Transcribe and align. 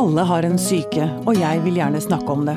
Alle 0.00 0.22
har 0.24 0.46
en 0.48 0.56
syke, 0.56 1.04
og 1.28 1.36
jeg 1.36 1.60
vil 1.60 1.74
gjerne 1.76 1.98
snakke 2.00 2.32
om 2.32 2.46
det. 2.48 2.54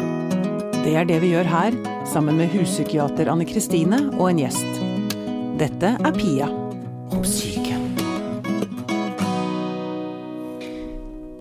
Det 0.85 0.93
er 0.95 1.07
det 1.09 1.17
vi 1.19 1.33
gjør 1.33 1.49
her, 1.51 1.75
sammen 2.07 2.37
med 2.39 2.53
huspsykiater 2.53 3.27
Anne 3.33 3.43
Kristine 3.43 3.97
og 4.13 4.29
en 4.29 4.39
gjest. 4.39 4.77
Dette 5.59 5.89
er 5.91 6.15
Pia 6.15 6.47
om 7.11 7.25
syke. 7.27 7.75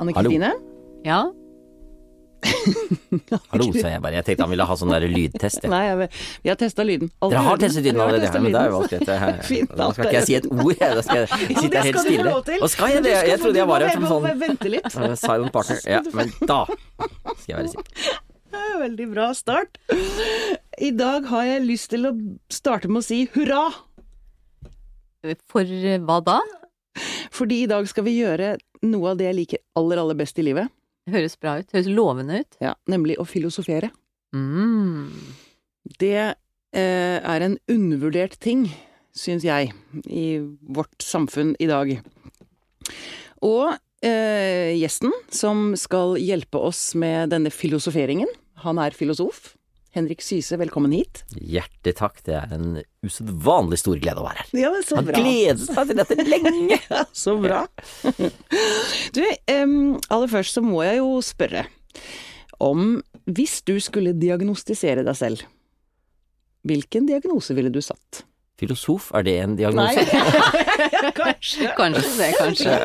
Anne 0.03 0.17
Kristine? 0.17 0.51
Ja, 1.07 1.21
Hallo, 3.53 3.67
sa 3.75 3.91
jeg 3.93 4.01
bare. 4.05 4.15
Jeg 4.19 4.27
tenkte 4.27 4.45
han 4.47 4.53
ville 4.53 4.67
ha 4.69 4.77
sånn 4.79 4.93
der 4.93 5.05
lydtest. 5.11 5.65
Nei, 5.71 5.81
jeg, 5.89 6.09
vi 6.45 6.51
har 6.53 6.59
testa 6.61 6.85
lyden. 6.87 7.11
Alle 7.23 7.35
Dere 7.35 7.45
har 7.47 7.61
testet 7.63 7.87
lyden 7.87 8.01
allerede, 8.05 8.29
Ja, 8.29 8.41
men 8.45 8.55
det 8.55 8.61
er 8.63 8.73
jo 8.73 8.81
alt 8.81 8.93
greit. 8.93 9.07
det. 9.09 9.47
Fint, 9.49 9.75
Da 9.79 9.89
skal 9.93 10.09
ikke 10.09 10.17
jeg 10.19 10.29
si 10.29 10.37
et 10.39 10.49
ord, 10.51 10.73
jeg. 10.73 10.97
Da 10.99 11.05
skal 11.07 11.21
jeg 11.23 11.29
Ja, 11.33 11.39
sitte 11.47 11.69
det 11.69 11.79
her 11.79 11.87
helt 11.89 11.93
skal 11.93 11.93
du 11.93 12.03
få 12.03 12.05
stille. 12.09 12.27
lov 12.31 12.43
til. 12.49 12.59
Og 12.67 12.73
skal 12.75 12.95
jeg 12.97 13.05
det? 13.07 13.15
Jeg 13.33 13.41
trodde 13.43 13.63
jeg 13.63 13.71
var 13.73 13.87
her 13.87 13.95
som 13.97 14.09
sånn 14.13 14.29
Vente 14.43 14.73
litt. 14.77 14.91
uh, 14.97 15.15
silent 15.27 15.53
partner. 15.55 15.81
Ja, 15.89 16.03
men 16.17 16.33
da 16.49 16.61
skal 16.69 17.49
jeg 17.53 17.57
være 17.61 17.73
stille. 17.75 18.19
Det 18.53 18.65
Veldig 18.83 19.07
bra 19.13 19.27
start. 19.37 19.79
I 20.83 20.91
dag 20.97 21.27
har 21.31 21.45
jeg 21.49 21.65
lyst 21.69 21.91
til 21.93 22.09
å 22.09 22.13
starte 22.53 22.89
med 22.91 23.01
å 23.03 23.07
si 23.07 23.23
hurra, 23.37 23.63
for 25.53 25.63
eh, 25.63 25.99
hva 26.03 26.19
da? 26.27 26.41
fordi 27.33 27.63
i 27.65 27.69
dag 27.71 27.87
skal 27.89 28.05
vi 28.05 28.19
gjøre 28.19 28.57
noe 28.85 29.13
av 29.15 29.21
det 29.21 29.29
jeg 29.31 29.37
liker 29.39 29.61
aller, 29.79 30.01
aller 30.03 30.19
best 30.19 30.37
i 30.43 30.45
livet. 30.45 30.69
Høres 31.11 31.35
bra 31.41 31.57
ut. 31.59 31.71
Høres 31.75 31.91
lovende 31.91 32.43
ut. 32.45 32.59
Ja, 32.63 32.77
nemlig 32.91 33.19
å 33.19 33.27
filosofere. 33.27 33.91
Mm. 34.37 35.11
Det 35.99 36.19
eh, 36.23 37.19
er 37.19 37.47
en 37.47 37.57
undervurdert 37.71 38.39
ting, 38.43 38.69
syns 39.17 39.45
jeg, 39.47 39.73
i 40.07 40.27
vårt 40.63 41.03
samfunn 41.03 41.57
i 41.59 41.67
dag. 41.71 41.97
Og 43.43 43.75
eh, 44.07 44.79
gjesten 44.79 45.11
som 45.35 45.73
skal 45.79 46.15
hjelpe 46.23 46.63
oss 46.63 46.93
med 46.99 47.35
denne 47.35 47.51
filosoferingen, 47.51 48.31
han 48.63 48.79
er 48.79 48.95
filosof. 48.95 49.57
Henrik 49.93 50.23
Syse, 50.25 50.57
velkommen 50.57 50.95
hit. 50.95 51.25
Hjertelig 51.35 51.99
takk. 51.99 52.23
Det 52.25 52.39
er 52.39 52.55
en 52.55 52.79
usedvanlig 53.03 53.81
stor 53.83 53.99
glede 53.99 54.23
å 54.23 54.27
være 54.27 54.45
her. 54.45 54.51
Ja, 54.63 54.71
men 54.73 54.85
så 54.87 54.99
Jeg 54.99 55.09
har 55.09 55.17
gledet 55.17 55.77
meg 55.77 55.89
til 55.89 55.99
dette 55.99 56.27
lenge. 56.29 56.79
Så 57.25 57.35
bra. 57.43 57.65
Du, 59.15 59.23
um, 59.51 59.75
aller 60.07 60.31
først 60.31 60.59
så 60.59 60.63
må 60.65 60.85
jeg 60.87 61.01
jo 61.01 61.17
spørre 61.25 61.67
om 62.63 63.01
hvis 63.27 63.61
du 63.67 63.75
skulle 63.83 64.15
diagnostisere 64.19 65.05
deg 65.07 65.19
selv, 65.19 65.43
hvilken 66.67 67.09
diagnose 67.11 67.55
ville 67.59 67.73
du 67.75 67.81
satt? 67.83 68.23
Filosof, 68.63 69.11
er 69.19 69.27
det 69.27 69.37
en 69.43 69.57
diagnose? 69.59 70.05
kanskje. 71.19 71.71
Kanskje 71.75 72.13
det, 72.21 72.29
kanskje. 72.39 72.77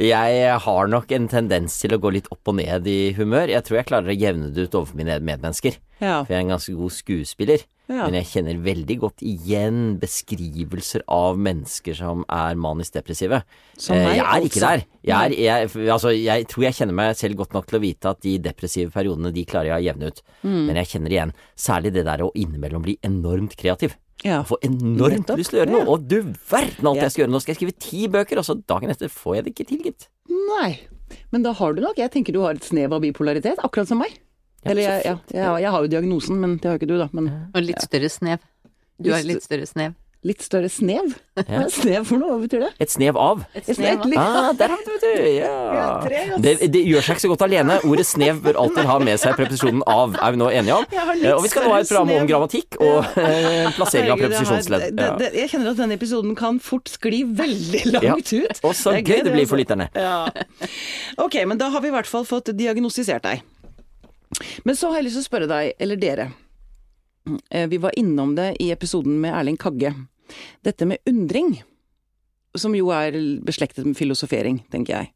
Jeg 0.00 0.60
har 0.64 0.88
nok 0.88 1.12
en 1.12 1.28
tendens 1.28 1.76
til 1.82 1.92
å 1.92 2.00
gå 2.00 2.14
litt 2.16 2.30
opp 2.32 2.48
og 2.48 2.56
ned 2.56 2.88
i 2.88 3.12
humør. 3.18 3.52
Jeg 3.52 3.66
tror 3.66 3.82
jeg 3.82 3.90
klarer 3.90 4.14
å 4.14 4.16
jevne 4.16 4.48
det 4.54 4.68
ut 4.68 4.78
overfor 4.80 4.96
mine 4.96 5.18
medmennesker. 5.20 5.76
Ja. 5.98 6.22
For 6.22 6.32
jeg 6.32 6.38
er 6.38 6.46
en 6.46 6.54
ganske 6.54 6.74
god 6.78 6.94
skuespiller. 6.94 7.66
Ja. 7.88 8.02
Men 8.04 8.18
jeg 8.18 8.28
kjenner 8.28 8.58
veldig 8.64 8.96
godt 9.00 9.22
igjen 9.24 9.94
beskrivelser 10.00 11.04
av 11.12 11.38
mennesker 11.40 11.96
som 11.96 12.24
er 12.32 12.58
manisk 12.60 12.98
depressive. 12.98 13.42
Som 13.76 13.96
Eh, 13.96 14.04
meg, 14.04 14.16
jeg 14.18 14.26
er 14.26 14.48
ikke 14.48 14.60
altså. 14.60 14.66
der. 14.66 14.84
Jeg, 15.08 15.16
er, 15.16 15.36
jeg, 15.40 15.88
altså, 15.94 16.12
jeg 16.12 16.48
tror 16.48 16.66
jeg 16.68 16.76
kjenner 16.80 16.98
meg 17.00 17.14
selv 17.16 17.40
godt 17.40 17.56
nok 17.56 17.68
til 17.68 17.78
å 17.78 17.84
vite 17.84 18.12
at 18.12 18.20
de 18.24 18.34
depressive 18.44 18.92
periodene, 18.94 19.32
de 19.32 19.46
klarer 19.48 19.72
jeg 19.72 19.80
å 19.80 19.86
jevne 19.88 20.12
ut. 20.12 20.20
Mm. 20.42 20.60
Men 20.68 20.82
jeg 20.82 20.92
kjenner 20.92 21.16
igjen 21.16 21.38
særlig 21.56 21.96
det 21.96 22.04
der 22.08 22.24
å 22.24 22.32
innimellom 22.36 22.84
bli 22.84 22.98
enormt 23.08 23.56
kreativ. 23.58 23.96
Ja. 24.24 24.40
Jeg 24.42 24.46
får 24.50 24.58
enormt 24.66 25.28
lyst 25.38 25.50
til 25.52 25.58
å 25.58 25.62
gjøre 25.62 25.70
noe. 25.70 25.84
ja. 25.84 25.90
Og 25.94 26.06
du 26.08 26.16
verden 26.50 26.86
alt 26.90 26.96
Ja. 26.96 27.02
jeg 27.06 27.12
skal 27.12 27.22
gjøre. 27.24 27.30
Nå 27.36 27.40
skal 27.40 27.54
jeg 27.54 27.60
skrive 27.60 27.78
ti 27.78 28.08
bøker, 28.08 28.38
og 28.38 28.44
så 28.44 28.56
dagen 28.66 28.90
etter 28.90 29.08
får 29.08 29.36
jeg 29.36 29.44
det 29.44 29.52
ikke 29.54 29.68
til, 29.68 29.82
gitt. 29.84 30.08
Nei, 30.28 30.80
men 31.32 31.42
da 31.42 31.52
har 31.52 31.72
du 31.72 31.80
nok 31.80 31.96
Jeg 31.96 32.10
tenker 32.10 32.32
du 32.32 32.40
har 32.42 32.50
et 32.58 32.64
snev 32.64 32.92
av 32.92 33.00
bipolaritet, 33.00 33.58
akkurat 33.62 33.86
som 33.88 33.98
meg. 33.98 34.18
Ja, 34.64 34.70
Eller 34.72 34.82
jeg, 34.82 35.04
ja, 35.06 35.14
jeg, 35.30 35.62
jeg 35.62 35.70
har 35.70 35.80
jo 35.84 35.88
diagnosen, 35.88 36.40
men 36.40 36.56
det 36.58 36.64
har 36.66 36.76
jo 36.76 36.80
ikke 36.82 36.90
du, 36.90 36.98
da. 36.98 37.08
Men 37.12 37.50
Og 37.54 37.62
litt 37.62 37.80
større 37.80 38.10
snev. 38.10 38.38
Du 39.00 39.12
har 39.12 39.22
litt 39.22 39.42
større 39.44 39.66
snev. 39.70 39.94
Litt 40.26 40.42
større 40.42 40.66
snev? 40.68 41.12
Ja. 41.38 41.60
snev 41.70 42.04
for 42.08 42.18
noe? 42.18 42.32
Hva 42.34 42.38
betyr 42.42 42.62
det? 42.64 42.70
Et 42.82 42.90
snev 42.90 43.16
av. 43.16 43.44
Et 43.54 43.68
Et 43.68 43.76
snev, 43.76 44.00
snev, 44.02 44.18
Ah, 44.18 44.52
der 44.58 44.68
har 44.74 44.80
vi 44.82 44.96
det, 44.98 45.12
vet. 45.14 45.36
Ja. 45.38 46.34
Det, 46.42 46.54
det 46.74 46.82
gjør 46.88 47.04
seg 47.06 47.14
ikke 47.16 47.22
så 47.22 47.30
godt 47.30 47.44
alene. 47.46 47.76
Ordet 47.86 48.06
snev 48.08 48.40
bør 48.42 48.58
alltid 48.64 48.88
ha 48.90 48.96
med 48.98 49.20
seg 49.22 49.36
preposisjonen 49.38 49.82
av, 49.86 50.16
er 50.18 50.34
vi 50.34 50.40
nå 50.42 50.48
enige 50.50 50.74
om? 50.80 50.88
Jeg 50.90 51.04
har 51.06 51.14
litt 51.14 51.28
Eh, 51.28 51.36
Og 51.36 51.42
vi 51.46 51.52
skal 51.52 51.64
nå 51.68 51.70
ha 51.72 51.78
et 51.84 51.88
program 51.92 52.10
om 52.16 52.26
grammatikk 52.32 52.78
og 52.80 52.96
ja. 53.14 53.70
plassering 53.78 54.10
av 54.16 54.18
preposisjonsledd. 54.24 54.98
Ja. 54.98 55.12
Jeg 55.38 55.52
kjenner 55.54 55.70
at 55.70 55.76
denne 55.84 55.94
episoden 56.00 56.34
kan 56.38 56.58
fort 56.58 56.90
skli 56.90 57.22
veldig 57.38 57.84
Ja. 57.92 58.00
langt 58.10 58.32
ut. 58.34 58.60
Og 58.64 58.74
så 58.74 58.96
Det 58.98 59.04
gøy 59.06 59.22
det 59.22 59.32
blir 59.32 59.44
altså. 59.46 59.52
for 59.54 59.62
lytterne. 59.62 59.88
Ja. 59.94 60.26
Ok, 61.18 61.38
men 61.46 61.58
da 61.62 61.70
har 61.70 61.80
vi 61.80 61.88
i 61.88 61.94
hvert 61.94 62.06
fall 62.10 62.24
fått 62.26 62.50
diagnostisert 62.58 63.22
deg. 63.22 63.42
Men 64.64 64.74
så 64.76 64.90
har 64.90 64.98
jeg 65.00 65.08
lyst 65.08 65.16
til 65.16 65.24
å 65.24 65.28
spørre 65.30 65.48
deg, 65.48 65.72
eller 65.80 65.96
dere. 65.96 66.28
Eh, 67.50 67.66
Vi 67.68 67.78
var 67.78 67.92
innom 67.98 68.34
det 68.36 68.56
i 68.60 68.70
episoden 68.74 69.20
med 69.20 69.34
Erling 69.34 69.56
Kagge. 69.56 69.94
Dette 70.64 70.86
med 70.86 70.98
undring, 71.08 71.62
som 72.54 72.74
jo 72.74 72.90
er 72.90 73.12
beslektet 73.44 73.86
med 73.86 73.96
filosofering, 73.96 74.62
tenker 74.70 74.98
jeg. 74.98 75.12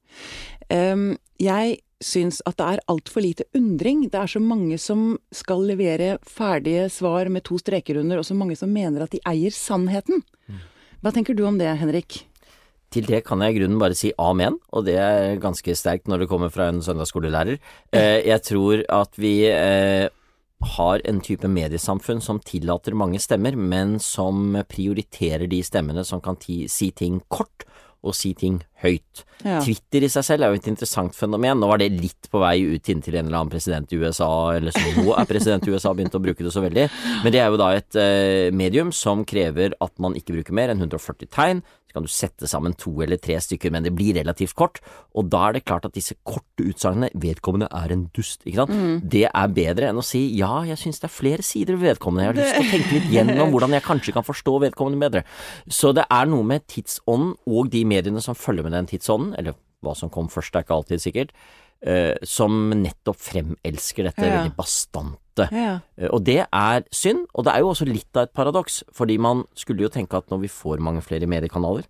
Jeg 1.43 1.79
syns 2.03 2.41
at 2.49 2.57
det 2.59 2.67
er 2.67 2.83
altfor 2.91 3.23
lite 3.25 3.45
undring. 3.57 4.07
Det 4.11 4.19
er 4.19 4.31
så 4.31 4.41
mange 4.43 4.79
som 4.81 5.19
skal 5.35 5.65
levere 5.69 6.17
ferdige 6.27 6.89
svar 6.93 7.29
med 7.33 7.45
to 7.45 7.59
streker 7.61 8.01
under, 8.01 8.21
og 8.23 8.25
så 8.27 8.37
mange 8.39 8.57
som 8.59 8.73
mener 8.73 9.05
at 9.05 9.15
de 9.15 9.21
eier 9.29 9.55
sannheten. 9.55 10.23
Hva 11.03 11.13
tenker 11.15 11.37
du 11.37 11.45
om 11.49 11.59
det, 11.61 11.71
Henrik? 11.81 12.23
Til 12.93 13.07
det 13.09 13.23
kan 13.25 13.41
jeg 13.41 13.55
i 13.55 13.59
grunnen 13.61 13.81
bare 13.81 13.97
si 13.97 14.11
amen, 14.21 14.59
og 14.71 14.85
det 14.85 14.99
er 15.01 15.39
ganske 15.41 15.75
sterkt 15.79 16.11
når 16.11 16.25
det 16.25 16.29
kommer 16.31 16.53
fra 16.53 16.69
en 16.69 16.83
søndagsskolelærer. 16.85 17.57
Eh, 17.97 18.19
jeg 18.29 18.43
tror 18.45 18.83
at 18.93 19.17
vi 19.17 19.33
eh, 19.49 20.11
har 20.63 21.03
en 21.09 21.21
type 21.21 21.49
mediesamfunn 21.49 22.23
som 22.23 22.41
tillater 22.41 22.95
mange 22.95 23.21
stemmer, 23.23 23.57
men 23.57 23.99
som 24.01 24.57
prioriterer 24.69 25.49
de 25.51 25.63
stemmene 25.67 26.05
som 26.07 26.23
kan 26.23 26.39
ti 26.41 26.65
si 26.71 26.91
ting 26.95 27.21
kort 27.33 27.67
og 28.03 28.17
si 28.19 28.33
ting 28.35 28.61
høyt. 28.83 29.25
Ja. 29.43 29.59
Twitter 29.65 30.07
i 30.07 30.11
seg 30.13 30.27
selv 30.27 30.47
er 30.47 30.53
jo 30.53 30.61
et 30.61 30.71
interessant 30.71 31.17
fenomen. 31.19 31.59
Nå 31.59 31.69
var 31.71 31.83
det 31.83 31.91
litt 31.95 32.31
på 32.31 32.43
vei 32.43 32.57
ut 32.75 32.91
inntil 32.93 33.19
en 33.19 33.27
eller 33.27 33.41
annen 33.41 33.53
president 33.53 33.91
i 33.93 33.99
USA, 33.99 34.31
eller 34.57 34.75
som 34.75 35.03
nå 35.03 35.17
er 35.19 35.29
president 35.31 35.67
i 35.67 35.75
USA, 35.75 35.95
begynte 35.97 36.21
å 36.21 36.25
bruke 36.25 36.47
det 36.47 36.55
så 36.55 36.63
veldig. 36.65 36.89
Men 37.25 37.35
det 37.35 37.43
er 37.43 37.51
jo 37.51 37.61
da 37.61 37.73
et 37.77 37.99
eh, 37.99 38.49
medium 38.55 38.95
som 38.95 39.27
krever 39.29 39.77
at 39.83 39.95
man 40.03 40.19
ikke 40.19 40.37
bruker 40.39 40.57
mer 40.57 40.73
enn 40.73 40.83
140 40.83 41.31
tegn. 41.33 41.63
Så 41.93 41.99
kan 41.99 42.07
du 42.07 42.09
sette 42.09 42.49
sammen 42.49 42.73
to 42.81 42.95
eller 43.05 43.19
tre 43.21 43.35
stykker, 43.37 43.69
men 43.75 43.85
det 43.85 43.91
blir 43.93 44.15
relativt 44.17 44.55
kort. 44.57 44.79
Og 45.13 45.27
da 45.29 45.43
er 45.49 45.59
det 45.59 45.67
klart 45.69 45.85
at 45.85 45.93
disse 45.93 46.15
korte 46.25 46.65
utsagnene 46.65 47.11
Vedkommende 47.21 47.69
er 47.69 47.93
en 47.93 48.07
dust, 48.17 48.47
ikke 48.47 48.63
sant. 48.63 49.03
Det 49.13 49.27
er 49.29 49.53
bedre 49.53 49.91
enn 49.91 50.01
å 50.01 50.05
si 50.07 50.23
ja, 50.39 50.63
jeg 50.65 50.81
syns 50.81 51.03
det 51.03 51.11
er 51.11 51.13
flere 51.13 51.45
sider 51.45 51.77
ved 51.77 51.91
vedkommende. 51.93 52.25
Jeg 52.25 52.33
har 52.33 52.39
lyst 52.39 52.57
til 52.57 52.65
å 52.65 52.73
tenke 52.73 52.97
litt 52.97 53.13
gjennom 53.13 53.53
hvordan 53.53 53.77
jeg 53.77 53.85
kanskje 53.85 54.15
kan 54.17 54.25
forstå 54.25 54.55
vedkommende 54.65 55.05
bedre. 55.05 55.25
Så 55.69 55.93
det 55.93 56.07
er 56.09 56.31
noe 56.33 56.47
med 56.49 56.65
tidsånden 56.73 57.35
og 57.45 57.69
de 57.75 57.85
mediene 57.85 58.25
som 58.25 58.39
følger 58.39 58.65
med 58.65 58.72
den 58.73 58.87
tidsånden, 58.91 59.35
eller 59.39 59.55
hva 59.83 59.95
som 59.99 60.11
kom 60.15 60.29
først 60.31 60.55
er 60.57 60.65
ikke 60.65 60.77
alltid 60.77 61.03
sikkert, 61.03 61.31
eh, 61.83 62.15
som 62.23 62.71
nettopp 62.71 63.17
fremelsker 63.19 64.05
dette 64.11 64.23
Ja. 64.27 64.43
veldig 64.43 64.57
bastante. 64.57 65.49
Ja. 65.51 65.81
Eh, 65.99 66.09
Og 66.13 66.25
det 66.25 66.47
er 66.53 66.85
synd, 66.93 67.27
og 67.35 67.45
det 67.45 67.55
er 67.55 67.61
jo 67.61 67.71
også 67.73 67.87
litt 67.89 68.15
av 68.17 68.25
et 68.29 68.33
paradoks, 68.35 68.83
fordi 68.93 69.19
man 69.19 69.45
skulle 69.55 69.83
jo 69.83 69.89
tenke 69.89 70.15
at 70.17 70.29
når 70.31 70.41
vi 70.43 70.49
får 70.49 70.79
mange 70.79 71.03
flere 71.03 71.27
mediekanaler 71.27 71.85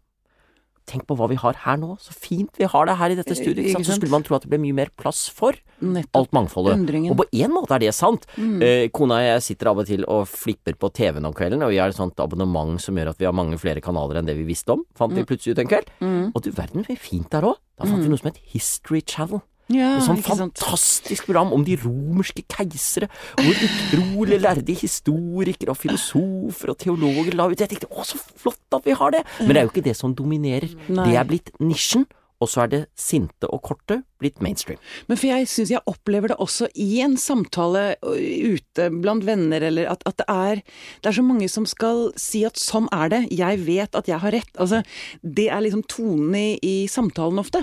Tenk 0.92 1.06
på 1.08 1.16
hva 1.16 1.26
vi 1.30 1.38
har 1.41 1.56
her 1.64 1.78
nå, 1.80 1.94
så 2.04 2.12
fint 2.12 2.58
vi 2.60 2.69
har 2.69 2.88
det 2.88 2.98
her 3.00 3.14
i 3.14 3.16
dette 3.16 3.32
studiet, 3.38 3.62
ikke 3.64 3.78
sant? 3.78 3.88
så 3.88 3.97
skulle 3.97 4.12
man 4.12 4.25
tro 4.26 4.36
at 4.36 4.44
det 4.44 4.50
ble 4.53 4.58
mye 4.60 4.76
mer 4.76 4.91
plass 5.00 5.22
for 5.32 5.56
Nettopp. 5.80 6.19
alt 6.20 6.34
mangfoldet. 6.36 6.76
Undringen. 6.76 7.14
Og 7.14 7.22
på 7.22 7.26
en 7.32 7.54
måte 7.54 7.72
er 7.78 7.84
det 7.86 7.94
sant. 7.97 8.26
Eh, 8.36 8.88
kona 8.92 9.22
og 9.22 9.28
jeg 9.31 9.44
sitter 9.48 9.70
av 9.72 9.81
og 9.81 9.88
til 9.88 10.04
og 10.04 10.26
flipper 10.28 10.76
på 10.76 10.92
TV-en 10.92 11.31
om 11.31 11.32
kvelden, 11.36 11.64
og 11.64 11.72
vi 11.72 11.81
har 11.81 11.88
et 11.88 11.97
sånt 11.97 12.20
abonnement 12.20 12.76
som 12.82 12.94
gjør 13.00 13.14
at 13.14 13.19
vi 13.22 13.28
har 13.31 13.32
mange 13.36 13.56
flere 13.62 13.81
kanaler 13.81 14.20
enn 14.20 14.28
det 14.28 14.36
vi 14.36 14.44
visste 14.52 14.76
om, 14.76 14.84
fant 14.98 15.16
vi 15.16 15.25
plutselig 15.25 15.56
ut 15.56 15.64
en 15.64 15.72
kveld. 15.72 15.88
Og 16.34 16.42
du 16.44 16.50
verden, 16.52 16.84
så 16.84 16.98
fint 17.00 17.31
der 17.32 17.41
er 17.42 17.54
òg. 17.54 17.62
Da 17.81 17.88
fant 17.88 18.04
vi 18.04 18.12
noe 18.12 18.20
som 18.20 18.28
het 18.31 18.38
History 18.52 19.00
Channel. 19.00 19.40
Ja, 19.74 19.96
Et 19.98 20.06
sånt 20.06 20.24
fantastisk 20.26 21.26
program 21.28 21.52
om 21.56 21.64
de 21.66 21.76
romerske 21.82 22.44
keisere, 22.52 23.08
hvor 23.38 23.66
utrolig 23.69 24.40
lærde 24.42 24.74
historikere 24.78 25.72
og 25.74 25.80
filosofer 25.80 26.72
og 26.74 26.78
teologer 26.82 27.36
la 27.38 27.48
ut. 27.50 27.60
Jeg 27.60 27.72
tenkte 27.72 27.90
å, 27.92 28.04
så 28.06 28.19
flott 28.20 28.78
at 28.78 28.84
vi 28.88 28.96
har 28.98 29.14
det! 29.14 29.22
Men 29.40 29.54
det 29.54 29.62
er 29.62 29.69
jo 29.69 29.74
ikke 29.74 29.88
det 29.90 29.96
som 29.98 30.14
dominerer. 30.19 30.72
Nei. 30.88 31.06
Det 31.10 31.16
er 31.20 31.28
blitt 31.28 31.52
nisjen, 31.62 32.06
og 32.42 32.48
så 32.50 32.64
er 32.64 32.70
det 32.72 32.78
sinte 32.98 33.46
og 33.54 33.60
korte 33.62 34.00
blitt 34.19 34.40
mainstream. 34.42 34.80
Men 35.06 35.19
for 35.20 35.28
jeg 35.30 35.46
syns 35.46 35.70
jeg 35.70 35.82
opplever 35.86 36.32
det 36.32 36.38
også 36.42 36.66
i 36.74 36.88
en 37.04 37.14
samtale 37.20 37.84
ute 38.02 38.88
blant 38.98 39.22
venner, 39.26 39.62
eller 39.69 39.86
at, 39.92 40.02
at 40.10 40.16
det 40.19 40.26
er 40.26 40.62
Det 41.02 41.10
er 41.12 41.16
så 41.20 41.22
mange 41.22 41.46
som 41.48 41.66
skal 41.70 42.08
si 42.19 42.42
at 42.48 42.58
sånn 42.58 42.88
er 42.90 43.12
det, 43.14 43.20
jeg 43.30 43.62
vet 43.66 43.94
at 43.94 44.10
jeg 44.10 44.19
har 44.19 44.34
rett. 44.34 44.50
Altså, 44.58 44.82
det 45.22 45.48
er 45.54 45.62
liksom 45.62 45.84
tonen 45.86 46.34
i, 46.34 46.48
i 46.62 46.74
samtalen 46.90 47.38
ofte. 47.38 47.62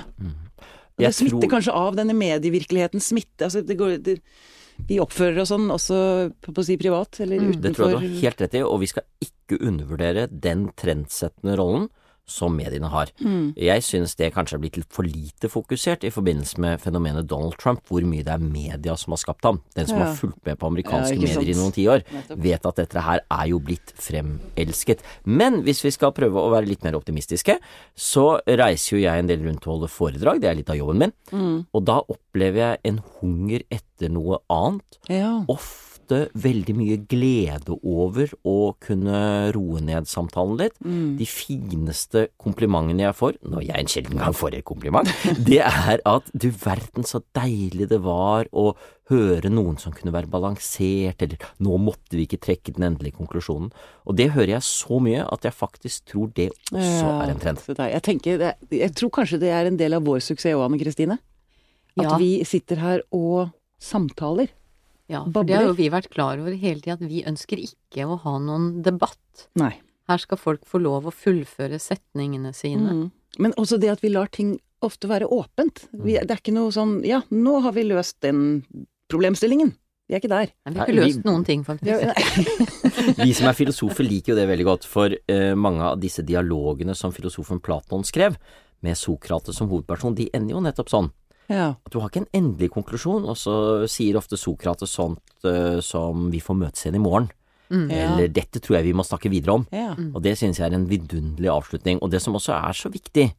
Og 0.99 1.05
det 1.07 1.15
smitter 1.15 1.39
tror- 1.39 1.53
kanskje 1.55 1.75
av 1.79 1.95
denne 1.95 2.15
medievirkeligheten. 2.17 3.03
Smitte, 3.03 3.47
altså 3.47 3.63
det 3.65 3.77
går 3.79 3.97
det, 4.03 4.19
Vi 4.87 4.99
oppfører 4.99 5.41
oss 5.43 5.49
sånn 5.51 5.67
også 5.71 6.31
på 6.39 6.53
å 6.55 6.63
si 6.63 6.77
privat, 6.79 7.19
eller 7.19 7.41
utenfor. 7.41 7.61
Det 7.61 7.71
tror 7.75 7.89
jeg 7.89 7.95
du 7.95 7.99
har 7.99 8.21
helt 8.21 8.41
rett 8.45 8.53
i, 8.55 8.61
og 8.63 8.79
vi 8.79 8.87
skal 8.87 9.03
ikke 9.19 9.59
undervurdere 9.59 10.27
den 10.31 10.69
trendsettende 10.79 11.57
rollen 11.59 11.89
som 12.29 12.55
mediene 12.55 12.89
har. 12.93 13.09
Mm. 13.19 13.53
Jeg 13.57 13.81
synes 13.83 14.15
det 14.19 14.31
kanskje 14.35 14.55
er 14.59 14.61
blitt 14.63 14.77
litt 14.77 14.93
for 14.93 15.03
lite 15.09 15.49
fokusert 15.49 16.03
i 16.07 16.11
forbindelse 16.13 16.59
med 16.61 16.79
fenomenet 16.83 17.27
Donald 17.27 17.57
Trump, 17.57 17.81
hvor 17.89 18.05
mye 18.05 18.23
det 18.23 18.33
er 18.35 18.43
media 18.43 18.95
som 18.95 19.11
har 19.15 19.21
skapt 19.23 19.43
ham. 19.49 19.61
Den 19.75 19.87
som 19.89 19.97
Ja. 19.99 20.05
har 20.05 20.15
fulgt 20.15 20.45
med 20.45 20.59
på 20.59 20.67
amerikanske 20.69 21.15
Ja, 21.15 21.21
medier 21.39 21.49
i 21.55 21.57
noen 21.57 21.71
tiår, 21.73 22.03
vet 22.37 22.65
at 22.65 22.75
dette 22.75 23.01
her 23.01 23.19
er 23.29 23.45
jo 23.49 23.59
blitt 23.59 23.93
fremelsket. 23.97 24.99
Men 25.25 25.63
hvis 25.65 25.83
vi 25.83 25.91
skal 25.91 26.11
prøve 26.15 26.37
å 26.39 26.51
være 26.53 26.67
litt 26.69 26.83
mer 26.83 26.93
optimistiske, 26.99 27.57
så 27.95 28.39
reiser 28.47 28.97
jo 28.97 29.03
jeg 29.03 29.19
en 29.19 29.27
del 29.27 29.43
rundt 29.45 29.65
og 29.67 29.73
holder 29.79 29.87
foredrag, 29.93 30.41
det 30.41 30.49
er 30.51 30.55
litt 30.55 30.69
av 30.69 30.77
jobben 30.77 30.97
min, 30.99 31.13
Mm. 31.31 31.65
og 31.73 31.85
da 31.85 31.99
opplever 32.09 32.55
jeg 32.55 32.79
en 32.85 33.01
hunger 33.21 33.61
etter 33.71 34.09
noe 34.09 34.39
annet 34.49 34.97
Ja. 35.09 35.43
Ofte 36.09 36.29
veldig 36.41 36.73
mye 36.77 36.97
glede 37.09 37.75
over 37.85 38.31
å 38.47 38.73
kunne 38.81 39.51
roe 39.53 39.79
ned 39.83 40.07
samtalen 40.09 40.57
litt. 40.59 40.77
Mm. 40.83 41.17
De 41.19 41.25
fineste 41.29 42.27
komplimentene 42.41 43.03
jeg 43.05 43.15
får, 43.17 43.37
når 43.45 43.65
jeg 43.67 43.79
en 43.83 43.91
sjelden 43.93 44.17
gang 44.21 44.33
får 44.35 44.57
et 44.59 44.65
kompliment, 44.65 45.07
det 45.49 45.61
er 45.61 46.01
at 46.09 46.29
du 46.33 46.49
verden 46.51 47.05
så 47.05 47.21
deilig 47.37 47.89
det 47.91 48.01
var 48.05 48.49
å 48.51 48.73
høre 49.09 49.49
noen 49.49 49.77
som 49.81 49.93
kunne 49.95 50.13
være 50.13 50.29
balansert, 50.29 51.21
eller 51.25 51.37
nå 51.65 51.77
måtte 51.81 52.13
vi 52.17 52.27
ikke 52.27 52.41
trekke 52.45 52.75
den 52.75 52.85
endelige 52.91 53.17
konklusjonen. 53.17 53.71
Og 54.05 54.17
det 54.19 54.31
hører 54.35 54.55
jeg 54.57 54.65
så 54.67 54.99
mye 55.01 55.23
at 55.25 55.45
jeg 55.47 55.55
faktisk 55.57 56.11
tror 56.11 56.29
det 56.37 56.51
også 56.69 57.05
Ja, 57.07 57.15
er 57.23 57.33
en 57.33 57.41
trend. 57.41 57.63
Jeg, 57.69 58.03
tenker, 58.05 58.45
jeg 58.69 58.93
tror 58.97 59.13
kanskje 59.21 59.41
det 59.41 59.49
er 59.53 59.69
en 59.69 59.79
del 59.81 59.97
av 59.97 60.05
vår 60.05 60.21
suksess 60.21 60.53
òg, 60.53 60.65
Anne 60.67 60.81
Kristine. 60.81 61.17
At 61.97 62.05
Ja. 62.05 62.17
vi 62.21 62.43
sitter 62.45 62.77
her 62.79 63.01
og 63.11 63.49
samtaler. 63.81 64.51
Ja, 65.09 65.23
for 65.25 65.47
det 65.47 65.57
har 65.57 65.67
jo 65.71 65.75
vi 65.77 65.89
vært 65.89 66.11
klar 66.13 66.37
over 66.37 66.53
hele 66.53 66.83
tida, 66.83 66.95
at 66.99 67.05
vi 67.09 67.23
ønsker 67.27 67.61
ikke 67.63 68.05
å 68.05 68.19
ha 68.23 68.35
noen 68.43 68.81
debatt. 68.85 69.47
Nei. 69.57 69.73
Her 70.09 70.21
skal 70.21 70.39
folk 70.41 70.65
få 70.69 70.81
lov 70.81 71.09
å 71.09 71.13
fullføre 71.13 71.79
setningene 71.81 72.53
sine. 72.57 72.93
Mm. 72.93 73.05
Men 73.41 73.53
også 73.61 73.79
det 73.81 73.91
at 73.93 74.03
vi 74.05 74.13
lar 74.13 74.29
ting 74.33 74.55
ofte 74.85 75.09
være 75.09 75.27
åpent. 75.33 75.87
Vi, 75.91 76.15
det 76.17 76.29
er 76.33 76.39
ikke 76.41 76.55
noe 76.55 76.71
sånn 76.73 76.99
ja, 77.07 77.21
nå 77.33 77.59
har 77.65 77.75
vi 77.75 77.83
løst 77.89 78.19
den 78.25 78.63
problemstillingen. 79.11 79.73
Vi 80.09 80.15
er 80.17 80.21
ikke 80.23 80.31
der. 80.31 80.49
Nei, 80.65 80.73
vi 80.73 80.79
har 80.79 80.87
Nei, 80.87 80.93
ikke 80.93 80.95
vi- 80.95 81.03
løst 81.03 81.27
noen 81.27 81.43
ting, 81.45 81.65
faktisk. 81.67 82.01
Ja. 82.01 82.13
Vi 83.19 83.33
som 83.35 83.47
er 83.49 83.55
filosofer 83.55 84.03
liker 84.03 84.33
jo 84.33 84.37
det 84.39 84.47
veldig 84.49 84.65
godt, 84.67 84.85
for 84.89 85.13
uh, 85.13 85.53
mange 85.55 85.85
av 85.85 85.99
disse 86.01 86.23
dialogene 86.25 86.95
som 86.97 87.13
filosofen 87.15 87.61
Platon 87.63 88.03
skrev, 88.07 88.35
med 88.85 88.97
Sokrates 88.99 89.55
som 89.59 89.69
hovedperson, 89.71 90.15
de 90.17 90.27
ender 90.35 90.55
jo 90.55 90.61
nettopp 90.63 90.91
sånn. 90.91 91.09
Ja. 91.49 91.73
At 91.85 91.91
du 91.91 91.99
har 91.99 92.09
ikke 92.09 92.23
en 92.25 92.31
endelig 92.33 92.69
konklusjon, 92.71 93.25
og 93.25 93.35
så 93.37 93.87
sier 93.89 94.17
ofte 94.19 94.37
Sokrates 94.37 94.93
sånt 94.95 95.19
uh, 95.43 95.79
som 95.81 96.29
'vi 96.31 96.39
får 96.39 96.55
møtes 96.55 96.85
igjen 96.85 96.95
i 97.01 97.03
morgen', 97.03 97.29
Mm. 97.69 97.85
Ja. 97.91 98.15
eller 98.15 98.27
'dette 98.33 98.59
tror 98.59 98.77
jeg 98.77 98.85
vi 98.85 98.93
må 98.97 99.03
snakke 99.05 99.29
videre 99.29 99.53
om'. 99.53 99.65
ja. 99.71 99.93
Og 100.15 100.23
det 100.23 100.37
synes 100.37 100.57
jeg 100.57 100.71
er 100.71 100.75
en 100.75 100.87
vidunderlig 100.89 101.49
avslutning. 101.53 101.99
Og 102.01 102.09
det 102.09 102.19
som 102.21 102.33
også 102.33 102.53
er 102.53 102.73
så 102.73 102.89
viktig 102.89 103.33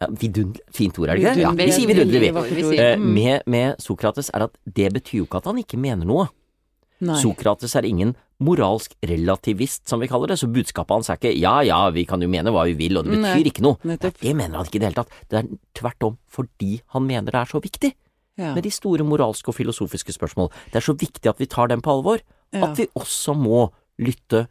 ja, 0.00 0.06
Vidunderlig, 0.06 0.60
fint 0.70 0.98
ord, 0.98 1.08
er 1.08 1.16
det 1.16 1.22
ikke 1.24 1.34
det? 1.34 1.42
Ja, 1.42 1.50
vi 1.50 1.72
sier 1.72 1.86
vidunderlig, 1.88 2.34
vi. 2.70 2.96
Mm. 2.96 3.14
med, 3.14 3.40
med 3.46 3.74
Sokrates 3.80 4.30
er 4.34 4.44
at 4.44 4.50
det 4.66 4.92
betyr 4.92 5.18
jo 5.18 5.24
ikke 5.24 5.38
at 5.38 5.44
han 5.46 5.58
ikke 5.58 5.78
mener 5.78 6.04
noe. 6.06 6.28
Nei. 7.00 7.16
Sokrates 7.20 7.74
er 7.74 7.82
ingen 7.82 8.14
moralsk 8.44 8.92
relativist, 9.08 9.86
som 9.88 10.00
vi 10.02 10.08
kaller 10.10 10.28
det, 10.28 10.38
så 10.38 10.48
budskapet 10.52 10.92
hans 10.92 11.08
er 11.10 11.16
ikke 11.16 11.32
ja 11.40 11.60
ja, 11.64 11.78
vi 11.90 12.04
kan 12.04 12.20
jo 12.20 12.28
mene 12.28 12.52
hva 12.52 12.66
vi 12.68 12.74
vil, 12.76 12.98
og 12.98 13.04
det 13.06 13.14
betyr 13.16 13.22
Nei, 13.22 13.44
ikke 13.48 13.62
noe. 13.64 13.78
nettopp. 13.88 14.18
Det 14.20 14.34
mener 14.36 14.58
han 14.58 14.66
ikke 14.68 14.76
i 14.76 14.82
det 14.82 14.90
hele 14.90 14.98
tatt. 15.02 15.14
Det 15.30 15.38
er 15.40 15.48
tvert 15.80 16.02
om 16.10 16.18
fordi 16.28 16.80
han 16.92 17.06
mener 17.08 17.32
det 17.32 17.40
er 17.40 17.52
så 17.54 17.62
viktig 17.64 17.94
Ja. 18.36 18.52
med 18.52 18.64
de 18.64 18.70
store 18.70 19.00
moralske 19.02 19.48
og 19.48 19.54
filosofiske 19.56 20.12
spørsmål. 20.12 20.50
Det 20.70 20.76
er 20.76 20.84
så 20.84 20.92
viktig 20.92 21.26
at 21.30 21.38
vi 21.40 21.46
tar 21.46 21.68
dem 21.68 21.80
på 21.80 21.88
alvor, 21.96 22.20
Ja. 22.52 22.66
at 22.66 22.76
vi 22.76 22.86
også 22.94 23.32
må 23.34 23.70
lytte, 23.98 24.46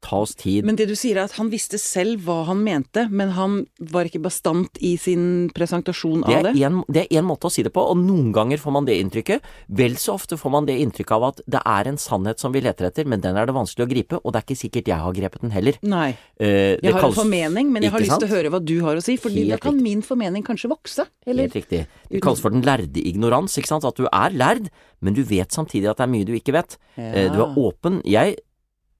ta 0.00 0.20
oss 0.22 0.34
tid. 0.38 0.64
Men 0.64 0.76
det 0.78 0.86
du 0.86 0.94
sier 0.94 1.16
er 1.18 1.24
at 1.26 1.32
han 1.40 1.48
visste 1.50 1.78
selv 1.82 2.22
hva 2.26 2.44
han 2.46 2.60
mente, 2.62 3.08
men 3.10 3.32
han 3.34 3.56
var 3.92 4.06
ikke 4.06 4.20
bastant 4.22 4.78
i 4.84 4.92
sin 5.00 5.48
presentasjon 5.54 6.22
Det 6.22 6.28
av 6.30 6.38
er, 6.38 6.46
det? 6.54 6.62
en, 6.68 6.76
det 6.86 7.02
er 7.08 7.18
en 7.18 7.26
måte 7.26 7.48
å 7.48 7.52
si 7.52 7.64
det 7.66 7.72
på, 7.74 7.82
og 7.82 7.98
noen 7.98 8.30
ganger 8.32 8.60
får 8.62 8.74
man 8.76 8.86
det 8.86 8.94
inntrykket. 9.02 9.42
Vel 9.80 9.96
så 9.98 10.14
ofte 10.14 10.38
får 10.38 10.54
man 10.54 10.68
det 10.70 10.76
inntrykket 10.84 11.16
av 11.18 11.26
at 11.32 11.42
det 11.50 11.62
er 11.66 11.90
en 11.90 11.98
sannhet 11.98 12.38
som 12.38 12.54
vi 12.54 12.62
leter 12.62 12.86
etter, 12.88 13.10
men 13.10 13.20
den 13.24 13.36
er 13.36 13.50
det 13.50 13.56
vanskelig 13.58 13.86
å 13.88 13.90
gripe, 13.90 14.20
og 14.22 14.32
det 14.32 14.40
er 14.42 14.46
ikke 14.46 14.60
sikkert 14.62 14.92
jeg 14.94 15.02
har 15.02 15.18
grepet 15.18 15.42
den 15.44 15.54
heller. 15.56 15.80
Nei. 15.82 16.08
Eh, 16.38 16.78
Jeg 16.78 16.94
har 16.94 17.08
en 17.10 17.18
formening, 17.18 17.72
men 17.74 17.82
jeg 17.82 17.90
har 17.96 18.06
lyst 18.06 18.18
til 18.22 18.28
å 18.30 18.34
høre 18.36 18.54
hva 18.54 18.62
du 18.64 18.76
har 18.86 18.96
å 18.96 19.04
si, 19.04 19.18
fordi 19.18 19.48
da 19.50 19.58
kan 19.58 19.82
min 19.82 20.02
formening 20.06 20.46
kanskje 20.46 20.70
vokse. 20.70 21.08
Eller? 21.26 21.50
Helt 21.50 21.58
riktig. 21.58 21.84
Det 22.08 22.22
kalles 22.22 22.40
for 22.40 22.54
den 22.54 22.62
lærde 22.62 23.02
ignorans, 23.02 23.58
ikke 23.58 23.74
sant. 23.74 23.84
At 23.88 23.98
du 23.98 24.06
er 24.06 24.30
lærd, 24.30 24.70
men 25.02 25.14
du 25.14 25.24
vet 25.26 25.50
samtidig 25.54 25.90
at 25.90 25.98
det 25.98 26.06
er 26.06 26.12
mye 26.14 26.26
du 26.28 26.36
ikke 26.38 26.54
vet. 26.54 26.78
Eh, 26.96 27.28
Du 27.34 27.42
er 27.42 27.58
åpen. 27.58 28.00
Jeg 28.06 28.38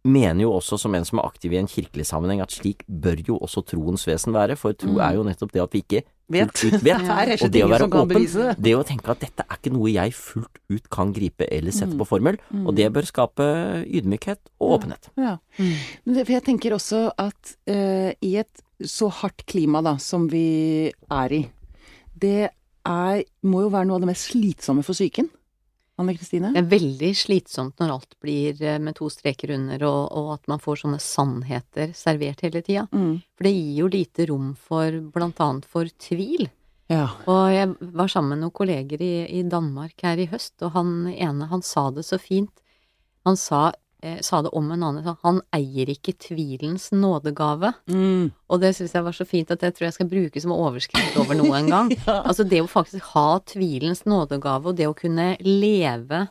mener 0.08 0.44
jo 0.44 0.52
også 0.56 0.78
som 0.80 0.94
en 0.96 1.06
som 1.06 1.20
er 1.20 1.28
aktiv 1.28 1.54
i 1.54 1.58
en 1.60 1.68
kirkelig 1.70 2.06
sammenheng, 2.08 2.42
at 2.44 2.54
slik 2.54 2.84
bør 2.88 3.20
jo 3.26 3.38
også 3.44 3.62
troens 3.68 4.06
vesen 4.08 4.34
være, 4.36 4.56
for 4.58 4.76
tro 4.78 4.98
er 5.04 5.18
jo 5.18 5.26
nettopp 5.26 5.52
det 5.54 5.62
at 5.64 5.76
vi 5.76 5.82
ikke 5.84 6.02
Vet. 6.28 6.52
ut 6.60 6.82
vet. 6.84 7.04
Det 7.08 7.08
er 7.08 7.44
Og 7.46 7.52
det 7.54 7.62
å 7.64 7.68
være 7.70 7.86
åpen, 7.88 8.26
det. 8.28 8.54
det 8.60 8.74
å 8.76 8.82
tenke 8.84 9.14
at 9.14 9.22
dette 9.22 9.46
er 9.46 9.56
ikke 9.56 9.72
noe 9.72 9.88
jeg 9.94 10.12
fullt 10.16 10.58
ut 10.68 10.90
kan 10.92 11.12
gripe 11.16 11.46
eller 11.48 11.72
sette 11.72 11.96
på 11.96 12.06
formel, 12.08 12.36
og 12.64 12.74
det 12.76 12.90
bør 12.92 13.08
skape 13.08 13.46
ydmykhet 13.86 14.42
og 14.60 14.74
åpenhet. 14.78 15.08
Ja. 15.16 15.38
Men 15.58 16.18
det, 16.18 16.26
for 16.26 16.34
jeg 16.36 16.44
tenker 16.50 16.76
også 16.76 17.06
at 17.16 17.54
uh, 17.70 18.10
i 18.20 18.34
et 18.42 18.64
så 18.84 19.08
hardt 19.22 19.46
klima 19.48 19.80
da, 19.82 19.96
som 19.98 20.28
vi 20.30 20.92
er 20.92 21.34
i, 21.34 21.42
det 22.20 22.50
er, 22.88 23.24
må 23.48 23.64
jo 23.64 23.72
være 23.72 23.88
noe 23.88 23.98
av 23.98 24.04
det 24.04 24.12
mest 24.12 24.30
slitsomme 24.32 24.84
for 24.86 24.96
psyken. 24.96 25.32
Anne 25.98 26.14
Kristine? 26.14 26.52
Det 26.54 26.62
er 26.62 26.70
veldig 26.70 27.10
slitsomt 27.18 27.80
når 27.82 27.94
alt 27.96 28.14
blir 28.22 28.60
eh, 28.62 28.78
med 28.82 28.96
to 28.98 29.08
streker 29.12 29.54
under, 29.56 29.82
og, 29.88 30.04
og 30.18 30.30
at 30.36 30.50
man 30.50 30.62
får 30.62 30.84
sånne 30.84 31.00
sannheter 31.02 31.90
servert 31.96 32.44
hele 32.46 32.62
tida. 32.62 32.86
Mm. 32.92 33.18
For 33.34 33.48
det 33.48 33.54
gir 33.56 33.74
jo 33.82 33.90
lite 33.92 34.28
rom 34.30 34.52
for 34.68 35.00
blant 35.14 35.42
annet 35.42 35.66
for 35.68 35.90
tvil. 36.06 36.46
Ja. 36.88 37.04
Og 37.28 37.50
jeg 37.52 37.74
var 37.98 38.08
sammen 38.08 38.36
med 38.36 38.46
noen 38.46 38.54
kolleger 38.56 39.02
i, 39.04 39.12
i 39.40 39.42
Danmark 39.44 40.06
her 40.06 40.22
i 40.22 40.28
høst, 40.30 40.54
og 40.64 40.72
han 40.78 40.94
ene, 41.10 41.50
han 41.50 41.64
sa 41.66 41.88
det 41.92 42.06
så 42.08 42.20
fint. 42.22 42.62
Han 43.28 43.36
sa, 43.36 43.68
eh, 44.02 44.20
sa 44.20 44.42
det 44.42 44.52
om 44.56 44.70
en 44.72 44.82
annen, 44.82 45.16
han 45.22 45.40
eier 45.54 45.90
ikke 45.92 46.14
tvilens 46.28 46.90
nådegave. 46.94 47.72
Mm. 47.90 48.30
Og 48.48 48.62
det 48.62 48.74
syns 48.76 48.94
jeg 48.96 49.06
var 49.06 49.16
så 49.16 49.26
fint 49.28 49.50
at 49.54 49.60
det 49.64 49.74
tror 49.76 49.88
jeg 49.88 49.98
skal 49.98 50.10
bruke 50.10 50.42
som 50.42 50.54
overskrift 50.54 51.18
over 51.20 51.38
noe 51.38 51.60
en 51.60 51.70
gang. 51.74 51.92
Altså 52.28 52.44
det 52.44 52.60
å 52.62 52.70
faktisk 52.70 53.12
ha 53.14 53.38
tvilens 53.46 54.04
nådegave, 54.08 54.70
og 54.70 54.76
det 54.78 54.88
å 54.88 54.96
kunne 54.96 55.36
leve 55.44 56.26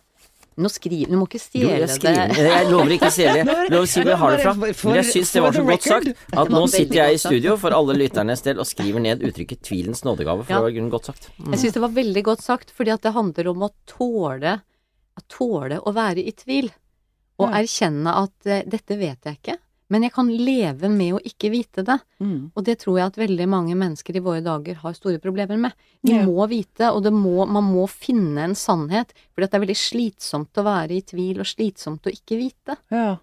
Nå 0.58 0.72
skriver 0.74 1.12
Du 1.14 1.20
må 1.20 1.28
ikke 1.28 1.38
stjele 1.38 1.86
jeg 1.86 2.00
det. 2.02 2.34
Jeg 2.34 2.70
lover 2.72 2.96
ikke 2.96 3.12
å 3.12 3.14
stjele. 3.14 3.44
Lov 3.74 3.84
å 3.84 3.90
si 3.90 4.02
hvor 4.02 4.10
jeg 4.10 4.18
har 4.24 4.34
det 4.34 4.40
fra. 4.42 4.54
Men 4.58 4.98
jeg 4.98 5.08
syns 5.12 5.34
det 5.36 5.44
var 5.44 5.54
så 5.54 5.66
godt 5.68 5.86
sagt 5.86 6.24
at 6.42 6.50
nå 6.50 6.62
sitter 6.74 6.98
jeg 6.98 7.14
i 7.14 7.20
studio 7.22 7.54
for 7.62 7.76
alle 7.78 7.94
lytternes 8.00 8.42
del 8.42 8.64
og 8.64 8.66
skriver 8.66 9.04
ned 9.06 9.22
uttrykket 9.22 9.62
'tvilens 9.62 10.02
nådegave', 10.02 10.48
for 10.48 10.56
Ja. 10.56 10.58
det 10.58 10.66
var 10.66 10.74
grunnen 10.74 10.90
godt 10.90 11.12
sagt. 11.12 11.30
Mm. 11.38 11.52
Jeg 11.54 11.62
syns 11.62 11.78
det 11.78 11.84
var 11.86 11.94
veldig 12.00 12.24
godt 12.26 12.42
sagt, 12.42 12.74
fordi 12.74 12.96
at 12.96 13.06
det 13.06 13.14
handler 13.14 13.52
om 13.54 13.68
å 13.68 13.72
tåle 13.86 14.56
å 15.18 15.24
tåle 15.30 15.80
å 15.82 15.94
være 15.94 16.26
i 16.26 16.34
tvil. 16.38 16.72
Og 17.40 17.50
erkjenne 17.54 18.14
at 18.24 18.46
eh, 18.46 18.64
dette 18.66 18.98
vet 18.98 19.20
jeg 19.24 19.38
ikke, 19.42 19.58
men 19.90 20.02
jeg 20.04 20.12
kan 20.12 20.28
leve 20.28 20.90
med 20.90 21.14
å 21.16 21.20
ikke 21.24 21.50
vite 21.54 21.84
det. 21.86 22.00
Mm. 22.20 22.52
Og 22.58 22.64
det 22.66 22.80
tror 22.80 22.98
jeg 22.98 23.06
at 23.08 23.16
veldig 23.22 23.48
mange 23.48 23.76
mennesker 23.78 24.18
i 24.18 24.20
våre 24.26 24.42
dager 24.44 24.76
har 24.82 24.94
store 24.94 25.20
problemer 25.24 25.58
med. 25.58 25.72
De 26.04 26.14
Ja. 26.14 26.26
må 26.26 26.48
vite, 26.50 26.92
og 26.92 27.04
det 27.04 27.14
må, 27.14 27.46
man 27.48 27.64
må 27.64 27.88
finne 27.88 28.40
en 28.50 28.56
sannhet, 28.56 29.14
for 29.34 29.46
det 29.46 29.54
er 29.54 29.60
veldig 29.64 29.78
slitsomt 29.78 30.52
å 30.60 30.64
være 30.66 30.92
i 30.98 31.02
tvil, 31.02 31.40
og 31.40 31.46
slitsomt 31.46 32.02
å 32.04 32.12
ikke 32.12 32.38
vite. 32.38 32.78
ja. 32.92 33.18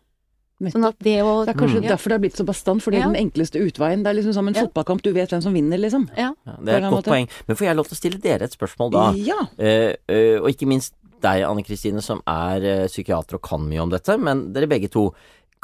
Sånn 0.65 0.87
at 0.87 0.97
det 1.03 1.19
å 1.21 1.45
Det 1.45 1.57
er 1.57 1.59
kanskje 1.61 1.81
Mm. 1.83 1.89
derfor 1.91 2.09
det 2.09 2.13
har 2.13 2.19
blitt 2.21 2.37
så 2.39 2.45
bastant, 2.47 2.81
for 2.81 2.91
det 2.93 3.01
er 3.01 3.03
Ja. 3.03 3.13
den 3.13 3.29
enkleste 3.29 3.59
utveien. 3.61 4.03
Det 4.05 4.07
er 4.07 4.15
liksom 4.23 4.33
som 4.33 4.49
en 4.49 4.55
Ja. 4.55 4.63
fotballkamp, 4.65 5.03
du 5.03 5.13
vet 5.13 5.29
hvem 5.29 5.43
som 5.43 5.53
vinner, 5.53 5.77
liksom. 5.77 6.09
Ja. 6.17 6.33
Ja, 6.47 6.53
det 6.63 6.69
er 6.69 6.77
et 6.79 6.83
godt 6.85 7.05
måte. 7.05 7.11
poeng. 7.11 7.29
Men 7.49 7.57
får 7.57 7.67
jeg 7.67 7.77
lov 7.77 7.89
til 7.89 7.95
å 7.97 8.01
stille 8.01 8.21
dere 8.23 8.43
et 8.45 8.57
spørsmål 8.57 8.91
da? 8.93 9.13
Ja. 9.13 9.41
Uh, 9.59 9.93
uh, 10.09 10.41
og 10.41 10.49
ikke 10.49 10.67
minst 10.67 10.95
deg, 11.25 11.45
Anne 11.49 11.65
Kristine, 11.67 12.03
som 12.05 12.23
er 12.29 12.65
eh, 12.69 12.87
psykiater 12.91 13.39
og 13.39 13.45
kan 13.47 13.67
mye 13.67 13.83
om 13.85 13.93
dette, 13.93 14.17
men 14.21 14.49
dere 14.55 14.71
begge 14.71 14.91
to. 14.93 15.09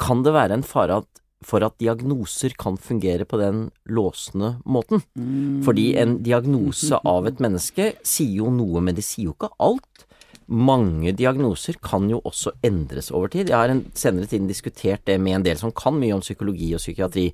Kan 0.01 0.23
det 0.25 0.33
være 0.35 0.57
en 0.57 0.65
fare 0.65 1.01
at, 1.03 1.21
for 1.45 1.63
at 1.65 1.77
diagnoser 1.81 2.53
kan 2.59 2.77
fungere 2.77 3.25
på 3.29 3.39
den 3.41 3.67
låsende 3.89 4.55
måten? 4.65 5.03
Mm. 5.15 5.61
Fordi 5.65 5.91
en 6.01 6.19
diagnose 6.25 6.99
av 7.15 7.29
et 7.29 7.41
menneske 7.43 7.93
sier 8.01 8.41
jo 8.41 8.53
noe, 8.53 8.83
men 8.83 8.97
det 8.97 9.05
sier 9.07 9.29
jo 9.29 9.37
ikke 9.37 9.53
alt. 9.61 10.07
Mange 10.51 11.13
diagnoser 11.15 11.77
kan 11.79 12.09
jo 12.11 12.19
også 12.27 12.57
endres 12.65 13.11
over 13.13 13.31
tid. 13.31 13.53
Jeg 13.53 13.57
har 13.61 13.71
en 13.71 13.85
senere 13.95 14.27
tiden 14.27 14.49
diskutert 14.49 15.05
det 15.07 15.15
med 15.21 15.39
en 15.39 15.47
del 15.47 15.61
som 15.61 15.71
kan 15.71 15.95
mye 15.95 16.17
om 16.17 16.25
psykologi 16.25 16.73
og 16.75 16.83
psykiatri, 16.83 17.29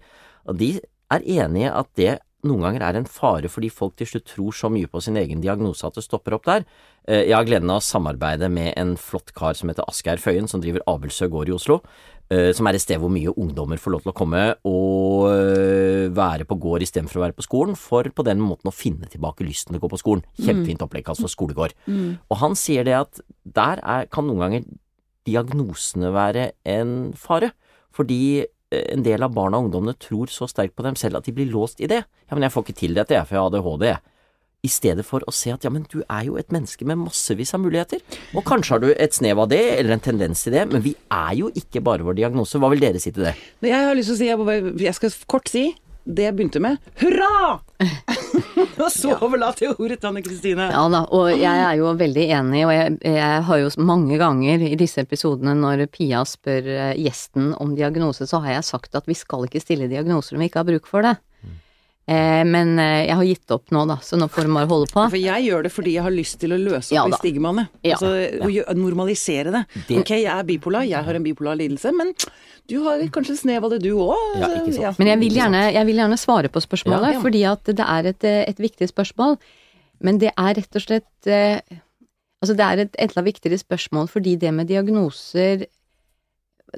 og 0.48 0.60
de 0.60 0.76
er 1.14 1.24
enige 1.24 1.72
at 1.72 1.90
det 1.98 2.14
noen 2.46 2.62
ganger 2.62 2.84
er 2.86 2.98
en 3.00 3.08
fare 3.10 3.50
fordi 3.50 3.70
folk 3.74 3.96
til 3.98 4.08
slutt 4.12 4.28
tror 4.30 4.54
så 4.54 4.70
mye 4.70 4.88
på 4.88 5.02
sin 5.02 5.18
egen 5.18 5.42
diagnose 5.42 5.88
at 5.88 5.96
det 5.98 6.04
stopper 6.06 6.36
opp 6.38 6.46
der. 6.46 6.66
Eh, 7.08 7.24
Jeg 7.26 7.34
har 7.36 7.46
gleden 7.48 7.70
av 7.74 7.82
å 7.82 7.86
samarbeide 7.88 8.50
med 8.52 8.74
en 8.78 8.96
flott 8.96 9.34
kar 9.34 9.54
som 9.58 9.70
heter 9.70 9.84
Asgeir 9.90 10.18
Føyen, 10.22 10.48
som 10.48 10.62
driver 10.62 10.82
Abelsø 10.88 11.28
gård 11.34 11.50
i 11.50 11.56
Oslo. 11.56 11.82
eh, 12.30 12.52
Som 12.54 12.68
er 12.68 12.76
et 12.76 12.82
sted 12.82 13.00
hvor 13.00 13.10
mye 13.10 13.34
ungdommer 13.34 13.78
får 13.82 13.92
lov 13.92 14.02
til 14.04 14.12
å 14.12 14.16
komme 14.16 14.56
og 14.64 15.28
eh, 15.32 16.08
være 16.14 16.46
på 16.46 16.60
gård 16.60 16.82
istedenfor 16.86 17.18
å 17.18 17.26
være 17.26 17.38
på 17.38 17.48
skolen, 17.48 17.76
for 17.76 18.04
på 18.04 18.24
den 18.24 18.40
måten 18.40 18.70
å 18.70 18.76
finne 18.76 19.08
tilbake 19.10 19.44
lysten 19.48 19.74
til 19.74 19.80
å 19.82 19.88
gå 19.88 19.90
på 19.96 20.00
skolen. 20.04 20.24
Kjempefint 20.38 20.82
opplegg, 20.86 21.08
altså 21.10 21.28
skolegård. 21.32 21.74
Mm. 21.88 22.20
Og 22.30 22.38
han 22.38 22.54
sier 22.56 22.84
det 22.84 22.94
at 23.02 23.20
der 23.44 23.80
er, 23.82 24.06
kan 24.12 24.28
noen 24.28 24.40
ganger 24.46 24.64
diagnosene 25.28 26.12
være 26.14 26.52
en 26.66 27.14
fare. 27.18 27.52
Fordi 27.96 28.46
en 28.72 29.04
del 29.06 29.24
av 29.24 29.34
barna 29.36 29.60
og 29.60 29.68
ungdommene 29.68 29.96
tror 30.02 30.32
så 30.32 30.48
sterkt 30.50 30.76
på 30.76 30.84
dem 30.86 30.98
selv 31.00 31.20
at 31.20 31.28
de 31.28 31.34
blir 31.36 31.50
låst 31.52 31.82
i 31.84 31.90
det. 31.90 32.04
Ja, 32.28 32.36
men 32.36 32.46
jeg 32.48 32.54
får 32.56 32.66
ikke 32.66 32.80
til 32.82 32.98
dette, 32.98 33.16
jeg, 33.16 33.28
for 33.28 33.38
jeg 33.38 33.44
har 33.44 33.52
ADHD. 33.54 34.14
I 34.66 34.72
stedet 34.74 35.06
for 35.06 35.24
å 35.30 35.32
se 35.32 35.54
at 35.54 35.64
ja, 35.64 35.72
men 35.72 35.86
du 35.88 36.02
er 36.02 36.26
jo 36.28 36.36
et 36.42 36.52
menneske 36.52 36.84
med 36.90 37.00
massevis 37.00 37.54
av 37.56 37.62
muligheter. 37.64 38.02
Og 38.36 38.44
kanskje 38.48 38.74
har 38.74 38.84
du 38.84 38.90
et 38.92 39.16
snev 39.16 39.40
av 39.40 39.52
det, 39.54 39.62
eller 39.78 39.96
en 39.96 40.04
tendens 40.04 40.42
til 40.44 40.58
det, 40.58 40.66
men 40.74 40.84
vi 40.84 40.96
er 41.14 41.34
jo 41.40 41.52
ikke 41.56 41.84
bare 41.86 42.04
vår 42.04 42.18
diagnose. 42.20 42.60
Hva 42.60 42.72
vil 42.74 42.84
dere 42.84 43.00
si 43.00 43.14
til 43.16 43.30
det? 43.30 43.36
Jeg 43.64 43.88
har 43.88 43.96
lyst 43.96 44.12
til 44.12 44.18
å 44.18 44.48
si, 44.50 44.84
jeg 44.84 44.98
skal 44.98 45.20
kort 45.30 45.52
si 45.54 45.70
det 46.08 46.28
jeg 46.28 46.36
begynte 46.38 46.62
med. 46.64 46.78
Hurra! 47.02 47.60
og 48.84 48.90
så 48.94 49.14
overlater 49.20 49.68
jeg 49.68 49.76
ordet 49.78 50.00
til 50.02 50.10
Anne 50.10 50.24
Kristine. 50.26 50.70
Ja 50.74 50.84
da, 50.92 51.04
og 51.14 51.30
jeg 51.34 51.64
er 51.64 51.76
jo 51.80 51.92
veldig 52.00 52.26
enig, 52.40 52.64
og 52.66 52.74
jeg, 52.74 52.98
jeg 53.06 53.44
har 53.50 53.62
jo 53.62 53.72
mange 53.86 54.20
ganger 54.22 54.64
i 54.70 54.80
disse 54.80 55.04
episodene 55.04 55.56
når 55.60 55.86
Pia 55.94 56.24
spør 56.28 56.72
eh, 56.74 56.94
gjesten 57.04 57.52
om 57.62 57.76
diagnose, 57.78 58.28
så 58.30 58.42
har 58.46 58.58
jeg 58.58 58.70
sagt 58.72 58.98
at 58.98 59.10
vi 59.10 59.18
skal 59.18 59.48
ikke 59.48 59.62
stille 59.64 59.92
diagnoser 59.92 60.38
om 60.38 60.44
vi 60.44 60.50
ikke 60.52 60.64
har 60.64 60.70
bruk 60.72 60.90
for 60.90 61.06
det. 61.06 61.18
Eh, 62.08 62.44
men 62.48 62.78
eh, 62.80 63.02
jeg 63.10 63.16
har 63.20 63.26
gitt 63.28 63.52
opp 63.52 63.72
nå, 63.76 63.82
da, 63.90 63.98
så 64.00 64.16
nå 64.16 64.30
får 64.32 64.48
bare 64.48 64.70
holde 64.70 64.88
på. 64.94 65.02
For 65.12 65.20
jeg 65.20 65.44
gjør 65.44 65.66
det 65.66 65.72
fordi 65.76 65.96
jeg 65.98 66.06
har 66.06 66.14
lyst 66.16 66.38
til 66.40 66.54
å 66.56 66.60
løse 66.62 66.94
opp 66.94 66.96
Ja 66.96 67.04
i 67.12 67.18
stigmaene. 67.20 67.66
Ja. 67.84 67.98
Altså 67.98 68.12
ja. 68.48 68.64
normalisere 68.80 69.52
det. 69.52 69.64
Det- 69.90 69.98
Ok, 70.00 70.14
jeg 70.16 70.32
er 70.32 70.46
bipolar, 70.48 70.88
jeg 70.88 71.04
har 71.04 71.20
en 71.20 71.26
bipolar 71.26 71.60
lidelse, 71.60 71.92
men 71.92 72.14
du 72.72 72.78
har 72.86 73.04
kanskje 73.12 73.36
snev 73.42 73.68
av 73.68 73.76
det 73.76 73.82
du 73.84 73.92
òg. 74.00 74.40
Ja. 74.40 74.94
Men 74.98 75.12
jeg 75.12 75.20
vil 75.20 75.36
gjerne, 75.36 75.66
jeg 75.74 75.86
vil 75.90 76.00
gjerne 76.00 76.20
svare 76.22 76.48
på 76.48 76.64
spørsmålet, 76.64 77.20
fordi 77.22 77.44
at 77.52 77.64
det 77.66 77.84
er 77.84 78.12
et, 78.14 78.24
eh, 78.24 78.46
et 78.48 78.58
viktig 78.58 78.88
spørsmål. 78.88 79.38
Men 80.00 80.18
det 80.20 80.32
er 80.38 80.54
rett 80.62 80.76
og 80.76 80.82
slett 80.82 81.32
Altså, 82.38 82.54
det 82.54 82.62
er 82.62 82.78
et 82.84 82.96
enda 83.02 83.22
viktigere 83.26 83.58
spørsmål 83.58 84.08
fordi 84.14 84.36
det 84.38 84.54
med 84.54 84.68
diagnoser 84.70 85.66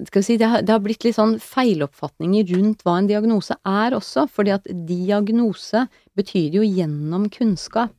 skal 0.05 0.21
vi 0.21 0.25
si, 0.25 0.37
det 0.37 0.49
har, 0.49 0.61
det 0.61 0.73
har 0.73 0.81
blitt 0.83 1.05
litt 1.05 1.17
sånn 1.17 1.37
feiloppfatninger 1.41 2.51
rundt 2.53 2.83
hva 2.85 2.99
en 2.99 3.09
diagnose 3.09 3.57
er 3.67 3.95
også, 3.97 4.27
fordi 4.31 4.53
at 4.53 4.69
diagnose 4.87 5.87
betyr 6.17 6.59
jo 6.59 6.65
gjennom 6.65 7.27
kunnskap. 7.33 7.95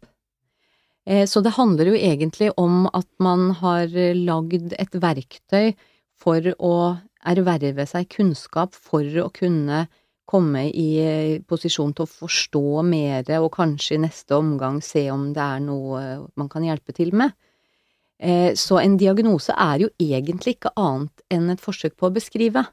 Eh, 1.06 1.26
Så 1.26 1.42
det 1.42 1.56
handler 1.56 1.90
jo 1.90 1.98
egentlig 1.98 2.52
om 2.56 2.86
at 2.92 3.08
man 3.18 3.50
har 3.58 3.90
eh, 3.90 4.14
lagd 4.14 4.74
et 4.78 4.94
verktøy 4.94 5.74
for 6.20 6.52
å 6.58 6.74
erverve 7.26 7.86
seg 7.88 8.08
kunnskap 8.12 8.76
for 8.76 9.04
å 9.20 9.28
kunne 9.34 9.86
komme 10.30 10.68
i 10.70 10.88
eh, 11.02 11.42
posisjon 11.42 11.92
til 11.96 12.06
å 12.06 12.12
forstå 12.12 12.82
mer, 12.86 13.26
og 13.40 13.50
kanskje 13.56 13.96
i 13.98 14.02
neste 14.06 14.38
omgang 14.38 14.78
se 14.84 15.08
om 15.10 15.32
det 15.34 15.42
er 15.42 15.64
noe 15.64 16.28
man 16.38 16.48
kan 16.52 16.64
hjelpe 16.64 16.94
til 16.94 17.10
med. 17.16 17.34
Eh, 18.20 18.52
Så 18.54 18.78
en 18.82 18.96
diagnose 19.00 19.54
er 19.56 19.86
jo 19.86 19.88
egentlig 19.98 20.58
ikke 20.58 20.74
annet 20.76 21.22
enn 21.30 21.48
et 21.50 21.60
forsøk 21.60 21.96
på 21.96 22.10
å 22.10 22.14
beskrive. 22.14 22.66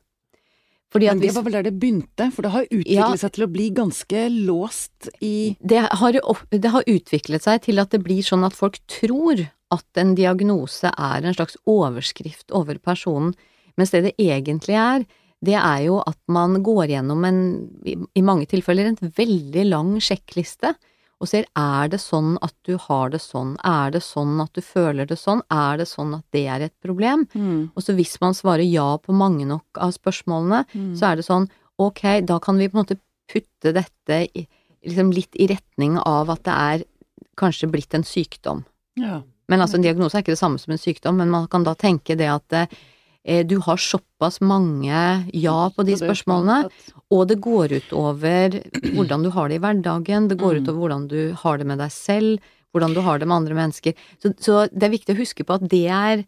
Men 0.94 1.20
det 1.20 1.34
var 1.36 1.44
vel 1.44 1.52
der 1.58 1.64
det 1.68 1.80
begynte, 1.80 2.30
for 2.32 2.42
det 2.44 2.52
har 2.52 2.64
utviklet 2.72 2.96
Ja. 2.96 3.16
seg 3.16 3.32
til 3.34 3.44
å 3.46 3.52
bli 3.52 3.70
ganske 3.72 4.22
låst 4.32 5.10
i 5.22 5.58
det 5.60 5.84
har, 5.92 6.14
det 6.50 6.72
har 6.72 6.84
utviklet 6.88 7.44
seg 7.44 7.62
til 7.64 7.80
at 7.80 7.90
det 7.92 8.04
blir 8.04 8.24
sånn 8.24 8.46
at 8.46 8.54
folk 8.56 8.80
tror 8.88 9.50
at 9.70 9.86
en 9.98 10.16
diagnose 10.16 10.88
er 10.88 11.26
en 11.26 11.34
slags 11.36 11.58
overskrift 11.68 12.52
over 12.52 12.80
personen, 12.80 13.36
mens 13.78 13.92
det 13.92 14.04
det 14.04 14.16
egentlig 14.18 14.76
er, 14.80 15.06
det 15.44 15.56
er 15.56 15.84
jo 15.86 16.00
at 16.08 16.18
man 16.28 16.64
går 16.64 16.88
gjennom 16.88 17.26
en, 17.26 17.70
i, 17.86 17.96
i 18.16 18.22
mange 18.22 18.48
tilfeller, 18.48 18.88
en 18.88 19.12
veldig 19.12 19.70
lang 19.70 20.00
sjekkliste, 20.00 20.74
og 21.18 21.30
ser 21.30 21.48
er 21.58 21.90
det 21.90 22.00
sånn 22.02 22.36
at 22.46 22.54
du 22.68 22.76
har 22.78 23.10
det 23.10 23.22
sånn, 23.24 23.56
er 23.66 23.94
det 23.96 24.04
sånn 24.06 24.36
at 24.44 24.52
du 24.54 24.62
føler 24.62 25.08
det 25.10 25.18
sånn, 25.18 25.42
er 25.50 25.80
det 25.82 25.88
sånn 25.90 26.14
at 26.20 26.26
det 26.36 26.44
er 26.46 26.68
et 26.68 26.76
problem? 26.84 27.26
Og 27.74 27.82
så 27.82 27.96
hvis 27.98 28.20
man 28.22 28.38
svarer 28.38 28.66
ja 28.68 28.98
på 29.02 29.16
mange 29.18 29.48
nok 29.50 29.82
av 29.82 29.96
spørsmålene, 29.96 30.66
så 30.98 31.12
er 31.12 31.16
det 31.18 31.26
sånn 31.26 31.50
ok, 31.78 32.04
da 32.26 32.40
kan 32.40 32.58
vi 32.58 32.70
på 32.70 32.78
en 32.78 32.84
måte 32.84 33.00
putte 33.28 33.74
dette 33.74 34.20
i, 34.34 34.46
liksom 34.86 35.12
litt 35.12 35.36
i 35.36 35.48
retning 35.50 35.98
av 35.98 36.30
at 36.34 36.44
det 36.46 36.54
er 36.54 36.86
kanskje 37.38 37.70
blitt 37.70 37.94
en 37.94 38.06
sykdom. 38.06 38.64
Ja. 38.98 39.22
Men 39.48 39.62
altså 39.64 39.78
en 39.78 39.86
diagnose 39.86 40.18
er 40.18 40.26
ikke 40.26 40.36
det 40.36 40.42
samme 40.42 40.60
som 40.60 40.74
en 40.74 40.82
sykdom, 40.82 41.18
men 41.22 41.30
man 41.32 41.48
kan 41.52 41.64
da 41.64 41.74
tenke 41.78 42.18
det 42.20 42.28
at 42.32 42.54
eh, 42.54 42.72
du 43.26 43.58
har 43.60 43.78
såpass 43.78 44.40
mange 44.42 45.26
ja 45.34 45.70
på 45.76 45.84
de 45.84 45.96
spørsmålene, 46.00 46.70
og 47.12 47.28
det 47.28 47.40
går 47.44 47.74
ut 47.78 47.94
over 47.94 48.60
hvordan 48.96 49.24
du 49.24 49.30
har 49.36 49.50
det 49.50 49.58
i 49.58 49.64
hverdagen, 49.64 50.28
det 50.30 50.38
går 50.40 50.62
ut 50.62 50.70
over 50.70 50.80
hvordan 50.86 51.08
du 51.12 51.34
har 51.36 51.58
det 51.58 51.68
med 51.68 51.78
deg 51.80 51.92
selv, 51.92 52.40
hvordan 52.72 52.94
du 52.96 53.02
har 53.02 53.20
det 53.20 53.28
med 53.28 53.36
andre 53.42 53.56
mennesker. 53.58 53.94
Så, 54.24 54.32
så 54.40 54.68
det 54.72 54.84
er 54.88 54.96
viktig 54.96 55.16
å 55.16 55.20
huske 55.20 55.44
på 55.48 55.58
at 55.60 55.68
det 55.68 55.86
er 55.88 56.24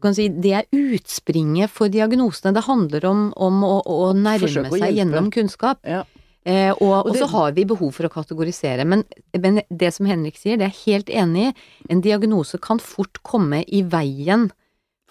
kan 0.00 0.14
si, 0.16 0.28
det 0.32 0.52
er 0.56 0.64
utspringet 0.72 1.68
for 1.70 1.92
diagnosene. 1.92 2.54
Det 2.56 2.64
handler 2.64 3.04
om, 3.04 3.26
om 3.36 3.58
å, 3.66 3.74
å 3.84 4.12
nærme 4.16 4.48
å 4.48 4.78
seg 4.80 4.96
gjennom 4.96 5.28
kunnskap. 5.34 5.82
Ja. 5.84 6.04
Eh, 6.48 6.70
og, 6.72 6.80
og, 6.88 7.06
Og 7.10 7.12
det- 7.12 7.20
så 7.20 7.28
har 7.34 7.52
vi 7.52 7.66
behov 7.68 7.92
for 7.98 8.08
å 8.08 8.12
kategorisere. 8.14 8.86
Men, 8.88 9.04
men 9.36 9.60
det 9.68 9.92
som 9.92 10.08
Henrik 10.08 10.38
sier, 10.40 10.56
det 10.56 10.70
er 10.70 10.72
jeg 10.72 10.86
helt 10.86 11.12
enig 11.12 11.50
i. 11.50 11.54
En 11.92 12.00
diagnose 12.00 12.56
kan 12.64 12.80
fort 12.80 13.20
komme 13.22 13.60
i 13.68 13.82
veien 13.82 14.48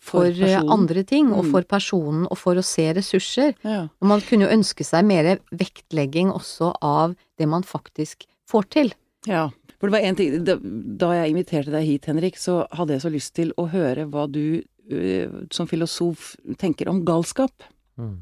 for, 0.09 0.25
eh, 0.25 0.33
personen. 0.41 0.71
andre 0.75 1.03
ting, 1.03 1.31
og 1.33 1.45
Mm. 1.45 1.51
for 1.51 1.61
personen, 1.63 2.27
og 2.29 2.37
for 2.37 2.55
å 2.55 2.63
se 2.63 2.87
ressurser. 2.93 3.53
Ja. 3.63 3.87
Og 4.01 4.07
man 4.07 4.21
kunne 4.21 4.47
jo 4.47 4.55
ønske 4.57 4.83
seg 4.85 5.05
mer 5.05 5.37
vektlegging 5.53 6.31
også 6.33 6.73
av 6.81 7.15
det 7.37 7.47
man 7.47 7.63
faktisk 7.63 8.25
får 8.49 8.69
til. 8.69 8.93
Ja, 9.27 9.49
for 9.79 9.89
det 9.89 9.91
var 9.91 10.05
én 10.07 10.15
ting 10.17 10.43
Da, 10.45 11.11
jeg 11.11 11.33
inviterte 11.35 11.71
deg 11.71 11.85
hit, 11.85 12.05
Henrik, 12.05 12.35
så 12.35 12.65
hadde 12.71 12.95
jeg 12.95 13.01
så 13.01 13.11
lyst 13.11 13.33
til 13.35 13.51
å 13.57 13.69
høre 13.69 14.09
hva 14.09 14.29
du 14.31 14.61
øh, 14.91 15.47
som 15.51 15.67
filosof 15.67 16.35
tenker 16.57 16.87
om 16.89 17.03
galskap. 17.05 17.51
Mm. 17.99 18.21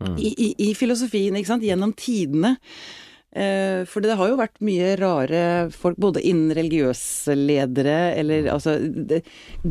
Mm. 0.00 0.16
I, 0.18 0.34
i, 0.38 0.54
I 0.70 0.74
filosofien, 0.74 1.36
ikke 1.36 1.46
sant, 1.46 1.62
gjennom 1.62 1.92
tidene. 1.94 2.56
Eh, 3.30 3.84
for 3.86 4.02
det 4.02 4.16
har 4.18 4.26
jo 4.26 4.38
vært 4.40 4.56
mye 4.66 4.96
rare 4.98 5.40
folk, 5.70 5.94
både 6.02 6.18
innen 6.26 6.50
religiøse 6.56 7.36
ledere 7.38 8.16
eller 8.18 8.48
altså 8.50 8.72
det, 8.82 9.20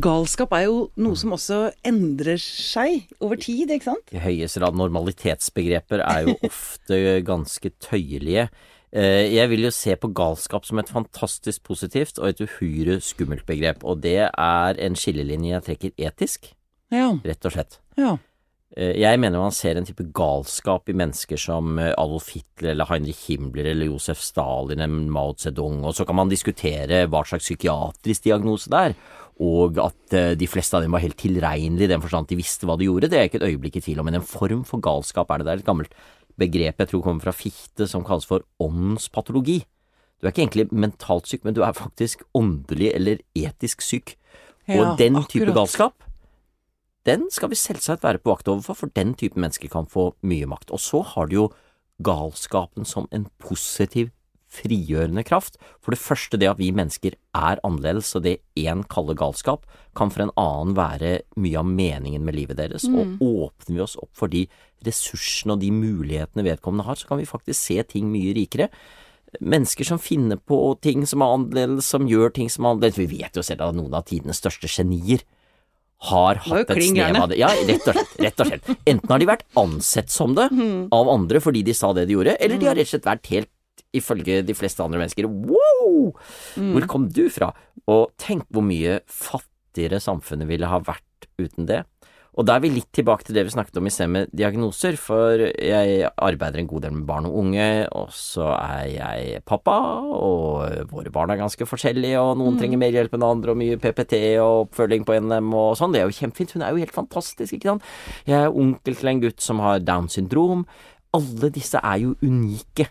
Galskap 0.00 0.54
er 0.56 0.64
jo 0.64 0.78
noe 0.96 1.18
som 1.20 1.34
også 1.36 1.58
endrer 1.84 2.40
seg 2.40 3.04
over 3.20 3.36
tid, 3.36 3.68
ikke 3.76 3.90
sant? 3.90 4.14
I 4.16 4.22
høyeste 4.24 4.62
grad 4.62 4.78
normalitetsbegreper 4.80 6.00
er 6.06 6.30
jo 6.30 6.38
ofte 6.48 7.00
ganske 7.28 7.72
tøyelige. 7.84 8.46
Eh, 8.96 9.28
Jeg 9.36 9.52
vil 9.52 9.68
jo 9.68 9.74
se 9.76 9.92
på 10.00 10.08
galskap 10.16 10.64
som 10.64 10.80
et 10.80 10.88
fantastisk 10.90 11.62
positivt 11.68 12.16
og 12.18 12.32
et 12.32 12.40
uhyre 12.40 12.96
skummelt 13.04 13.44
begrep, 13.46 13.84
og 13.84 14.00
det 14.02 14.16
er 14.32 14.80
en 14.80 14.96
skillelinje 14.96 15.52
jeg 15.58 15.66
trekker 15.68 16.08
etisk, 16.08 16.54
Ja. 16.90 17.12
rett 17.22 17.44
og 17.44 17.52
slett. 17.58 17.78
ja. 18.00 18.16
Eh, 18.76 18.92
Jeg 19.00 19.18
mener 19.18 19.40
man 19.42 19.50
ser 19.54 19.76
en 19.76 19.86
type 19.88 20.04
galskap 20.14 20.88
i 20.88 20.94
mennesker 20.94 21.38
som 21.40 21.78
eh, 21.78 21.94
Adolf 21.98 22.28
Hitler 22.34 22.72
eller 22.74 22.86
Heinrich 22.86 23.24
Himmler 23.28 23.66
eller 23.72 23.90
Josef 23.90 24.20
Stalin 24.22 24.78
eller 24.78 25.10
Mao 25.10 25.32
Zedong, 25.34 25.80
og 25.84 25.96
så 25.96 26.06
kan 26.06 26.14
man 26.20 26.30
diskutere 26.30 27.06
hva 27.10 27.24
slags 27.26 27.48
psykiatrisk 27.48 28.28
diagnose 28.28 28.70
det 28.70 28.84
er, 28.90 28.94
og 29.40 29.80
at 29.82 30.14
eh, 30.14 30.34
de 30.38 30.46
fleste 30.46 30.76
av 30.78 30.84
dem 30.84 30.94
var 30.94 31.02
helt 31.02 31.18
tilregnelige 31.18 31.88
i 31.88 31.92
den 31.94 32.04
forstand 32.04 32.28
at 32.28 32.34
de 32.34 32.38
visste 32.38 32.68
hva 32.68 32.76
de 32.78 32.86
gjorde, 32.86 33.10
det 33.10 33.18
er 33.18 33.24
jeg 33.26 33.32
ikke 33.32 33.40
et 33.42 33.48
øyeblikk 33.50 33.80
i 33.80 33.84
tvil 33.88 34.00
om, 34.02 34.06
men 34.10 34.20
en 34.20 34.26
form 34.28 34.62
for 34.68 34.82
galskap 34.84 35.30
er 35.34 35.40
det. 35.42 35.46
Det 35.48 35.52
er 35.56 35.62
et 35.64 35.70
gammelt 35.72 35.94
begrep 36.40 36.78
jeg 36.80 36.88
tror 36.92 37.02
kommer 37.04 37.26
fra 37.26 37.34
Fichte 37.34 37.88
som 37.90 38.04
kalles 38.06 38.28
for 38.28 38.46
åndspatologi. 38.62 39.64
Du 40.20 40.28
er 40.28 40.32
ikke 40.34 40.44
egentlig 40.44 40.66
mentalt 40.72 41.26
syk, 41.26 41.42
men 41.48 41.56
du 41.56 41.62
er 41.64 41.72
faktisk 41.76 42.22
åndelig 42.36 42.92
eller 42.94 43.20
etisk 43.34 43.82
syk. 43.82 44.14
Ja, 44.68 44.78
og 44.92 44.98
den 45.00 45.16
type 45.24 45.48
akkurat. 45.48 45.56
galskap, 45.56 46.04
den 47.08 47.28
skal 47.32 47.52
vi 47.52 47.58
selvsagt 47.58 48.04
være 48.04 48.20
på 48.20 48.34
vakt 48.34 48.48
overfor, 48.50 48.76
for 48.76 48.94
den 48.96 49.14
type 49.18 49.40
mennesker 49.40 49.70
kan 49.72 49.88
få 49.88 50.10
mye 50.26 50.48
makt. 50.50 50.72
Og 50.74 50.82
så 50.82 51.02
har 51.14 51.30
du 51.30 51.36
jo 51.36 51.50
galskapen 52.04 52.88
som 52.88 53.08
en 53.12 53.28
positiv, 53.40 54.10
frigjørende 54.50 55.22
kraft. 55.22 55.60
For 55.78 55.94
det 55.94 56.02
første 56.02 56.38
det 56.40 56.48
at 56.50 56.58
vi 56.58 56.72
mennesker 56.74 57.14
er 57.38 57.60
annerledes, 57.62 58.10
og 58.18 58.24
det 58.24 58.40
én 58.58 58.82
kaller 58.90 59.14
galskap, 59.14 59.62
kan 59.96 60.10
for 60.10 60.24
en 60.24 60.34
annen 60.40 60.74
være 60.76 61.20
mye 61.38 61.60
av 61.60 61.68
meningen 61.68 62.24
med 62.26 62.36
livet 62.36 62.58
deres. 62.58 62.88
Og 62.90 63.22
åpner 63.22 63.76
vi 63.76 63.84
oss 63.84 63.96
opp 64.00 64.10
for 64.18 64.32
de 64.32 64.48
ressursene 64.86 65.54
og 65.54 65.62
de 65.62 65.70
mulighetene 65.70 66.44
vedkommende 66.48 66.88
har, 66.88 66.98
så 66.98 67.12
kan 67.12 67.22
vi 67.22 67.30
faktisk 67.30 67.60
se 67.60 67.78
ting 67.94 68.10
mye 68.10 68.34
rikere 68.36 68.72
mennesker 69.38 69.86
som 69.86 70.00
finner 70.02 70.40
på 70.42 70.56
ting 70.82 71.04
som 71.06 71.22
er 71.22 71.34
annerledes, 71.36 71.86
som 71.86 72.08
gjør 72.08 72.32
ting 72.34 72.50
som 72.50 72.64
er 72.64 72.74
annerledes. 72.74 72.98
Vi 72.98 73.20
vet 73.20 73.36
jo 73.36 73.44
selv 73.46 73.62
at 73.68 73.76
noen 73.76 73.94
av 73.94 74.08
tidenes 74.08 74.40
største 74.42 74.66
genier 74.70 75.22
har 76.08 76.40
hatt 76.46 76.70
et 76.72 76.82
snev 76.88 77.18
av 77.20 77.28
det. 77.30 77.38
Ja, 77.40 77.50
rett 77.52 77.86
og 77.90 77.96
slett. 77.96 78.12
Rett 78.24 78.40
og 78.40 78.48
slett. 78.48 78.68
Enten 78.88 79.12
har 79.12 79.20
de 79.20 79.28
vært 79.28 79.44
ansett 79.60 80.12
som 80.12 80.36
det 80.38 80.48
av 80.96 81.10
andre 81.12 81.42
fordi 81.44 81.64
de 81.66 81.74
sa 81.76 81.92
det 81.96 82.06
de 82.08 82.16
gjorde, 82.16 82.36
eller 82.40 82.60
de 82.60 82.70
har 82.70 82.78
rett 82.78 82.88
og 82.88 82.94
slett 82.94 83.08
vært 83.10 83.32
helt, 83.34 83.50
ifølge 83.96 84.40
de 84.46 84.54
fleste 84.54 84.84
andre 84.84 85.00
mennesker, 85.00 85.26
wow! 85.26 86.12
Hvor 86.56 86.86
kom 86.90 87.08
du 87.10 87.24
fra? 87.32 87.50
Og 87.90 88.12
tenk 88.22 88.46
hvor 88.54 88.64
mye 88.64 89.00
fattigere 89.10 90.00
samfunnet 90.02 90.48
ville 90.50 90.68
ha 90.70 90.78
vært 90.86 91.28
uten 91.40 91.66
det. 91.68 91.82
Og 92.40 92.46
da 92.48 92.54
er 92.56 92.62
vi 92.64 92.70
litt 92.72 92.88
tilbake 92.96 93.26
til 93.26 93.36
det 93.36 93.42
vi 93.44 93.52
snakket 93.52 93.76
om 93.76 93.88
i 93.88 93.90
sted 93.92 94.08
med 94.08 94.30
diagnoser, 94.32 94.96
for 94.96 95.42
jeg 95.44 96.08
arbeider 96.08 96.62
en 96.62 96.70
god 96.70 96.86
del 96.86 96.94
med 96.96 97.04
barn 97.10 97.26
og 97.28 97.34
unge, 97.42 97.66
og 97.92 98.14
så 98.16 98.46
er 98.54 98.86
jeg 98.94 99.42
pappa, 99.44 99.74
og 100.00 100.88
våre 100.88 101.12
barn 101.12 101.34
er 101.34 101.42
ganske 101.42 101.68
forskjellige, 101.68 102.16
og 102.16 102.38
noen 102.40 102.56
trenger 102.56 102.80
mer 102.80 102.96
hjelp 102.96 103.18
enn 103.18 103.26
andre, 103.28 103.52
og 103.52 103.60
mye 103.60 103.76
PPT 103.82 104.14
og 104.40 104.70
oppfølging 104.70 105.04
på 105.04 105.18
NM 105.20 105.52
og 105.52 105.74
sånn. 105.76 105.92
Det 105.92 106.00
er 106.00 106.08
jo 106.08 106.16
kjempefint, 106.16 106.56
hun 106.56 106.64
er 106.64 106.72
jo 106.72 106.80
helt 106.80 106.96
fantastisk, 106.96 107.58
ikke 107.58 107.74
sant. 107.74 107.90
Jeg 108.30 108.40
er 108.40 108.60
onkel 108.64 108.96
til 108.96 109.12
en 109.12 109.20
gutt 109.26 109.44
som 109.44 109.60
har 109.60 109.84
Downs 109.84 110.16
syndrom. 110.16 110.64
Alle 111.12 111.52
disse 111.52 111.76
er 111.76 112.00
jo 112.06 112.16
unike. 112.24 112.88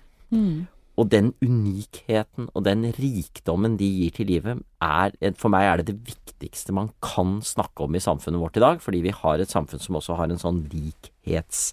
Og 1.00 1.08
den 1.12 1.32
unikheten 1.40 2.50
og 2.52 2.66
den 2.66 2.90
rikdommen 2.98 3.78
de 3.80 3.88
gir 3.88 4.18
til 4.18 4.28
livet, 4.34 4.66
er 4.84 5.16
For 5.40 5.52
meg 5.54 5.68
er 5.70 5.82
det 5.82 5.94
det 5.94 6.12
viktigste 6.12 6.76
man 6.76 6.92
kan 7.04 7.40
snakke 7.46 7.88
om 7.88 7.96
i 7.96 8.04
samfunnet 8.04 8.42
vårt 8.42 8.60
i 8.60 8.64
dag, 8.64 8.84
fordi 8.84 9.02
vi 9.08 9.16
har 9.16 9.40
et 9.40 9.52
samfunn 9.52 9.82
som 9.84 10.00
også 10.00 10.20
har 10.20 10.32
en 10.32 10.42
sånn 10.42 10.64
likhets... 10.74 11.72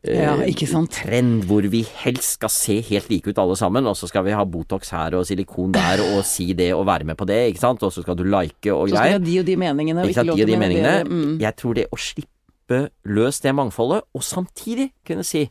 Ja, 0.00 0.32
eh. 0.40 0.64
Trend 0.88 1.42
hvor 1.44 1.66
vi 1.68 1.82
helst 2.00 2.38
skal 2.38 2.48
se 2.52 2.78
helt 2.88 3.10
like 3.12 3.28
ut 3.28 3.40
alle 3.42 3.56
sammen, 3.58 3.84
og 3.90 3.98
så 4.00 4.08
skal 4.08 4.24
vi 4.24 4.32
ha 4.32 4.44
Botox 4.48 4.94
her 4.94 5.18
og 5.18 5.26
silikon 5.28 5.74
der 5.76 6.00
og 6.06 6.22
si 6.24 6.54
det 6.56 6.70
og 6.72 6.86
være 6.88 7.04
med 7.04 7.18
på 7.20 7.26
det, 7.28 7.50
ikke 7.50 7.60
sant, 7.66 7.84
og 7.84 7.92
så 7.92 8.04
skal 8.04 8.16
du 8.16 8.24
like 8.24 8.72
og 8.72 8.88
Så 8.88 8.96
skal 8.96 9.10
vi 9.10 9.16
ha 9.18 9.22
de 9.26 9.38
og 9.42 9.46
de 9.50 9.56
meningene, 9.60 10.00
og 10.00 10.08
Ikke 10.08 10.22
ikke 10.22 10.30
lov 10.30 10.40
til 10.40 10.48
de 10.48 10.56
å 10.56 10.62
mene 10.62 10.82
det. 10.86 10.98
Mm. 11.10 11.34
Jeg 11.42 11.56
tror 11.60 11.76
det 11.76 11.86
å 11.92 12.00
slippe 12.00 12.80
løs 13.04 13.42
det 13.44 13.54
mangfoldet, 13.60 14.08
og 14.14 14.24
samtidig 14.24 14.90
kunne 15.04 15.26
si 15.26 15.44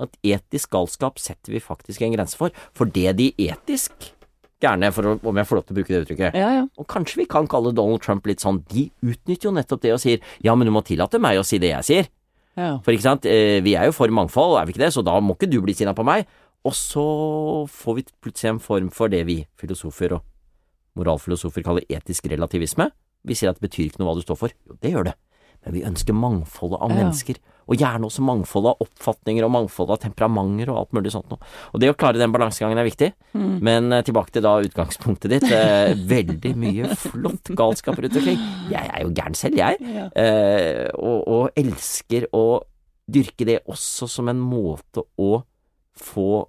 at 0.00 0.16
etisk 0.26 0.70
galskap 0.74 1.18
setter 1.22 1.52
vi 1.54 1.60
faktisk 1.62 2.02
en 2.02 2.14
grense 2.16 2.36
for. 2.38 2.50
For 2.74 2.84
det 2.90 3.12
de 3.20 3.28
etisk 3.38 3.92
gærne, 4.64 4.88
om 4.90 5.36
jeg 5.36 5.46
får 5.46 5.58
lov 5.58 5.64
til 5.68 5.74
å 5.74 5.78
bruke 5.78 5.92
det 5.92 6.02
uttrykket, 6.06 6.34
Ja, 6.38 6.50
ja. 6.56 6.66
og 6.80 6.86
kanskje 6.88 7.20
vi 7.20 7.26
kan 7.30 7.46
kalle 7.50 7.74
Donald 7.76 8.00
Trump 8.02 8.26
litt 8.26 8.40
sånn, 8.40 8.62
de 8.72 8.86
utnytter 9.04 9.50
jo 9.50 9.54
nettopp 9.54 9.82
det 9.82 9.92
og 9.92 10.00
sier 10.00 10.22
ja, 10.42 10.54
men 10.54 10.66
du 10.66 10.72
må 10.72 10.82
tillate 10.86 11.20
meg 11.20 11.38
å 11.38 11.44
si 11.44 11.58
det 11.58 11.70
jeg 11.74 11.84
sier. 11.84 12.08
ja. 12.56 12.78
For 12.82 12.94
ikke 12.94 13.02
sant, 13.06 13.26
eh, 13.26 13.60
vi 13.60 13.74
er 13.76 13.86
jo 13.90 13.92
for 13.92 14.08
mangfold, 14.08 14.56
er 14.60 14.66
vi 14.66 14.72
ikke 14.72 14.86
det, 14.86 14.92
så 14.94 15.04
da 15.04 15.18
må 15.20 15.34
ikke 15.36 15.50
du 15.50 15.60
bli 15.60 15.74
sinna 15.74 15.92
på 15.94 16.04
meg. 16.06 16.26
Og 16.64 16.72
så 16.72 17.04
får 17.68 17.94
vi 17.98 18.04
plutselig 18.24 18.54
en 18.54 18.58
form 18.62 18.90
for 18.90 19.08
det 19.12 19.26
vi 19.28 19.42
filosofer 19.60 20.14
og 20.16 20.22
moralfilosofer 20.96 21.62
kaller 21.66 21.84
etisk 21.90 22.26
relativisme. 22.30 22.90
Vi 23.26 23.34
sier 23.36 23.50
at 23.50 23.58
det 23.60 23.68
betyr 23.68 23.88
ikke 23.90 24.00
noe 24.00 24.10
hva 24.12 24.16
du 24.18 24.24
står 24.24 24.38
for. 24.38 24.54
Jo, 24.68 24.76
det 24.80 24.92
gjør 24.94 25.04
det. 25.10 25.14
Men 25.64 25.74
vi 25.76 25.82
ønsker 25.88 26.16
mangfoldet 26.16 26.80
av 26.80 26.92
mennesker, 26.92 27.36
og 27.64 27.80
gjerne 27.80 28.08
også 28.08 28.24
mangfoldet 28.24 28.74
av 28.74 28.84
oppfatninger 28.84 29.46
og 29.46 29.52
mangfoldet 29.54 29.96
av 29.96 30.02
temperamenter 30.04 30.72
og 30.72 30.80
alt 30.82 30.96
mulig 30.96 31.14
sånt 31.14 31.30
noe. 31.32 31.40
Og 31.72 31.82
det 31.82 31.90
å 31.92 31.96
klare 31.98 32.20
den 32.20 32.34
balansegangen 32.34 32.80
er 32.80 32.88
viktig. 32.88 33.10
Mm. 33.32 33.56
Men 33.64 33.90
eh, 33.92 34.04
tilbake 34.06 34.34
til 34.34 34.44
da 34.44 34.54
utgangspunktet 34.64 35.34
ditt. 35.36 35.48
Eh, 35.48 35.94
veldig 36.14 36.54
mye 36.60 36.92
flott 37.00 37.52
galskap 37.56 38.00
rundt 38.02 38.20
omkring. 38.20 38.40
Jeg 38.72 38.90
er 38.90 39.04
jo 39.04 39.12
gæren 39.14 39.38
selv, 39.38 39.60
jeg. 39.60 39.80
Ja. 39.94 40.08
Eh, 40.20 40.88
og, 40.98 41.24
og 41.24 41.60
elsker 41.60 42.28
å 42.36 42.44
dyrke 43.04 43.46
det 43.48 43.60
også 43.68 44.08
som 44.08 44.30
en 44.32 44.40
måte 44.40 45.04
å 45.20 45.42
få 45.94 46.44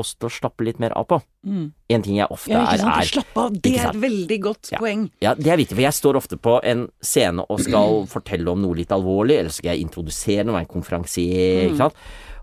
oss 0.00 0.14
til 0.14 0.28
å 0.28 0.32
slappe 0.32 0.64
litt 0.66 0.78
mer 0.82 0.94
av 0.98 1.06
på. 1.10 1.18
Mm. 1.46 1.66
En 1.94 2.02
ting 2.04 2.16
jeg 2.20 2.28
ofte 2.30 2.52
Ja, 2.52 2.62
ikke 2.64 2.74
er, 2.74 2.78
sant. 2.84 3.00
er 3.02 3.10
Slapp 3.12 3.40
av, 3.42 3.58
det 3.62 3.74
er 3.78 3.88
et 3.90 4.00
veldig 4.02 4.38
godt 4.44 4.70
Ja. 4.72 4.78
poeng. 4.82 5.10
Ja, 5.24 5.34
det 5.34 5.46
er 5.52 5.56
viktig, 5.60 5.74
for 5.76 5.84
jeg 5.86 5.96
står 5.98 6.16
ofte 6.20 6.36
på 6.38 6.56
en 6.64 6.86
scene 7.02 7.44
og 7.48 7.60
skal 7.60 8.06
fortelle 8.14 8.48
om 8.54 8.62
noe 8.62 8.74
litt 8.78 8.94
alvorlig, 8.94 9.38
eller 9.42 9.50
skal 9.54 9.74
jeg 9.76 9.86
introdusere 9.88 10.44
noe, 10.48 10.56
være 10.58 10.68
en 10.68 10.74
konferansier, 10.78 11.68
Mm. 11.68 11.70
ikke 11.72 11.82
sant. 11.84 11.94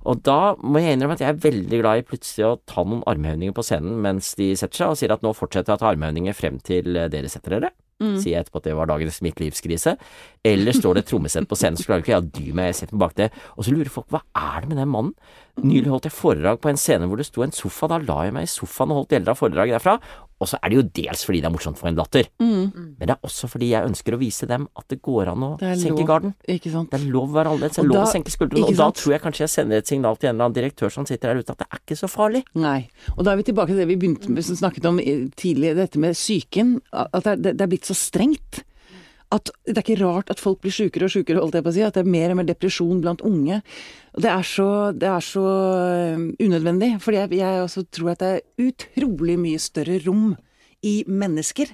Og 0.05 0.19
da 0.21 0.53
må 0.61 0.77
jeg 0.83 0.99
innrømme 0.99 1.15
at 1.17 1.21
jeg 1.23 1.29
er 1.33 1.39
veldig 1.41 1.77
glad 1.81 1.97
i 1.97 2.03
plutselig 2.05 2.45
å 2.45 2.59
ta 2.69 2.83
noen 2.85 3.01
armhevninger 3.09 3.55
på 3.57 3.63
scenen 3.65 3.95
mens 4.03 4.35
de 4.37 4.51
setter 4.55 4.77
seg, 4.83 4.91
og 4.93 4.97
sier 4.99 5.11
at 5.15 5.23
nå 5.25 5.31
fortsetter 5.33 5.73
jeg 5.73 5.79
å 5.79 5.81
ta 5.81 5.89
armhevninger 5.95 6.35
frem 6.37 6.59
til 6.61 6.95
eh, 6.95 7.07
dere 7.09 7.25
setter 7.27 7.55
dere. 7.57 7.71
Mm. 8.03 8.17
Sier 8.21 8.35
jeg 8.35 8.43
etterpå 8.45 8.59
at 8.59 8.67
det 8.67 8.75
var 8.77 8.85
dagens 8.91 9.17
midtlivskrise. 9.25 9.95
Eller 10.45 10.73
står 10.77 10.93
det 10.99 11.05
et 11.05 11.09
trommesett 11.09 11.47
på 11.49 11.57
scenen, 11.57 11.79
så 11.79 11.87
klarer 11.87 12.03
ikke 12.03 12.13
jeg 12.13 12.21
å 12.21 12.31
dy 12.37 12.51
meg, 12.53 12.67
jeg 12.69 12.75
setter 12.83 12.93
meg 12.99 13.01
bak 13.07 13.15
det. 13.17 13.29
Og 13.57 13.65
så 13.65 13.73
lurer 13.73 13.89
folk 13.89 14.09
hva 14.13 14.21
er 14.35 14.61
det 14.61 14.69
med 14.69 14.77
den 14.83 14.91
mannen? 14.93 15.13
Nylig 15.63 15.87
holdt 15.87 16.03
jeg 16.09 16.11
foredrag 16.11 16.59
på 16.59 16.67
en 16.69 16.77
scene 16.77 17.07
hvor 17.07 17.17
det 17.17 17.25
sto 17.29 17.41
en 17.45 17.51
sofa, 17.55 17.87
da 17.87 17.97
la 18.03 18.25
jeg 18.27 18.33
meg 18.35 18.43
i 18.43 18.51
sofaen 18.51 18.91
og 18.91 18.97
holdt 19.03 19.13
deler 19.15 19.31
av 19.31 19.37
foredraget 19.39 19.77
derfra. 19.77 19.93
Og 20.43 20.49
så 20.51 20.57
er 20.59 20.67
det 20.69 20.75
jo 20.75 20.83
dels 20.99 21.21
fordi 21.23 21.39
det 21.39 21.47
er 21.47 21.53
morsomt 21.53 21.77
for 21.79 21.87
en 21.87 21.95
latter, 21.95 22.27
Mm. 22.43 22.97
men 22.99 23.07
det 23.07 23.09
er 23.15 23.21
også 23.23 23.47
fordi 23.47 23.69
jeg 23.71 23.87
ønsker 23.87 24.13
å 24.13 24.19
vise 24.19 24.45
dem 24.51 24.67
at 24.75 24.85
det 24.91 25.01
går 25.01 25.29
an 25.31 25.45
å 25.47 25.51
senke 25.79 25.95
lov. 26.03 26.07
garden. 26.09 26.33
Ikke 26.51 26.71
sant. 26.73 26.91
Det 26.91 26.99
er 26.99 27.05
lov 27.09 27.29
å 27.31 27.37
være 27.37 27.53
annerledes, 27.53 27.75
det 27.79 27.85
er 27.85 27.87
lov 27.87 28.03
å 28.03 28.11
senke 28.11 28.31
skuldrene. 28.35 28.67
Og 28.67 28.75
da 28.75 28.89
tror 28.91 29.11
jeg 29.15 29.21
kanskje 29.23 29.43
jeg 29.47 29.49
sender 29.55 29.77
et 29.77 29.87
signal 29.87 30.17
til 30.17 30.27
en 30.29 30.35
eller 30.35 30.45
annen 30.49 30.57
direktør 30.59 30.91
som 30.91 31.05
sitter 31.07 31.31
der 31.33 31.39
ute 31.39 31.55
at 31.55 31.63
det 31.63 31.67
er 31.71 31.79
ikke 31.79 31.95
så 32.03 32.11
farlig. 32.11 32.43
Nei. 32.53 32.89
Og 33.17 33.23
da 33.23 33.31
er 33.31 33.37
vi 33.39 33.43
tilbake 33.47 33.67
til 33.71 33.77
det 33.79 33.87
vi 33.87 33.95
begynte 33.95 34.29
med, 34.29 34.43
som 34.43 34.59
snakket 34.59 34.85
om 34.91 34.99
tidlig, 35.39 35.73
dette 35.79 35.97
med 35.97 36.13
psyken. 36.19 36.81
At 36.91 37.23
det 37.23 37.31
er, 37.47 37.53
det 37.55 37.61
er 37.61 37.67
blitt 37.71 37.87
så 37.87 37.95
strengt. 37.95 38.65
At 39.35 39.51
det 39.67 39.75
er 39.75 39.83
ikke 39.83 40.01
rart 40.01 40.31
at 40.31 40.41
folk 40.41 40.61
blir 40.63 40.73
sjukere 40.73 41.07
og 41.07 41.13
sjukere, 41.13 41.41
holdt 41.43 41.57
jeg 41.59 41.65
på 41.65 41.73
å 41.73 41.75
si. 41.75 41.85
At 41.85 41.97
det 41.97 42.05
er 42.05 42.11
mer 42.15 42.33
og 42.33 42.39
mer 42.39 42.49
depresjon 42.49 43.01
blant 43.03 43.23
unge. 43.25 43.61
Og 44.15 44.25
det 44.25 44.31
er 44.31 44.45
så, 44.47 44.67
det 44.95 45.09
er 45.11 45.25
så 45.25 45.45
øh, 45.45 46.27
unødvendig. 46.39 46.93
For 47.03 47.17
jeg, 47.17 47.33
jeg 47.35 47.63
også 47.63 47.85
tror 47.91 48.13
at 48.13 48.23
det 48.23 48.31
er 48.35 48.69
utrolig 48.69 49.39
mye 49.41 49.61
større 49.61 49.99
rom 50.05 50.29
i 50.85 51.01
mennesker 51.09 51.73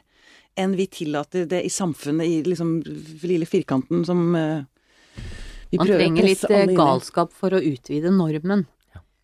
enn 0.59 0.75
vi 0.75 0.87
tillater 0.91 1.45
det 1.47 1.61
i 1.63 1.71
samfunnet, 1.71 2.27
i 2.27 2.41
liksom 2.43 2.81
lille 3.23 3.47
firkanten 3.47 4.03
som 4.07 4.35
øh, 4.35 4.65
vi 5.71 5.79
Man 5.79 5.87
prøver 5.87 5.95
å 5.95 6.03
trenger 6.03 6.27
litt 6.27 6.41
presse 6.41 6.49
alle 6.49 6.59
eh, 6.59 6.67
inn 6.67 6.73
i. 6.73 6.77
galskap 6.81 7.33
for 7.35 7.55
å 7.55 7.63
utvide 7.63 8.11
normen. 8.11 8.65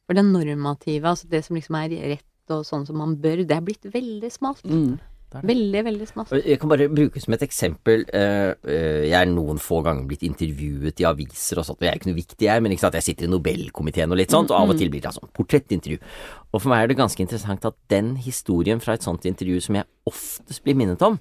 For 0.07 0.15
det 0.15 0.23
normative, 0.23 1.11
altså 1.11 1.27
det 1.27 1.43
som 1.43 1.57
liksom 1.59 1.75
er 1.81 1.95
rett 2.13 2.53
og 2.55 2.63
sånn 2.63 2.85
som 2.87 3.01
man 3.01 3.17
bør, 3.19 3.43
det 3.43 3.57
er 3.57 3.65
blitt 3.65 3.89
veldig 3.91 4.29
smalt. 4.31 4.63
Mm. 4.63 4.95
Veldig, 5.27 5.81
veldig 5.83 6.05
smalt. 6.07 6.29
Jeg 6.39 6.55
kan 6.61 6.71
bare 6.71 6.85
bruke 6.87 7.19
som 7.19 7.33
et 7.35 7.41
eksempel 7.43 8.05
eh, 8.15 8.53
eh, 8.63 9.01
Jeg 9.09 9.17
er 9.19 9.27
noen 9.27 9.57
få 9.59 9.81
ganger 9.83 10.05
blitt 10.07 10.23
intervjuet 10.23 11.01
i 11.03 11.07
aviser 11.09 11.59
og 11.59 11.67
sånt, 11.67 11.83
jeg 11.83 11.91
er 11.91 11.99
ikke 11.99 12.09
noe 12.13 12.19
viktig, 12.21 12.47
jeg, 12.47 12.63
men 12.63 12.71
ikke 12.71 12.85
sant, 12.85 12.95
jeg 12.95 13.07
sitter 13.09 13.27
i 13.27 13.31
Nobelkomiteen 13.33 14.15
og 14.15 14.21
litt 14.21 14.31
sånt, 14.31 14.53
og 14.53 14.61
av 14.61 14.71
og 14.71 14.79
til 14.79 14.91
blir 14.93 15.03
det 15.03 15.11
sånn 15.17 15.33
portrettintervju. 15.35 15.99
Og 16.53 16.63
for 16.63 16.71
meg 16.71 16.85
er 16.85 16.93
det 16.93 16.99
ganske 17.01 17.25
interessant 17.25 17.67
at 17.67 17.75
den 17.91 18.15
historien 18.23 18.79
fra 18.83 18.95
et 18.95 19.03
sånt 19.03 19.27
intervju 19.27 19.59
som 19.67 19.81
jeg 19.81 19.89
oftest 20.07 20.63
blir 20.63 20.79
minnet 20.79 21.03
om, 21.03 21.19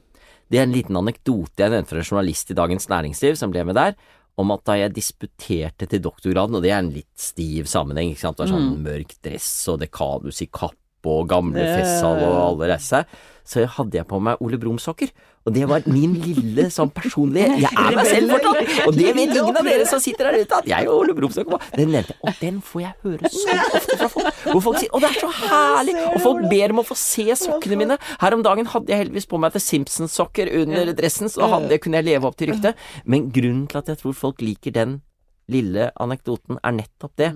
det 0.55 0.63
er 0.63 0.69
en 0.69 0.77
liten 0.77 1.03
anekdote 1.03 1.67
jeg 1.67 1.75
nevnte 1.75 1.91
fra 1.91 2.05
en 2.05 2.07
journalist 2.07 2.55
i 2.55 2.59
Dagens 2.63 2.87
Næringsliv 2.93 3.35
som 3.43 3.51
ble 3.51 3.67
med 3.67 3.75
der, 3.75 3.99
om 4.39 4.55
at 4.55 4.63
da 4.69 4.77
jeg 4.79 4.95
disputerte 4.95 5.89
til 5.91 6.03
doktorgraden, 6.05 6.55
og 6.55 6.63
det 6.63 6.71
er 6.71 6.79
en 6.79 6.95
litt 6.95 7.11
stiv 7.19 7.67
sammenheng, 7.73 8.13
ikke 8.13 8.29
sant, 8.29 8.39
det 8.39 8.47
var 8.47 8.55
sånn 8.55 8.83
mørk 8.85 9.19
dress 9.25 9.51
og 9.73 9.81
dekanus 9.83 10.45
i 10.45 10.53
kapp 10.53 10.79
og 11.07 11.31
gamle 11.31 11.65
festhall 11.77 12.23
og 12.27 12.37
alle 12.43 12.75
reiste 12.75 13.07
så 13.47 13.63
hadde 13.77 14.01
jeg 14.01 14.07
på 14.11 14.19
meg 14.23 14.41
Ole 14.43 14.59
Brumm-sokker. 14.59 15.11
Og 15.47 15.55
det 15.55 15.63
var 15.71 15.85
min 15.87 16.17
lille 16.19 16.65
sånn 16.75 16.89
personlige 16.91 17.47
Jeg 17.63 17.71
er 17.71 17.95
meg 17.95 18.09
selv 18.09 18.33
fortsatt! 18.35 18.71
Og 18.89 18.97
det 18.97 19.13
vet 19.15 19.35
ingen 19.37 19.59
av 19.61 19.69
dere 19.69 19.85
som 19.87 20.01
sitter 20.03 20.27
der 20.33 20.43
ute, 20.43 20.59
at 20.59 20.71
jeg 20.73 20.89
og 20.91 21.05
Ole 21.05 21.15
var 21.47 21.69
Den 21.77 21.93
nevnte 21.95 22.17
jeg, 22.17 22.19
og 22.19 22.41
den 22.41 22.57
får 22.67 22.83
jeg 22.83 22.95
høre 23.07 23.31
så 23.31 23.59
ofte 23.79 23.99
fra 24.01 24.09
folk. 24.11 24.41
Hvor 24.47 24.65
folk 24.65 24.81
sier 24.81 24.91
'Å, 24.91 25.03
det 25.05 25.11
er 25.11 25.21
så 25.21 25.31
herlig!' 25.37 25.97
Og 26.09 26.19
folk 26.25 26.49
ber 26.51 26.75
om 26.75 26.83
å 26.83 26.87
få 26.89 26.97
se 26.99 27.27
sokkene 27.39 27.79
mine. 27.79 27.99
Her 28.19 28.35
om 28.35 28.43
dagen 28.43 28.67
hadde 28.73 28.91
jeg 28.91 29.05
heldigvis 29.05 29.31
på 29.31 29.39
meg 29.39 29.55
The 29.55 29.63
Simpsons-sokker 29.63 30.51
under 30.63 30.91
dressen, 30.99 31.31
så 31.31 31.47
hadde, 31.53 31.79
kunne 31.79 32.03
jeg 32.03 32.11
leve 32.11 32.27
opp 32.27 32.37
til 32.37 32.51
ryktet. 32.51 32.75
Men 33.07 33.31
grunnen 33.31 33.69
til 33.71 33.79
at 33.79 33.95
jeg 33.95 34.03
tror 34.03 34.19
folk 34.19 34.43
liker 34.43 34.75
den 34.75 35.01
lille 35.47 35.93
anekdoten, 36.03 36.59
er 36.59 36.75
nettopp 36.75 37.15
det 37.23 37.31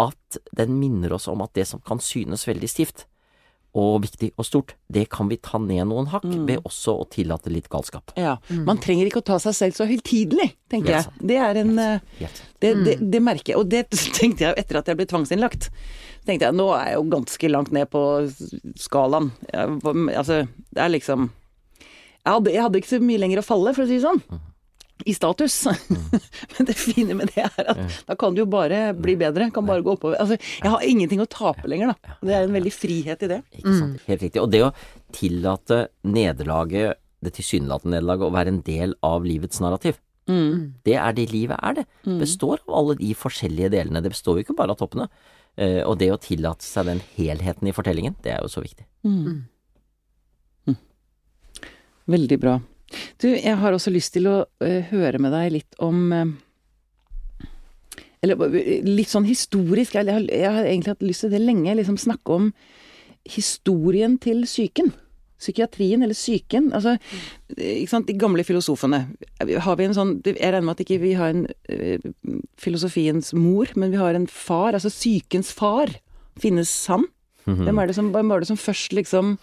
at 0.00 0.40
den 0.56 0.76
minner 0.80 1.14
oss 1.16 1.28
om 1.30 1.42
at 1.44 1.54
det 1.58 1.66
som 1.68 1.82
kan 1.84 2.02
synes 2.02 2.46
veldig 2.48 2.70
stivt 2.70 3.06
og 3.78 4.00
viktig 4.02 4.32
og 4.34 4.46
stort, 4.46 4.72
det 4.90 5.04
kan 5.12 5.28
vi 5.30 5.36
ta 5.38 5.60
ned 5.62 5.84
noen 5.86 6.08
hakk 6.10 6.24
ved 6.26 6.64
også 6.66 6.96
å 7.02 7.06
tillate 7.10 7.52
litt 7.54 7.68
galskap. 7.70 8.10
Ja. 8.18 8.34
Man 8.66 8.80
trenger 8.82 9.06
ikke 9.06 9.22
å 9.22 9.28
ta 9.30 9.38
seg 9.42 9.54
selv 9.54 9.78
så 9.78 9.86
høytidelig, 9.86 10.48
tenker 10.72 10.96
jeg. 10.96 11.20
Det 11.30 11.36
er 11.38 11.60
en 11.62 11.78
eh, 11.78 12.32
det, 12.58 12.72
det, 12.82 12.96
det 13.12 13.20
merker 13.22 13.54
jeg, 13.54 13.60
og 13.60 13.70
det 13.70 13.84
tenkte 14.18 14.48
jeg 14.48 14.58
etter 14.58 14.80
at 14.80 14.90
jeg 14.90 14.98
ble 14.98 15.06
tvangsinnlagt. 15.10 15.70
tenkte 16.26 16.48
jeg, 16.48 16.58
nå 16.58 16.66
er 16.74 16.90
jeg 16.90 16.98
jo 16.98 17.06
ganske 17.14 17.52
langt 17.54 17.70
ned 17.76 17.92
på 17.94 18.02
skalaen. 18.74 19.30
Jeg, 19.52 19.78
altså, 20.18 20.42
det 20.74 20.82
er 20.82 20.96
liksom 20.96 21.30
jeg 22.20 22.34
hadde, 22.34 22.52
jeg 22.52 22.64
hadde 22.66 22.80
ikke 22.82 22.90
så 22.90 22.98
mye 23.00 23.20
lenger 23.22 23.40
å 23.40 23.46
falle, 23.46 23.72
for 23.76 23.86
å 23.86 23.88
si 23.88 23.96
det 23.96 24.04
sånn. 24.04 24.40
I 25.06 25.14
status. 25.16 25.56
Men 26.56 26.68
det 26.68 26.76
fine 26.78 27.16
med 27.16 27.32
det 27.34 27.46
er 27.46 27.70
at 27.74 27.80
da 28.08 28.16
kan 28.18 28.34
du 28.36 28.42
jo 28.42 28.48
bare 28.50 28.90
bli 28.96 29.16
bedre. 29.20 29.50
Kan 29.54 29.68
bare 29.68 29.84
gå 29.86 29.94
oppover. 29.96 30.18
Altså, 30.20 30.36
jeg 30.60 30.72
har 30.74 30.84
ingenting 30.86 31.22
å 31.22 31.28
tape 31.30 31.68
lenger, 31.70 31.94
da. 31.94 32.18
Det 32.20 32.36
er 32.36 32.46
en 32.48 32.56
veldig 32.58 32.74
frihet 32.74 33.24
i 33.26 33.30
det. 33.32 33.40
Ikke 33.58 33.76
sant? 33.78 34.04
Helt 34.10 34.26
riktig. 34.26 34.42
Og 34.42 34.50
det 34.52 34.62
å 34.66 34.72
tillate 35.16 35.82
nederlaget, 36.06 37.00
det 37.20 37.34
tilsynelatende 37.36 37.98
nederlaget, 37.98 38.28
å 38.28 38.36
være 38.36 38.54
en 38.54 38.62
del 38.66 38.94
av 39.06 39.26
livets 39.28 39.60
narrativ. 39.64 39.98
Det 40.30 40.94
er 40.94 41.14
det 41.16 41.24
livet 41.32 41.58
er, 41.58 41.80
det. 41.80 41.86
Består 42.20 42.60
av 42.68 42.74
alle 42.78 42.94
de 43.00 43.14
forskjellige 43.18 43.72
delene. 43.72 44.02
Det 44.04 44.12
består 44.12 44.38
jo 44.38 44.44
ikke 44.44 44.54
bare 44.60 44.76
av 44.76 44.78
toppene. 44.78 45.08
Eh, 45.58 45.80
og 45.82 45.96
det 45.98 46.12
å 46.14 46.20
tillate 46.22 46.62
seg 46.62 46.86
den 46.86 47.00
helheten 47.16 47.66
i 47.66 47.72
fortellingen, 47.74 48.14
det 48.22 48.36
er 48.36 48.44
jo 48.44 48.50
så 48.52 48.62
viktig. 48.62 48.86
Veldig 52.10 52.38
bra. 52.42 52.60
Du, 53.22 53.28
jeg 53.28 53.56
har 53.60 53.72
også 53.76 53.92
lyst 53.94 54.12
til 54.16 54.26
å 54.30 54.36
eh, 54.64 54.82
høre 54.90 55.18
med 55.22 55.32
deg 55.36 55.52
litt 55.58 55.76
om 55.78 56.00
eh, 56.12 56.30
Eller 58.22 58.36
eh, 58.50 58.80
litt 58.84 59.08
sånn 59.12 59.28
historisk. 59.28 59.94
Jeg, 59.96 60.08
har- 60.10 60.26
jeg 60.28 60.50
har 60.52 60.64
egentlig 60.66 60.94
hatt 60.96 61.06
lyst 61.06 61.24
til 61.26 61.30
det 61.32 61.40
lenge. 61.44 61.76
Liksom 61.78 61.96
snakke 62.00 62.34
om 62.36 62.50
historien 63.28 64.18
til 64.20 64.42
psyken. 64.48 64.92
psykiatrien, 65.40 66.02
eller 66.04 66.12
psyken. 66.12 66.66
Altså, 66.76 66.98
ikke 67.56 67.88
sant, 67.88 68.06
de 68.10 68.12
gamle 68.20 68.44
filosofene. 68.44 69.06
Har 69.64 69.76
vi 69.80 69.84
en 69.86 69.94
sånn 69.96 70.10
Jeg 70.26 70.36
regner 70.36 70.66
med 70.66 70.74
at 70.76 70.82
ikke 70.84 70.98
vi 71.00 71.14
har 71.16 71.30
en 71.32 71.46
uh, 71.48 72.42
filosofiens 72.60 73.32
mor, 73.32 73.70
men 73.74 73.90
vi 73.90 73.96
har 73.96 74.14
en 74.18 74.26
far. 74.28 74.74
Altså 74.76 74.90
psykens 74.92 75.48
far. 75.56 75.88
Finnes 76.40 76.74
han? 76.92 77.06
Mhm. 77.46 77.64
Hvem, 77.64 77.78
er 77.80 77.86
det 77.88 77.94
som, 77.96 78.10
hvem 78.12 78.28
var 78.28 78.40
det 78.44 78.48
som 78.50 78.60
først 78.60 78.92
liksom 78.92 79.38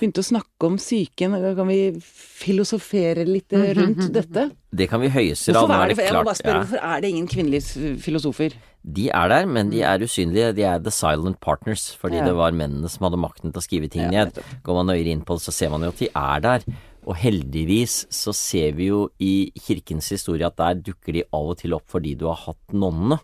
begynte 0.00 0.22
å 0.22 0.26
snakke 0.26 0.68
om 0.68 0.76
psyken? 0.80 1.36
Kan 1.56 1.68
vi 1.68 1.78
filosofere 2.00 3.24
litt 3.28 3.52
eh, 3.56 3.70
rundt 3.78 4.08
dette? 4.14 4.48
Det 4.72 4.86
kan 4.90 5.02
vi 5.02 5.10
høyeste 5.12 5.52
grad. 5.54 5.68
Nå 5.70 5.76
er 5.76 5.92
det, 5.92 5.96
jeg 6.06 6.16
må 6.16 6.24
bare 6.26 6.38
spørre, 6.38 6.58
ja. 6.60 6.64
hvorfor 6.64 6.84
er 6.94 7.00
det 7.04 7.10
ingen 7.12 7.28
kvinnelige 7.30 7.94
filosofer? 8.02 8.56
De 8.80 9.08
er 9.12 9.32
der, 9.32 9.48
men 9.50 9.72
de 9.72 9.82
er 9.84 10.00
usynlige. 10.06 10.54
De 10.56 10.64
er 10.64 10.78
the 10.80 10.92
silent 10.94 11.40
partners, 11.44 11.90
fordi 12.00 12.20
Ja. 12.20 12.24
det 12.30 12.36
var 12.38 12.54
mennene 12.56 12.88
som 12.88 13.04
hadde 13.08 13.20
makten 13.20 13.52
til 13.52 13.60
å 13.60 13.66
skrive 13.66 13.90
ting 13.92 14.06
Ja, 14.08 14.24
ned. 14.24 14.38
Går 14.64 14.78
man 14.80 14.88
nøyere 14.88 15.12
inn 15.12 15.24
på 15.26 15.36
det, 15.36 15.44
så 15.44 15.52
ser 15.52 15.70
man 15.74 15.82
jo 15.84 15.92
at 15.92 15.98
de 16.00 16.08
er 16.14 16.40
der. 16.40 16.64
Og 17.06 17.16
heldigvis 17.16 18.06
så 18.12 18.32
ser 18.36 18.72
vi 18.76 18.88
jo 18.88 19.08
i 19.20 19.50
kirkens 19.56 20.08
historie 20.12 20.46
at 20.46 20.56
der 20.56 20.74
dukker 20.80 21.12
de 21.16 21.22
av 21.32 21.52
og 21.52 21.58
til 21.58 21.72
opp 21.74 21.88
fordi 21.88 22.14
du 22.16 22.26
har 22.28 22.36
hatt 22.46 22.72
nonnene. 22.72 23.18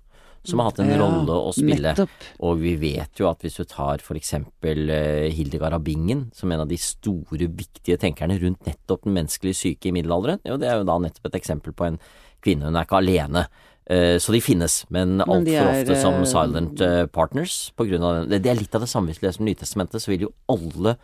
Som 0.47 0.61
har 0.63 0.71
hatt 0.71 0.79
en 0.81 0.91
Ja, 0.93 0.99
rolle 1.03 1.35
å 1.37 1.53
spille. 1.53 1.93
nettopp. 1.93 2.09
Og 2.47 2.61
vi 2.63 2.77
vet 2.79 3.19
jo 3.19 3.29
at 3.29 3.41
hvis 3.43 3.57
du 3.59 3.65
tar 3.65 3.99
for 4.05 4.15
eksempel 4.17 4.89
eh, 4.91 5.29
Hildegard 5.35 5.75
av 5.75 5.83
Bingen 5.85 6.31
som 6.35 6.53
en 6.53 6.61
av 6.63 6.69
de 6.71 6.77
store, 6.79 7.49
viktige 7.51 7.99
tenkerne 7.99 8.39
rundt 8.41 8.65
nettopp 8.67 9.03
den 9.05 9.15
menneskelige 9.19 9.59
syke 9.59 9.91
i 9.91 9.93
middelalderen, 9.97 10.39
jo 10.47 10.57
det 10.57 10.69
er 10.71 10.79
jo 10.79 10.85
da 10.89 10.99
nettopp 11.03 11.27
et 11.33 11.41
eksempel 11.41 11.75
på 11.75 11.87
en 11.89 11.99
kvinne. 12.45 12.69
Hun 12.71 12.77
er 12.77 12.87
ikke 12.87 13.01
alene. 13.03 13.47
Eh, 13.89 14.19
Så 14.19 14.33
de 14.33 14.41
finnes, 14.41 14.85
men 14.91 15.21
altfor 15.21 15.69
ofte 15.71 16.01
som 16.01 16.15
eh, 16.15 16.25
silent 16.31 17.13
partners. 17.13 17.73
På 17.77 17.87
grunn 17.89 18.03
av 18.03 18.29
den. 18.29 18.43
Det 18.43 18.51
er 18.51 18.59
litt 18.59 18.75
av 18.75 18.81
det 18.83 18.89
samme 18.91 19.11
hvis 19.11 19.21
du 19.21 19.27
leser 19.27 19.45
Nytestamentet, 19.47 20.03
så 20.03 20.09
vil 20.15 20.27
jo 20.27 20.33
alle 20.49 20.97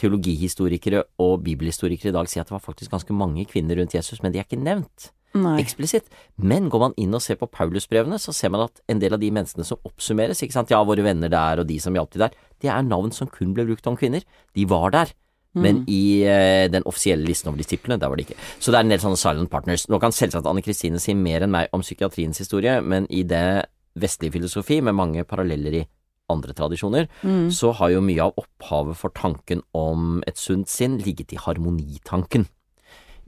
teologihistorikere 0.00 1.02
og 1.20 1.42
bibelhistorikere 1.44 2.12
i 2.12 2.16
dag 2.16 2.28
si 2.30 2.40
at 2.40 2.48
det 2.48 2.54
var 2.56 2.64
faktisk 2.64 2.90
ganske 2.94 3.12
mange 3.16 3.44
kvinner 3.48 3.76
rundt 3.76 3.92
Jesus, 3.94 4.22
men 4.22 4.32
de 4.32 4.40
er 4.40 4.46
ikke 4.46 4.60
nevnt. 4.62 5.10
Eksplisitt. 5.32 6.10
Men 6.36 6.68
går 6.72 6.82
man 6.86 6.94
inn 7.00 7.14
og 7.16 7.22
ser 7.24 7.38
på 7.40 7.48
Paulusbrevene, 7.50 8.18
så 8.20 8.34
ser 8.36 8.52
man 8.52 8.66
at 8.66 8.82
en 8.92 9.00
del 9.02 9.16
av 9.16 9.22
de 9.22 9.30
menneskene 9.32 9.66
som 9.66 9.80
oppsummeres, 9.88 10.42
ikke 10.44 10.56
sant, 10.58 10.72
ja, 10.72 10.82
våre 10.84 11.04
venner 11.06 11.32
der 11.32 11.62
og 11.62 11.68
de 11.68 11.78
som 11.80 11.96
hjalp 11.96 12.12
til 12.12 12.26
der, 12.26 12.36
det 12.62 12.70
er 12.70 12.86
navn 12.86 13.12
som 13.14 13.30
kun 13.30 13.54
ble 13.56 13.66
brukt 13.68 13.86
om 13.90 13.98
kvinner. 13.98 14.24
De 14.54 14.68
var 14.68 14.92
der. 14.94 15.14
Men 15.52 15.82
i 15.84 16.24
eh, 16.24 16.66
den 16.72 16.84
offisielle 16.88 17.26
listen 17.28 17.50
over 17.50 17.60
disiplene, 17.60 17.98
der 18.00 18.08
var 18.08 18.16
de 18.16 18.24
ikke. 18.24 18.38
Så 18.56 18.72
det 18.72 18.78
er 18.78 18.86
en 18.86 18.92
del 18.94 19.02
sånne 19.02 19.20
silent 19.20 19.50
partners. 19.52 19.84
Nå 19.92 19.98
kan 20.00 20.14
selvsagt 20.16 20.48
Anne 20.48 20.62
Kristine 20.64 21.00
si 21.02 21.12
mer 21.12 21.44
enn 21.44 21.52
meg 21.52 21.74
om 21.76 21.84
psykiatriens 21.84 22.40
historie, 22.40 22.78
men 22.80 23.04
i 23.12 23.20
det 23.28 23.66
vestlige 24.00 24.38
filosofi, 24.38 24.80
med 24.80 24.96
mange 24.96 25.26
paralleller 25.28 25.82
i 25.82 25.84
andre 26.32 26.54
tradisjoner, 26.56 27.10
så 27.52 27.74
har 27.76 27.92
jo 27.92 28.00
mye 28.00 28.24
av 28.24 28.38
opphavet 28.40 28.96
for 28.96 29.12
tanken 29.12 29.60
om 29.76 30.22
et 30.26 30.40
sunt 30.40 30.70
sinn 30.72 30.96
ligget 31.02 31.34
i 31.36 31.40
harmonitanken. 31.42 32.46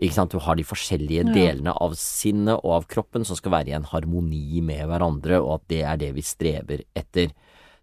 Ikke 0.02 0.16
sant, 0.16 0.32
du 0.34 0.40
har 0.42 0.56
de 0.58 0.64
forskjellige 0.66 1.28
delene 1.34 1.70
av 1.80 1.94
sinnet 1.94 2.58
og 2.64 2.72
av 2.80 2.86
kroppen 2.90 3.24
som 3.24 3.36
skal 3.38 3.52
være 3.52 3.70
i 3.70 3.76
en 3.78 3.86
harmoni 3.92 4.60
med 4.64 4.88
hverandre, 4.90 5.38
og 5.40 5.60
at 5.60 5.68
det 5.70 5.82
er 5.86 6.00
det 6.00 6.14
vi 6.16 6.24
streber 6.26 6.82
etter. 6.98 7.30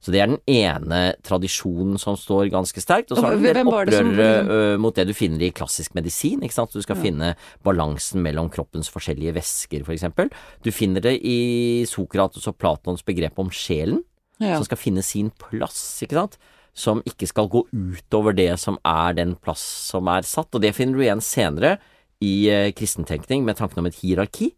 Så 0.01 0.09
det 0.11 0.19
er 0.19 0.31
den 0.31 0.41
ene 0.49 1.13
tradisjonen 1.21 1.99
som 2.01 2.15
står 2.17 2.49
ganske 2.49 2.81
sterkt, 2.81 3.11
og 3.13 3.19
så 3.19 3.23
har 3.27 3.35
du 3.35 3.37
en 3.37 3.43
del 3.45 3.57
Hvem 3.59 3.69
var 3.69 3.85
det 3.85 3.93
som- 3.93 4.09
opprørere 4.09 4.79
mot 4.81 4.95
det 4.95 5.05
du 5.07 5.13
finner 5.13 5.43
i 5.45 5.51
klassisk 5.51 5.93
medisin, 5.93 6.41
ikke 6.41 6.57
sant. 6.57 6.73
Du 6.73 6.81
skal 6.81 6.95
finne 6.97 7.35
balansen 7.63 8.21
mellom 8.21 8.49
kroppens 8.49 8.89
forskjellige 8.89 9.35
væsker, 9.35 9.85
for 9.85 9.93
eksempel. 9.93 10.31
Du 10.63 10.71
finner 10.71 11.01
det 11.01 11.21
i 11.23 11.85
Sokrates 11.85 12.47
og 12.47 12.57
Platons 12.57 13.03
begrep 13.03 13.37
om 13.37 13.49
sjelen 13.49 14.03
Ja. 14.39 14.55
som 14.57 14.65
skal 14.65 14.77
finne 14.77 15.03
sin 15.03 15.29
plass, 15.37 16.01
ikke 16.01 16.17
sant? 16.17 16.37
Som 16.73 17.03
ikke 17.03 17.27
skal 17.27 17.47
gå 17.47 17.67
utover 17.71 18.33
det 18.35 18.57
som 18.59 18.79
er 18.83 19.13
den 19.13 19.35
plass 19.35 19.61
som 19.61 20.07
er 20.07 20.23
satt. 20.23 20.47
Og 20.55 20.61
det 20.61 20.73
finner 20.73 20.93
du 20.97 21.03
igjen 21.03 21.21
senere 21.21 21.77
i 22.21 22.33
eh, 22.49 22.71
kristentenkning 22.77 23.43
med 23.47 23.57
tanken 23.57 23.79
om 23.81 23.87
et 23.89 23.97
hierarki. 24.01 24.51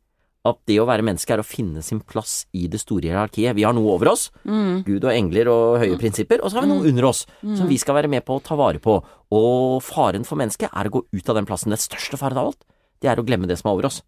At 0.43 0.57
det 0.67 0.75
å 0.81 0.85
være 0.89 1.05
menneske 1.07 1.31
er 1.31 1.39
å 1.39 1.45
finne 1.47 1.79
sin 1.81 2.01
plass 2.03 2.41
i 2.51 2.65
det 2.67 2.81
store 2.81 3.07
hierarkiet. 3.07 3.55
Vi 3.55 3.63
har 3.63 3.71
noe 3.77 3.93
over 3.95 4.09
oss, 4.11 4.25
Gud 4.43 5.05
og 5.07 5.13
engler 5.13 5.47
og 5.47 5.77
høye 5.79 5.95
prinsipper, 6.01 6.41
og 6.43 6.51
så 6.51 6.57
har 6.59 6.65
vi 6.67 6.73
noe 6.73 6.89
under 6.89 7.05
oss 7.07 7.21
som 7.55 7.69
vi 7.69 7.77
skal 7.79 7.95
være 7.95 8.09
med 8.11 8.25
på 8.27 8.35
å 8.35 8.43
ta 8.43 8.57
vare 8.59 8.81
på. 8.83 8.97
Og 9.31 9.77
faren 9.81 10.25
for 10.27 10.35
mennesket 10.35 10.67
er 10.75 10.89
å 10.89 10.91
gå 10.97 11.03
ut 11.15 11.29
av 11.31 11.35
den 11.39 11.47
plassen. 11.47 11.71
Det 11.71 11.79
største 11.79 12.19
faren 12.19 12.35
av 12.41 12.49
alt, 12.51 12.59
det 12.99 13.07
er 13.13 13.21
å 13.21 13.23
glemme 13.23 13.47
det 13.47 13.55
som 13.61 13.69
er 13.71 13.77
over 13.77 13.87
oss. 13.87 14.01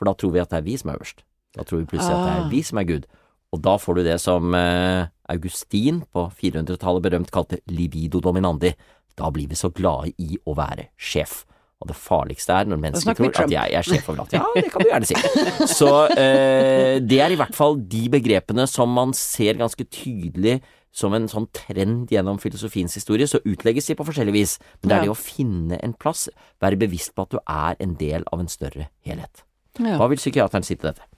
For 0.00 0.08
da 0.08 0.14
tror 0.16 0.32
vi 0.32 0.40
at 0.40 0.48
det 0.48 0.62
er 0.62 0.66
vi 0.70 0.78
som 0.80 0.88
er 0.94 0.96
øverst. 0.96 1.20
Da 1.52 1.62
tror 1.68 1.82
vi 1.84 1.90
plutselig 1.92 2.16
at 2.16 2.24
det 2.24 2.32
Ah. 2.32 2.46
er 2.46 2.50
vi 2.50 2.62
som 2.64 2.78
er 2.80 2.88
Gud. 2.88 3.04
Og 3.52 3.60
da 3.60 3.76
får 3.76 3.94
du 3.96 4.02
det 4.08 4.16
som 4.24 4.54
eh, 4.56 5.06
Augustin 5.28 6.00
på 6.08 6.24
400-tallet 6.40 7.02
berømt 7.04 7.30
kalte 7.30 7.60
libido 7.68 8.18
dominandi. 8.24 8.72
Da 9.14 9.28
blir 9.30 9.46
vi 9.52 9.54
så 9.60 9.68
glade 9.68 10.14
i 10.16 10.38
å 10.48 10.56
være 10.56 10.88
sjef. 10.96 11.44
Og 11.82 11.88
det 11.90 11.96
farligste 11.98 12.54
er 12.54 12.68
når 12.70 12.78
mennesker 12.84 13.18
tror 13.18 13.32
at 13.44 13.52
jeg 13.52 13.78
er 13.78 13.86
sjef 13.86 14.10
over 14.12 14.24
alt. 14.24 14.36
Ja, 14.36 14.44
det 14.54 14.70
kan 14.70 14.84
du 14.84 14.90
gjerne 14.90 15.08
si. 15.08 15.16
Så 15.80 15.90
eh, 16.14 17.00
det 17.02 17.18
er 17.24 17.34
i 17.34 17.38
hvert 17.40 17.56
fall 17.56 17.80
de 17.90 18.04
begrepene 18.12 18.68
som 18.70 18.92
man 18.94 19.14
ser 19.18 19.58
ganske 19.60 19.86
tydelig 19.90 20.60
som 20.92 21.14
en 21.16 21.26
sånn 21.30 21.46
trend 21.56 22.10
gjennom 22.12 22.36
filosofiens 22.40 22.94
historie, 22.98 23.24
så 23.28 23.40
utlegges 23.48 23.88
de 23.88 23.96
på 23.96 24.04
forskjellig 24.04 24.34
vis. 24.34 24.58
Men 24.82 24.90
det 24.90 24.96
er 24.96 25.06
det 25.06 25.14
å 25.14 25.16
finne 25.16 25.78
en 25.80 25.94
plass, 25.96 26.26
være 26.60 26.78
bevisst 26.84 27.14
på 27.16 27.24
at 27.24 27.32
du 27.32 27.38
er 27.40 27.80
en 27.80 27.96
del 28.00 28.26
av 28.28 28.44
en 28.44 28.52
større 28.52 28.90
helhet. 29.08 29.44
Hva 29.80 30.10
vil 30.12 30.20
psykiateren 30.20 30.66
si 30.66 30.76
til 30.76 30.90
dette? 30.90 31.08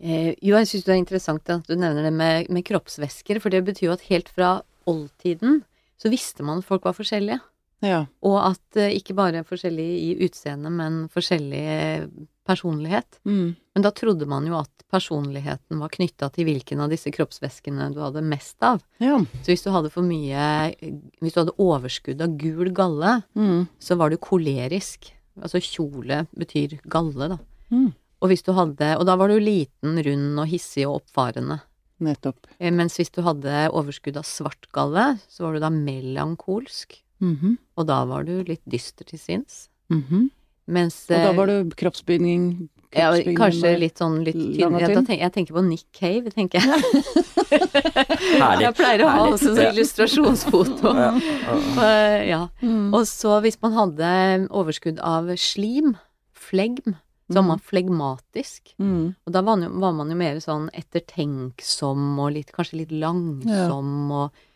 Eh, 0.00 0.32
jo, 0.38 0.54
jeg 0.54 0.68
syns 0.70 0.86
det 0.86 0.94
er 0.94 1.00
interessant 1.02 1.50
at 1.52 1.66
du 1.66 1.74
nevner 1.74 2.06
det 2.06 2.14
med, 2.14 2.46
med 2.48 2.64
kroppsvæsker, 2.64 3.42
for 3.42 3.52
det 3.52 3.64
betyr 3.66 3.90
jo 3.90 3.96
at 3.98 4.06
helt 4.08 4.30
fra 4.32 4.60
oldtiden 4.88 5.64
så 6.00 6.12
visste 6.12 6.46
man 6.46 6.62
at 6.62 6.68
folk 6.68 6.86
var 6.86 6.96
forskjellige. 6.96 7.42
Ja. 7.80 8.02
Og 8.26 8.36
at 8.44 8.76
eh, 8.76 8.92
ikke 8.98 9.14
bare 9.16 9.40
forskjellig 9.46 9.88
i 10.04 10.10
utseende, 10.26 10.68
men 10.70 11.06
forskjellig 11.12 11.62
eh, 11.76 12.06
personlighet. 12.46 13.20
Mm. 13.24 13.54
Men 13.74 13.82
da 13.86 13.90
trodde 13.94 14.26
man 14.28 14.46
jo 14.48 14.58
at 14.58 14.84
personligheten 14.90 15.78
var 15.78 15.92
knytta 15.94 16.28
til 16.34 16.48
hvilken 16.48 16.80
av 16.82 16.90
disse 16.90 17.12
kroppsvæskene 17.14 17.86
du 17.94 18.00
hadde 18.02 18.24
mest 18.26 18.60
av. 18.66 18.82
ja. 18.98 19.16
Så 19.42 19.52
hvis 19.52 19.62
du 19.64 19.70
hadde 19.70 19.90
for 19.94 20.02
mye 20.02 20.74
Hvis 21.22 21.36
du 21.36 21.40
hadde 21.44 21.54
overskudd 21.62 22.20
av 22.20 22.36
gul 22.36 22.72
galle, 22.74 23.22
Mm. 23.38 23.68
så 23.78 23.96
var 23.96 24.10
du 24.10 24.16
kolerisk. 24.18 25.12
Altså 25.40 25.60
kjole 25.62 26.26
betyr 26.36 26.80
galle, 26.90 27.28
da. 27.36 27.38
Mm. 27.70 27.92
Og 28.20 28.28
hvis 28.28 28.42
du 28.44 28.52
hadde 28.52 28.96
Og 28.98 29.06
da 29.06 29.14
var 29.16 29.28
du 29.28 29.38
liten, 29.40 29.96
rund 30.04 30.38
og 30.42 30.48
hissig 30.50 30.84
og 30.88 31.00
oppfarende. 31.00 31.60
Nettopp. 32.00 32.46
Eh, 32.58 32.70
Mens 32.72 32.96
hvis 32.98 33.12
du 33.14 33.22
hadde 33.22 33.70
overskudd 33.72 34.16
av 34.16 34.24
svart 34.24 34.66
galle, 34.72 35.18
så 35.28 35.44
var 35.46 35.54
du 35.54 35.60
da 35.60 35.70
melankolsk. 35.70 36.98
Mhm. 37.20 37.56
Og 37.76 37.86
da 37.86 38.02
var 38.08 38.24
du 38.28 38.42
litt 38.44 38.64
dyster 38.68 39.06
til 39.08 39.20
sinns. 39.20 39.68
Mhm. 39.92 40.30
Mens 40.70 41.02
Og 41.10 41.16
da 41.16 41.30
eh, 41.30 41.36
var 41.36 41.50
du 41.50 41.72
kroppsbygning 41.74 42.68
ja, 42.94 43.10
kanskje 43.38 43.72
litt 43.78 44.00
sånn 44.00 44.20
litt 44.26 44.34
tynn. 44.34 45.06
jeg 45.14 45.32
tenker 45.34 45.54
på 45.54 45.62
Nick 45.62 45.86
Cave, 45.94 46.30
tenker 46.34 46.58
jeg. 46.58 47.04
Herlig. 48.40 48.64
Jeg 48.64 48.74
pleier 48.78 49.04
å 49.06 49.10
ha 49.10 49.26
også 49.28 49.52
sånn 49.52 49.60
illustrasjonsfoto. 49.68 50.94
Eh, 50.94 52.28
ja. 52.30 52.42
Mm. 52.62 52.90
Og 52.94 53.06
så 53.10 53.38
hvis 53.44 53.60
man 53.62 53.76
hadde 53.78 54.10
overskudd 54.50 54.98
av 55.06 55.30
slim, 55.38 55.94
flegm, 56.34 56.96
så 57.30 57.38
var 57.38 57.46
man 57.52 57.62
flegmatisk. 57.62 58.74
Mm. 58.82 59.14
Og 59.14 59.34
da 59.34 59.42
var 59.46 59.54
man, 59.54 59.68
jo, 59.68 59.80
var 59.82 59.94
man 59.94 60.10
jo 60.10 60.18
mer 60.18 60.40
sånn 60.42 60.66
ettertenksom 60.74 62.18
og 62.18 62.32
litt, 62.34 62.50
kanskje 62.54 62.82
litt 62.82 62.94
langsom 62.94 64.10
og 64.10 64.46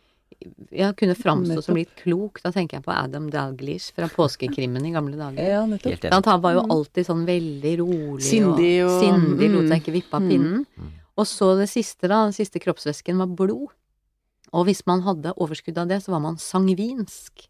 ja, 0.71 0.91
kunne 0.97 1.15
framstå 1.17 1.61
som 1.65 1.77
litt 1.77 1.93
klok. 1.99 2.41
Da 2.43 2.51
tenker 2.55 2.79
jeg 2.79 2.85
på 2.85 2.93
Adam 2.93 3.29
Dalglish 3.33 3.95
fra 3.95 4.09
påskekrimmen 4.11 4.85
i 4.87 4.93
gamle 4.95 5.17
dager. 5.19 5.41
Ja, 5.41 5.63
nettopp. 5.69 6.05
Han 6.25 6.43
var 6.43 6.57
jo 6.57 6.65
alltid 6.75 7.07
sånn 7.07 7.25
veldig 7.27 7.73
rolig 7.81 8.25
Sindig 8.25 8.75
og- 8.85 8.99
sindig, 9.03 9.49
lot 9.51 9.65
mm. 9.65 9.71
seg 9.71 9.81
ikke 9.81 9.95
vippe 9.99 10.19
av 10.19 10.29
pinnen. 10.29 10.65
Og 11.15 11.27
så 11.29 11.53
det 11.59 11.69
siste, 11.71 12.09
da, 12.11 12.25
den 12.27 12.35
siste 12.35 12.59
kroppsvæsken 12.59 13.17
var 13.23 13.31
blod. 13.31 13.71
Og 14.55 14.67
hvis 14.67 14.85
man 14.87 15.01
hadde 15.05 15.33
overskudd 15.41 15.77
av 15.77 15.87
det, 15.87 16.01
så 16.03 16.11
var 16.15 16.21
man 16.23 16.37
sangvinsk. 16.39 17.47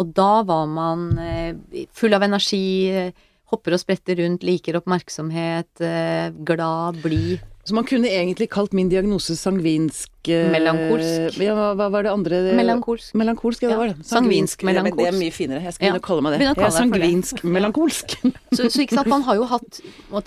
Og 0.00 0.14
da 0.16 0.42
var 0.42 0.66
man 0.66 1.18
eh, 1.20 1.86
full 1.92 2.14
av 2.16 2.24
energi, 2.24 2.88
eh, 2.88 3.12
hopper 3.52 3.76
og 3.76 3.82
spretter 3.82 4.16
rundt, 4.22 4.44
liker 4.46 4.78
oppmerksomhet, 4.80 5.80
eh, 5.84 6.32
glad, 6.48 7.02
blid. 7.04 7.44
Så 7.62 7.76
man 7.78 7.84
kunne 7.86 8.10
egentlig 8.10 8.48
kalt 8.50 8.72
min 8.74 8.88
diagnose 8.90 9.36
sangvinsk 9.38 10.28
eh, 10.34 10.48
Melankolsk. 10.50 11.36
Ja, 11.38 11.52
hva, 11.54 11.68
hva 11.78 11.86
var 11.94 12.02
det 12.02 12.10
andre? 12.10 12.40
Melankolsk. 12.58 13.14
Melankolsk, 13.14 13.62
ja, 13.62 13.70
det 13.70 13.76
var 13.78 13.92
det. 13.92 14.06
Sangvinsk, 14.08 14.64
Ja, 14.66 14.82
men 14.82 14.96
Det 14.98 15.06
er 15.06 15.14
mye 15.14 15.30
finere. 15.34 15.62
Jeg 15.62 15.76
skal 15.76 15.86
Ja. 15.86 15.92
begynne 15.92 16.02
å 16.02 16.06
kalle 16.08 16.24
meg 16.26 16.32
det. 16.34 16.40
Jeg 16.42 16.50
er 16.50 16.58
kalle 16.58 16.72
for 16.72 16.74
det. 16.74 16.80
sangvinsk 16.82 17.44
melankolsk. 17.46 18.16
Så, 18.56 18.66
så 18.66 18.82
ikke 18.82 18.98
sant, 18.98 19.08
man 19.14 19.22
har 19.28 19.38
jo 19.38 19.46
hatt 19.46 19.78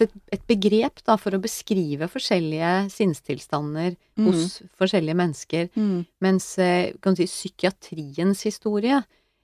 et, 0.01 0.15
et 0.31 0.45
begrep 0.47 1.03
da, 1.05 1.17
for 1.19 1.35
å 1.35 1.41
beskrive 1.43 2.07
forskjellige 2.09 2.71
sinnstilstander 2.95 3.97
hos 4.23 4.61
forskjellige 4.79 5.19
mennesker. 5.19 5.67
Mm. 5.75 6.05
Mens 6.23 6.47
eh, 6.57 6.93
kan 7.03 7.19
si, 7.19 7.27
psykiatriens 7.27 8.41
historie 8.47 9.01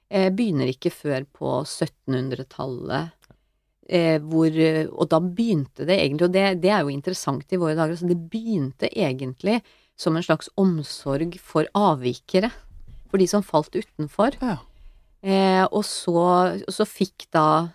eh, 0.10 0.30
begynner 0.32 0.72
ikke 0.72 0.90
før 0.96 1.28
på 1.28 1.60
1700-tallet. 1.68 3.12
Eh, 3.90 4.18
hvor, 4.22 4.56
og 4.94 5.08
da 5.10 5.18
begynte 5.20 5.88
det 5.90 5.98
egentlig, 6.00 6.28
og 6.28 6.36
det, 6.36 6.44
det 6.64 6.70
er 6.72 6.84
jo 6.86 6.94
interessant 6.94 7.50
i 7.50 7.58
våre 7.60 7.74
dager, 7.76 7.96
altså 7.96 8.08
det 8.08 8.20
begynte 8.32 8.88
egentlig 8.94 9.58
som 10.00 10.16
en 10.16 10.26
slags 10.26 10.52
omsorg 10.60 11.38
for 11.42 11.68
avvikere. 11.78 12.52
for 13.12 13.20
de 13.20 13.28
som 13.28 13.44
falt 13.44 13.74
utenfor. 13.76 14.38
Ja. 14.40 14.62
Eh, 15.22 15.66
og 15.68 15.84
så, 15.84 16.22
så 16.72 16.86
fikk 16.88 17.26
da 17.36 17.68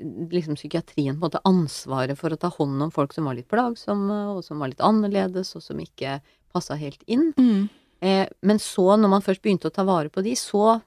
liksom 0.00 0.56
psykiatrien 0.56 1.18
på 1.18 1.20
en 1.20 1.26
måte 1.26 1.42
ansvaret 1.44 2.16
for 2.18 2.32
å 2.32 2.38
ta 2.40 2.48
hånd 2.54 2.80
om 2.86 2.92
folk 2.94 3.12
som 3.12 3.28
var 3.28 3.36
litt 3.36 3.50
plagsomme, 3.50 4.22
og 4.32 4.40
som 4.46 4.62
var 4.62 4.72
litt 4.72 4.80
annerledes, 4.80 5.52
og 5.58 5.64
som 5.64 5.82
ikke 5.82 6.18
passa 6.54 6.78
helt 6.80 7.04
inn. 7.06 7.30
Mm. 7.36 7.68
Eh, 8.00 8.24
men 8.40 8.62
så, 8.62 8.94
når 8.96 9.12
man 9.12 9.26
først 9.26 9.44
begynte 9.44 9.68
å 9.68 9.74
ta 9.74 9.84
vare 9.84 10.08
på 10.08 10.24
de, 10.24 10.32
så 10.38 10.80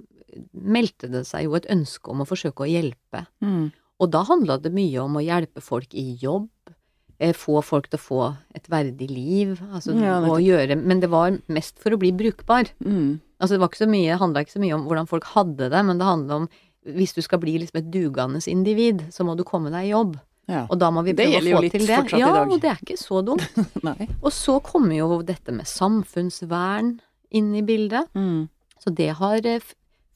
meldte 0.52 1.12
det 1.14 1.28
seg 1.30 1.46
jo 1.46 1.56
et 1.60 1.70
ønske 1.70 2.10
om 2.10 2.24
å 2.24 2.28
forsøke 2.28 2.66
å 2.66 2.70
hjelpe. 2.70 3.28
Mm. 3.46 3.70
Og 4.04 4.12
da 4.12 4.24
handla 4.28 4.60
det 4.60 4.74
mye 4.76 5.00
om 5.04 5.16
å 5.16 5.24
hjelpe 5.24 5.64
folk 5.64 5.96
i 5.96 6.18
jobb, 6.20 6.50
eh, 7.20 7.32
få 7.38 7.62
folk 7.64 7.88
til 7.90 8.00
å 8.00 8.04
få 8.04 8.24
et 8.58 8.68
verdig 8.72 9.08
liv, 9.10 9.56
altså 9.72 9.96
Ja, 9.96 10.20
å 10.20 10.42
gjøre 10.44 10.76
Men 10.76 11.00
det 11.00 11.10
var 11.14 11.40
mest 11.48 11.80
for 11.80 11.96
å 11.96 12.02
bli 12.02 12.12
brukbar. 12.12 12.68
Mm. 12.84 13.22
Altså 13.40 13.56
det 13.56 13.64
var 13.64 13.72
ikke 13.72 13.86
så 13.86 13.90
mye, 13.92 14.20
handla 14.20 14.44
ikke 14.44 14.58
så 14.58 14.64
mye 14.64 14.76
om 14.76 14.86
hvordan 14.88 15.08
folk 15.08 15.26
hadde 15.34 15.70
det, 15.72 15.86
men 15.86 15.98
det 16.00 16.08
handla 16.08 16.44
om 16.44 16.48
hvis 16.84 17.16
du 17.16 17.22
skal 17.24 17.40
bli 17.40 17.56
liksom 17.62 17.80
et 17.80 17.92
dugende 17.92 18.42
individ, 18.52 19.06
så 19.12 19.24
må 19.24 19.38
du 19.40 19.44
komme 19.48 19.72
deg 19.72 19.88
i 19.88 19.94
jobb. 19.94 20.18
Ja. 20.52 20.66
Og 20.68 20.76
da 20.82 20.90
må 20.92 21.06
vi 21.08 21.14
prøve 21.16 21.40
å 21.40 21.62
få 21.62 21.70
til 21.72 21.86
det. 21.88 22.00
ja, 22.20 22.32
og 22.44 22.58
det 22.60 22.72
er 22.74 22.82
ikke 22.84 23.00
så 23.00 23.22
dumt. 23.24 23.46
Og 24.26 24.32
så 24.36 24.58
kommer 24.60 24.98
jo 24.98 25.22
dette 25.24 25.56
med 25.56 25.70
samfunnsvern 25.70 26.98
inn 27.32 27.54
i 27.56 27.64
bildet. 27.64 28.12
Mm. 28.12 28.50
Så 28.84 28.92
det 28.92 29.14
har 29.22 29.48
eh, 29.48 29.64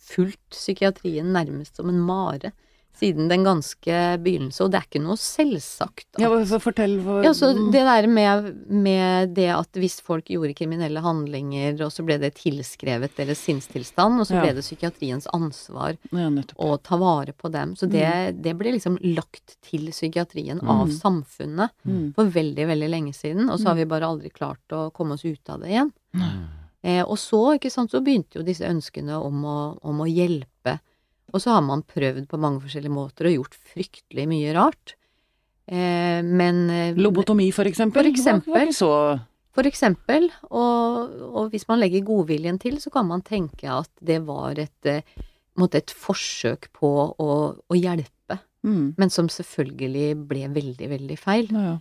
fulgt 0.03 0.43
psykiatrien 0.51 1.31
nærmest 1.31 1.79
som 1.79 1.87
en 1.91 2.01
mare 2.03 2.51
siden 2.97 3.27
den 3.29 3.43
ganske 3.45 3.97
begynnelse, 4.23 4.63
og 4.65 4.71
det 4.73 4.79
er 4.81 4.85
ikke 4.87 5.01
noe 5.03 5.15
selvsagt. 5.21 6.05
at- 6.15 6.21
Ja, 6.23 6.29
hva- 6.29 6.59
fortell 6.59 6.95
for... 7.03 7.21
ja, 7.23 7.31
så 7.37 7.51
det 7.71 7.83
der 7.85 8.07
med, 8.07 8.49
med 8.69 9.33
det 9.35 9.49
at 9.53 9.71
hvis 9.77 9.99
folk 10.01 10.25
gjorde 10.25 10.55
kriminelle 10.57 10.99
handlinger, 11.05 11.77
og 11.85 11.91
så 11.93 12.03
ble 12.05 12.17
det 12.19 12.33
tilskrevet 12.35 13.15
deres 13.15 13.37
sinnstilstand, 13.45 14.19
og 14.19 14.25
så 14.27 14.35
Ja. 14.35 14.41
ble 14.41 14.53
det 14.57 14.63
psykiatriens 14.65 15.27
ansvar 15.33 15.97
Ja, 16.11 16.29
å 16.57 16.77
ta 16.81 16.97
vare 16.97 17.33
på 17.33 17.51
dem. 17.51 17.75
Så 17.75 17.87
det, 17.89 18.41
det 18.41 18.57
ble 18.57 18.73
liksom 18.73 18.97
lagt 19.15 19.57
til 19.61 19.87
psykiatrien 19.91 20.59
av 20.67 20.89
samfunnet 20.89 21.69
Mm. 21.85 22.13
for 22.15 22.25
veldig, 22.25 22.65
veldig 22.67 22.89
lenge 22.89 23.13
siden, 23.13 23.49
og 23.49 23.59
så 23.59 23.67
har 23.69 23.75
vi 23.75 23.85
bare 23.85 24.07
aldri 24.09 24.29
klart 24.33 24.59
å 24.71 24.91
komme 24.91 25.13
oss 25.13 25.23
ut 25.25 25.47
av 25.49 25.59
det 25.61 25.69
igjen. 25.69 25.91
Eh, 26.83 27.03
og 27.03 27.17
så, 27.17 27.57
ikke 27.57 27.71
sant, 27.71 27.91
så 27.91 27.99
begynte 28.03 28.37
jo 28.39 28.43
disse 28.43 28.63
ønskene 28.63 29.17
om 29.21 29.43
å, 29.45 29.77
om 29.83 29.99
å 30.01 30.07
hjelpe. 30.07 30.79
Og 31.33 31.43
så 31.43 31.55
har 31.55 31.63
man 31.65 31.83
prøvd 31.87 32.27
på 32.29 32.39
mange 32.39 32.61
forskjellige 32.63 32.93
måter 32.93 33.29
og 33.29 33.35
gjort 33.39 33.57
fryktelig 33.73 34.27
mye 34.29 34.53
rart. 34.55 34.95
Eh, 35.67 36.21
men 36.23 36.67
eh, 36.71 36.99
Lobotomi, 36.99 37.49
for 37.55 37.67
eksempel. 37.67 38.05
For 38.05 38.11
eksempel. 38.11 39.25
For 39.57 39.65
eksempel, 39.65 40.27
og, 40.53 41.15
og 41.33 41.49
hvis 41.49 41.65
man 41.65 41.81
legger 41.81 42.05
godviljen 42.05 42.59
til, 42.61 42.77
så 42.77 42.91
kan 42.93 43.07
man 43.09 43.23
tenke 43.25 43.65
at 43.73 43.89
det 44.05 44.19
var 44.27 44.59
et, 44.61 44.85
eh, 44.85 45.01
et 45.65 45.93
forsøk 45.97 46.69
på 46.77 46.91
å, 47.09 47.31
å 47.57 47.77
hjelpe, 47.77 48.37
mm. 48.61 48.93
men 49.01 49.09
som 49.13 49.31
selvfølgelig 49.33 50.11
ble 50.29 50.45
veldig, 50.53 50.91
veldig 50.93 51.17
feil. 51.17 51.49
ja, 51.51 51.73
ja. 51.73 51.77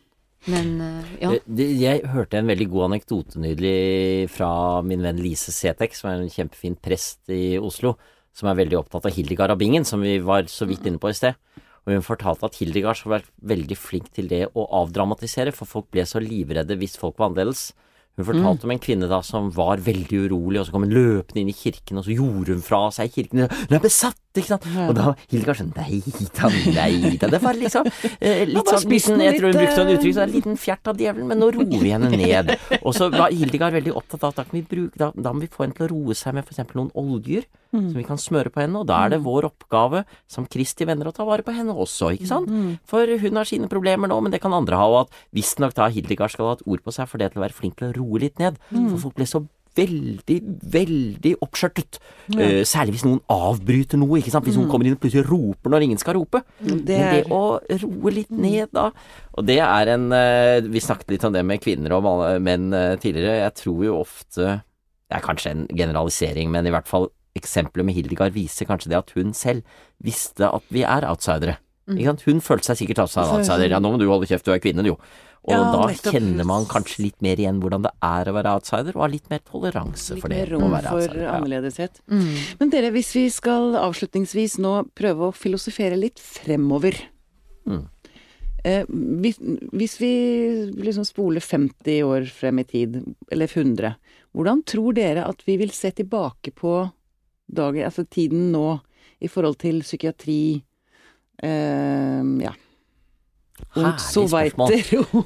Men 0.46 0.80
eh, 0.80 1.14
ja. 1.24 1.30
Jeg 1.59 2.02
hørte 2.12 2.38
en 2.38 2.50
veldig 2.50 2.68
god 2.70 2.88
anekdote 2.90 3.40
nylig 3.42 4.28
fra 4.30 4.80
min 4.87 5.02
venn 5.02 5.18
Lise 5.18 5.54
Setek, 5.54 5.96
som 5.96 6.12
er 6.12 6.22
en 6.22 6.30
kjempefin 6.32 6.76
prest 6.78 7.32
i 7.35 7.56
Oslo, 7.59 7.96
som 8.37 8.51
er 8.51 8.59
veldig 8.59 8.79
opptatt 8.83 9.09
av 9.09 9.16
Hildegard 9.16 9.55
av 9.55 9.61
Bingen, 9.61 9.87
som 9.88 10.03
vi 10.05 10.18
var 10.20 10.51
så 10.53 10.68
vidt 10.68 10.85
inne 10.87 11.01
på 11.01 11.11
i 11.11 11.16
sted. 11.16 11.38
Og 11.87 11.94
hun 11.94 12.05
fortalte 12.05 12.49
at 12.49 12.59
Hildegard 12.61 13.01
har 13.05 13.14
vært 13.20 13.31
veldig 13.46 13.79
flink 13.79 14.11
til 14.12 14.29
det 14.29 14.42
å 14.53 14.66
avdramatisere, 14.83 15.55
for 15.55 15.70
folk 15.70 15.88
ble 15.94 16.05
så 16.09 16.20
livredde 16.20 16.77
hvis 16.77 16.99
folk 17.01 17.16
var 17.16 17.31
annerledes. 17.31 17.70
Hun 18.16 18.24
fortalte 18.24 18.64
om 18.64 18.70
en 18.72 18.79
kvinne 18.81 19.09
da 19.11 19.18
som 19.22 19.50
var 19.52 19.83
veldig 19.85 20.22
urolig, 20.26 20.61
og 20.62 20.66
så 20.68 20.72
kom 20.72 20.87
hun 20.87 20.94
løpende 20.96 21.42
inn 21.42 21.50
i 21.52 21.57
kirken, 21.57 21.98
og 22.00 22.07
så 22.07 22.14
gjorde 22.16 22.55
hun 22.57 22.62
fra 22.64 22.87
seg 22.96 23.12
kirken. 23.12 23.44
Hun 23.50 23.76
er 23.76 23.83
besatt, 23.85 24.16
ikke 24.37 24.55
sant? 24.55 24.64
Og 24.88 24.94
da 24.96 25.12
Hildegard 25.31 25.61
sånn 25.61 25.72
Nei 25.76 26.00
da, 26.37 26.48
nei 26.48 27.16
da. 27.20 27.29
Det 27.33 27.40
var 27.44 27.57
liksom 27.61 27.88
eh, 28.20 28.42
litt 28.48 28.68
sånn 28.72 28.88
liten, 28.88 29.20
Jeg 29.24 29.37
tror 29.38 29.52
hun 29.52 29.59
brukte 29.61 29.76
sånn 29.76 29.92
eh, 29.92 29.98
uttrykk, 29.98 30.14
så 30.16 30.20
det 30.20 30.24
er 30.24 30.31
en 30.31 30.37
liten 30.38 30.57
fjert 30.61 30.88
av 30.92 30.96
djevelen, 31.00 31.29
men 31.29 31.40
nå 31.40 31.50
roer 31.57 31.85
vi 31.85 31.92
henne 31.92 32.11
ned. 32.12 32.55
Og 32.83 32.92
så 32.96 33.11
var 33.12 33.33
Hildegard 33.37 33.76
veldig 33.76 33.92
opptatt 33.96 34.24
av 34.24 34.33
at 34.33 34.40
da, 34.40 34.46
kan 34.48 34.57
vi 34.61 34.64
bruke, 34.72 34.96
da, 35.00 35.12
da 35.12 35.33
må 35.37 35.44
vi 35.44 35.52
få 35.52 35.64
henne 35.66 35.76
til 35.76 35.88
å 35.88 35.92
roe 35.92 36.16
seg 36.16 36.37
med 36.37 36.44
f.eks. 36.48 36.64
noen 36.76 36.90
oljer 36.96 37.44
som 37.76 37.96
vi 37.98 38.05
kan 38.07 38.16
smøre 38.16 38.48
på 38.48 38.61
henne, 38.62 38.79
og 38.81 38.87
da 38.88 39.02
er 39.05 39.11
det 39.12 39.18
vår 39.20 39.50
oppgave 39.50 40.05
som 40.33 40.46
Kristi 40.48 40.87
venner 40.88 41.11
å 41.11 41.12
ta 41.12 41.26
vare 41.29 41.42
på 41.44 41.52
henne 41.52 41.74
også, 41.74 42.12
ikke 42.14 42.29
sant? 42.31 42.48
For 42.88 43.05
hun 43.20 43.37
har 43.37 43.44
sine 43.44 43.68
problemer 43.68 44.09
nå, 44.09 44.16
men 44.24 44.33
det 44.33 44.40
kan 44.40 44.55
andre 44.57 44.79
ha, 44.81 44.87
og 44.87 44.98
at 45.02 45.18
visstnok 45.37 45.74
da 45.76 45.88
Hildegard 45.92 46.31
skal 46.33 46.46
ha 46.46 46.52
et 46.57 46.62
ord 46.64 46.81
på 46.87 46.94
seg 46.94 47.11
for 47.11 47.18
det 47.20 47.33
til 47.35 47.42
å 47.42 47.44
være 47.44 47.52
flink 47.59 47.76
til 47.76 47.90
å 47.90 47.92
roe 47.98 48.06
litt 48.23 48.40
ned, 48.42 48.59
for 48.71 49.09
folk 49.09 49.19
ble 49.19 49.29
så 49.29 49.42
veldig, 49.77 50.37
veldig 50.73 51.33
oppskjørtet. 51.45 51.99
Eh, 52.33 52.62
særlig 52.69 52.97
hvis 52.97 53.05
noen 53.07 53.21
avbryter 53.33 54.01
noe, 54.01 54.21
ikke 54.21 54.33
sant. 54.33 54.47
Hvis 54.47 54.59
noen 54.59 54.71
kommer 54.71 54.88
inn 54.88 54.97
og 54.97 55.03
plutselig 55.03 55.27
roper 55.29 55.73
når 55.73 55.87
ingen 55.87 56.01
skal 56.01 56.16
rope. 56.19 56.42
Det 56.61 56.71
Men 56.71 56.85
det 56.88 57.01
er 57.03 57.35
å 57.35 57.42
roe 57.85 58.14
litt 58.14 58.33
ned 58.33 58.73
da 58.77 58.88
Og 59.37 59.45
det 59.47 59.59
er 59.62 59.90
en 59.92 60.07
uh, 60.12 60.64
Vi 60.64 60.83
snakket 60.83 61.12
litt 61.12 61.27
om 61.29 61.35
det 61.35 61.45
med 61.47 61.61
kvinner 61.62 61.97
og 61.99 62.09
menn 62.42 62.71
uh, 62.73 62.97
tidligere. 63.01 63.42
Jeg 63.45 63.57
tror 63.61 63.85
jo 63.85 63.99
ofte 64.01 64.49
Det 64.57 65.19
er 65.19 65.25
kanskje 65.25 65.53
en 65.53 65.66
generalisering, 65.71 66.51
men 66.51 66.66
i 66.66 66.75
hvert 66.75 66.88
fall 66.88 67.11
eksempelet 67.37 67.85
med 67.85 67.99
Hildegard 67.99 68.33
viser 68.33 68.69
kanskje 68.69 68.90
det 68.95 68.99
at 68.99 69.12
hun 69.16 69.35
selv 69.37 69.62
visste 70.03 70.49
at 70.49 70.64
vi 70.73 70.87
er 70.88 71.05
outsidere. 71.05 71.59
Ikke 71.87 72.09
sant? 72.09 72.25
Hun 72.27 72.40
følte 72.42 72.71
seg 72.71 72.81
sikkert 72.81 73.05
outsider. 73.05 73.69
Ja, 73.71 73.79
nå 73.79 73.92
må 73.92 74.01
du 74.01 74.09
holde 74.09 74.27
kjeft, 74.27 74.47
du 74.49 74.55
er 74.55 74.62
kvinne, 74.62 74.83
jo. 74.88 74.97
Og 75.46 75.52
Ja, 75.52 75.59
da 75.70 75.87
nettopp. 75.87 76.12
kjenner 76.12 76.44
man 76.44 76.64
kanskje 76.66 77.04
litt 77.04 77.20
mer 77.22 77.37
igjen 77.38 77.61
hvordan 77.62 77.82
det 77.85 77.92
er 78.02 78.24
å 78.26 78.32
være 78.35 78.52
outsider, 78.56 78.96
og 78.96 79.02
har 79.04 79.12
litt 79.12 79.28
mer 79.30 79.38
toleranse 79.46 80.14
litt 80.16 80.20
for 80.22 80.28
det. 80.28 80.38
mer 80.40 80.56
å 80.56 80.61
rom 80.61 80.70
være 80.72 80.88
for 80.90 80.98
outsider. 80.98 81.22
Ja. 81.22 81.35
annerledeshet. 81.38 82.00
Mm. 82.11 82.32
Men 82.59 82.70
dere, 82.70 82.90
hvis 82.90 83.12
vi 83.14 83.28
skal 83.30 83.76
avslutningsvis 83.78 84.59
nå 84.59 84.72
prøve 84.98 85.28
å 85.30 85.35
filosofere 85.35 85.96
litt 85.98 86.18
fremover 86.18 86.94
Mm. 87.66 87.85
eh, 88.64 88.85
hvis, 88.87 89.38
hvis 89.72 89.98
vi 90.00 90.11
liksom 90.82 91.04
spoler 91.06 91.40
50 91.40 92.02
år 92.02 92.26
frem 92.30 92.59
i 92.59 92.64
tid, 92.64 93.00
eller 93.30 93.46
100, 93.46 93.96
hvordan 94.35 94.64
tror 94.64 94.92
dere 94.94 95.28
at 95.28 95.42
vi 95.46 95.56
vil 95.59 95.70
se 95.70 95.90
tilbake 95.92 96.52
på 96.54 96.90
dagen, 97.52 97.85
altså 97.87 98.04
tiden 98.09 98.50
nå, 98.52 98.80
i 99.22 99.28
forhold 99.28 99.59
til 99.59 99.80
psykiatri 99.82 100.62
eh, 101.42 102.22
Ja. 102.42 102.52
Herlig 103.77 104.01
spørsmål. 104.29 104.73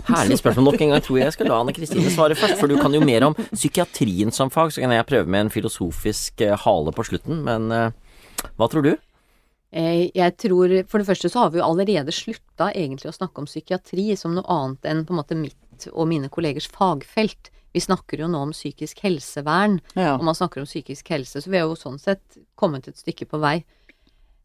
Herlig 0.09 0.39
spørsmål. 0.41 0.65
Nok 0.71 0.81
en 0.85 0.93
gang 0.95 1.03
tror 1.07 1.19
jeg 1.19 1.27
jeg 1.29 1.35
skal 1.37 1.49
la 1.51 1.61
Anne 1.61 1.75
Kristine 1.77 2.11
svare 2.17 2.37
først, 2.39 2.59
for 2.61 2.71
du 2.71 2.77
kan 2.81 2.95
jo 2.95 3.01
mer 3.05 3.27
om 3.29 3.35
psykiatrien 3.53 4.33
som 4.35 4.51
fag, 4.51 4.73
så 4.75 4.83
kan 4.85 4.91
jeg 4.95 5.07
prøve 5.09 5.27
med 5.31 5.47
en 5.47 5.51
filosofisk 5.55 6.41
eh, 6.47 6.57
hale 6.65 6.93
på 6.97 7.07
slutten, 7.07 7.43
men 7.47 7.71
eh, 7.75 7.91
hva 8.59 8.69
tror 8.71 8.87
du? 8.87 8.93
Eh, 9.73 10.11
Jeg 10.15 10.37
tror, 10.43 10.73
For 10.91 10.99
det 11.03 11.07
første 11.11 11.31
så 11.31 11.45
har 11.45 11.51
vi 11.55 11.61
jo 11.61 11.67
allerede 11.69 12.11
slutta 12.15 12.73
egentlig 12.75 13.11
å 13.13 13.17
snakke 13.19 13.39
om 13.43 13.47
psykiatri 13.51 14.17
som 14.19 14.35
noe 14.35 14.47
annet 14.51 14.85
enn 14.91 15.05
på 15.07 15.15
en 15.15 15.21
måte 15.23 15.39
mitt 15.39 15.89
og 15.95 16.09
mine 16.11 16.29
kollegers 16.29 16.67
fagfelt. 16.69 17.51
Vi 17.73 17.81
snakker 17.81 18.19
jo 18.19 18.27
nå 18.29 18.41
om 18.49 18.51
psykisk 18.53 18.99
helsevern, 19.07 19.79
Ja. 19.95 20.17
og 20.19 20.25
man 20.27 20.35
snakker 20.35 20.61
om 20.61 20.67
psykisk 20.67 21.09
helse, 21.15 21.39
så 21.41 21.49
vi 21.51 21.59
har 21.61 21.69
jo 21.71 21.77
sånn 21.79 22.01
sett 22.03 22.21
kommet 22.59 22.89
et 22.91 22.99
stykke 22.99 23.29
på 23.31 23.39
vei. 23.41 23.61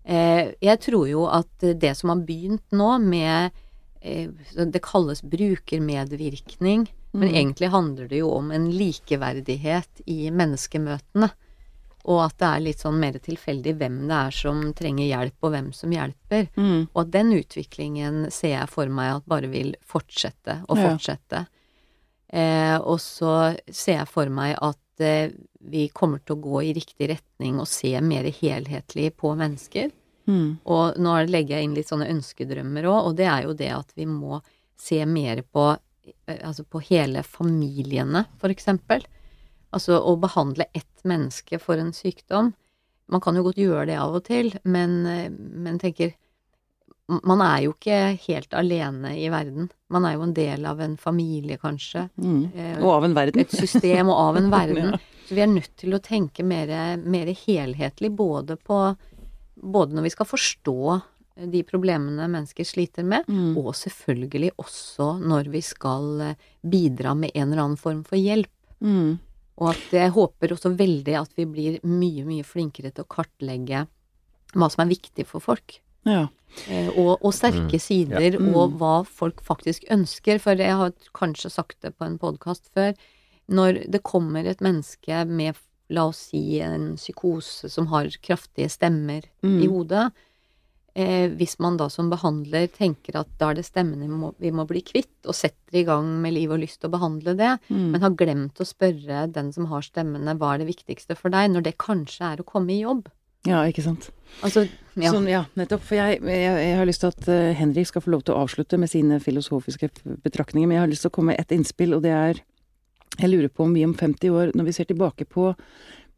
Eh, 0.06 0.54
Jeg 0.62 0.80
tror 0.86 1.08
jo 1.10 1.26
at 1.26 1.50
det 1.60 1.95
som 1.98 2.10
har 2.13 2.21
begynt 2.21 2.62
nå 2.71 3.00
med 3.02 3.52
Det 4.05 4.81
kalles 4.85 5.23
brukermedvirkning, 5.25 6.85
men 7.15 7.29
egentlig 7.31 7.69
handler 7.73 8.07
det 8.11 8.19
jo 8.21 8.29
om 8.35 8.51
en 8.53 8.67
likeverdighet 8.71 10.01
i 10.05 10.29
menneskemøtene. 10.31 11.31
Og 12.05 12.19
at 12.21 12.35
det 12.37 12.45
er 12.51 12.61
litt 12.61 12.83
sånn 12.83 12.99
mer 13.01 13.15
tilfeldig 13.17 13.73
hvem 13.79 13.95
det 14.05 14.17
er 14.27 14.35
som 14.37 14.59
trenger 14.77 15.07
hjelp, 15.07 15.37
og 15.41 15.55
hvem 15.55 15.71
som 15.73 15.93
hjelper. 15.95 16.51
Mm. 16.53 16.83
Og 16.93 16.99
at 17.01 17.11
den 17.15 17.31
utviklingen 17.33 18.19
ser 18.29 18.53
jeg 18.59 18.69
for 18.69 18.91
meg 18.93 19.15
at 19.15 19.25
bare 19.31 19.49
vil 19.49 19.73
fortsette 19.81 20.59
og 20.69 20.77
Ja. 20.77 20.91
fortsette. 20.91 21.47
Eh, 22.29 22.77
og 22.77 22.99
så 22.99 23.57
ser 23.71 24.03
jeg 24.03 24.07
for 24.11 24.29
meg 24.29 24.57
at 24.61 24.77
eh, 25.01 25.31
vi 25.65 25.87
kommer 25.89 26.19
til 26.19 26.35
å 26.35 26.41
gå 26.41 26.61
i 26.69 26.73
riktig 26.77 27.09
retning 27.09 27.59
og 27.59 27.67
se 27.67 27.99
mer 28.01 28.23
helhetlig 28.29 29.15
på 29.17 29.33
mennesker. 29.35 29.89
Mm. 30.27 30.57
Og 30.65 30.97
nå 30.97 31.15
legger 31.29 31.57
jeg 31.59 31.67
inn 31.69 31.75
litt 31.77 31.89
sånne 31.91 32.09
ønskedrømmer 32.09 32.88
òg, 32.89 33.09
og 33.11 33.15
det 33.19 33.27
er 33.29 33.43
jo 33.47 33.53
det 33.53 33.71
at 33.75 33.91
vi 33.95 34.05
må 34.09 34.41
se 34.79 35.01
mer 35.05 35.41
på 35.53 35.67
eh, 36.27 36.39
altså 36.41 36.65
på 36.67 36.81
hele 36.89 37.23
familiene, 37.23 38.25
for 38.41 38.49
eksempel. 38.53 39.05
Altså 39.75 39.99
å 40.01 40.15
behandle 40.19 40.65
ett 40.73 41.03
menneske 41.03 41.59
for 41.59 41.77
en 41.81 41.93
sykdom. 41.93 42.53
Man 43.11 43.21
kan 43.21 43.35
jo 43.38 43.43
godt 43.45 43.59
gjøre 43.61 43.85
det 43.91 43.97
av 44.01 44.15
og 44.17 44.23
til, 44.25 44.53
men, 44.63 45.05
eh, 45.05 45.29
men 45.29 45.79
tenker 45.79 46.13
Man 47.07 47.38
er 47.45 47.59
jo 47.67 47.73
ikke 47.75 48.17
helt 48.23 48.53
alene 48.57 49.11
i 49.21 49.27
verden. 49.29 49.67
Man 49.93 50.05
er 50.09 50.15
jo 50.15 50.23
en 50.25 50.31
del 50.33 50.63
av 50.65 50.79
en 50.81 50.95
familie, 50.97 51.59
kanskje. 51.61 52.07
Mm. 52.17 52.39
Eh, 52.55 52.79
Og 52.81 52.89
av 52.95 53.03
en 53.05 53.13
verden. 53.13 53.41
et 53.43 53.51
system 53.53 54.09
og 54.09 54.17
av 54.17 54.38
en 54.39 54.49
verden. 54.55 54.88
Ja. 54.95 54.97
Så 55.27 55.35
vi 55.38 55.41
er 55.43 55.51
nødt 55.51 55.75
til 55.77 55.93
å 55.93 55.99
tenke 56.01 56.41
mer, 56.43 56.97
mer 56.97 57.29
helhetlig, 57.45 58.09
både 58.17 58.57
på 58.57 58.79
Både 59.65 59.95
når 59.97 60.06
vi 60.08 60.13
skal 60.13 60.28
forstå 60.30 61.01
de 61.51 61.62
problemene 61.67 62.30
mennesker 62.32 62.63
sliter 62.63 63.04
med, 63.04 63.25
Mm. 63.28 63.58
og 63.60 63.73
selvfølgelig 63.75 64.51
også 64.62 65.19
når 65.19 65.49
vi 65.51 65.62
skal 65.62 66.21
eh, 66.21 66.36
bidra 66.63 67.15
med 67.17 67.32
en 67.36 67.51
eller 67.51 67.63
annen 67.63 67.78
form 67.82 68.04
for 68.08 68.15
hjelp. 68.15 68.51
Mm. 68.80 69.17
Og 69.58 69.69
at 69.71 69.91
jeg 69.91 70.12
håper 70.15 70.54
også 70.56 70.71
veldig 70.78 71.15
at 71.19 71.32
vi 71.36 71.45
blir 71.45 71.80
mye, 71.84 72.23
mye 72.28 72.43
flinkere 72.43 72.91
til 72.93 73.04
å 73.04 73.12
kartlegge 73.12 73.86
hva 74.56 74.69
som 74.71 74.86
er 74.86 74.93
viktig 74.93 75.25
for 75.28 75.43
folk. 75.43 75.80
Ja. 76.06 76.28
Eh, 76.69 76.88
og, 76.95 77.17
og 77.25 77.34
sterke 77.36 77.80
sider, 77.82 78.38
og 78.56 78.78
hva 78.80 79.04
folk 79.08 79.41
faktisk 79.43 79.84
ønsker. 79.91 80.39
For 80.39 80.56
jeg 80.56 80.71
har 80.75 80.93
kanskje 81.17 81.51
sagt 81.51 81.82
det 81.82 81.95
på 81.97 82.06
en 82.06 82.17
podkast 82.21 82.69
før. 82.75 82.93
Når 83.51 83.86
det 83.91 84.04
kommer 84.04 84.45
et 84.47 84.62
menneske 84.63 85.25
med, 85.28 85.56
la 85.93 86.08
oss 86.10 86.30
si, 86.32 86.60
en 86.65 86.95
psykose 86.98 87.69
som 87.69 87.89
har 87.91 88.10
kraftige 88.26 88.71
stemmer 88.74 89.28
i 89.45 89.67
hodet, 89.69 90.08
eh, 90.95 91.28
hvis 91.30 91.58
man 91.60 91.78
da 91.78 91.89
som 91.91 92.10
behandler 92.10 92.67
tenker 92.74 93.19
at 93.19 93.30
da 93.39 93.52
er 93.52 93.60
det 93.60 93.67
stemmene 93.67 94.08
vi 94.08 94.19
må, 94.24 94.32
vi 94.41 94.52
må 94.56 94.65
bli 94.69 94.82
kvitt, 94.82 95.13
og 95.28 95.36
setter 95.38 95.82
i 95.82 95.86
gang 95.88 96.08
med 96.24 96.34
liv 96.34 96.52
og 96.52 96.63
lyst 96.63 96.82
til 96.82 96.89
å 96.89 96.95
behandle 96.95 97.36
det, 97.38 97.52
men 97.69 98.02
har 98.02 98.15
glemt 98.17 98.62
å 98.62 98.67
spørre 98.67 99.28
den 99.36 99.52
som 99.54 99.69
har 99.71 99.86
stemmene, 99.86 100.38
hva 100.39 100.56
er 100.56 100.63
det 100.63 100.71
viktigste 100.71 101.17
for 101.19 101.34
deg, 101.34 101.52
når 101.54 101.67
det 101.67 101.78
kanskje 101.82 102.34
er 102.34 102.41
å 102.41 102.48
komme 102.48 102.74
i 102.74 102.82
jobb. 102.82 103.08
ja, 103.45 103.62
ikke 103.69 103.84
sant. 103.86 104.10
Altså, 104.41 104.65
ja. 104.98 105.12
Sånn, 105.13 105.28
ja, 105.30 105.43
nettopp. 105.54 105.84
For 105.86 106.00
jeg, 106.00 106.17
jeg, 106.26 106.56
jeg 106.65 106.78
har 106.80 106.88
lyst 106.89 107.04
til 107.04 107.12
at 107.13 107.28
eh, 107.30 107.54
Henrik 107.54 107.91
skal 107.91 108.02
få 108.02 108.15
lov 108.15 108.24
til 108.26 108.34
å 108.34 108.41
avslutte 108.41 108.80
med 108.82 108.89
sine 108.89 109.19
filosofiske 109.21 109.91
betraktninger, 110.26 110.65
men 110.65 110.80
jeg 110.80 110.82
har 110.82 110.89
lyst 110.89 111.06
til 111.06 111.12
å 111.13 111.15
komme 111.19 111.36
med 111.36 111.43
ett 111.43 111.54
innspill, 111.54 111.93
og 111.93 112.02
det 112.08 112.15
er 112.15 112.41
Jeg 113.19 113.32
lurer 113.32 113.51
på 113.51 113.65
om 113.65 113.75
vi 113.75 113.86
om 113.88 113.95
50 113.95 114.34
år, 114.34 114.51
når 114.58 114.69
vi 114.69 114.75
ser 114.75 114.89
tilbake 114.89 115.28
på 115.30 115.54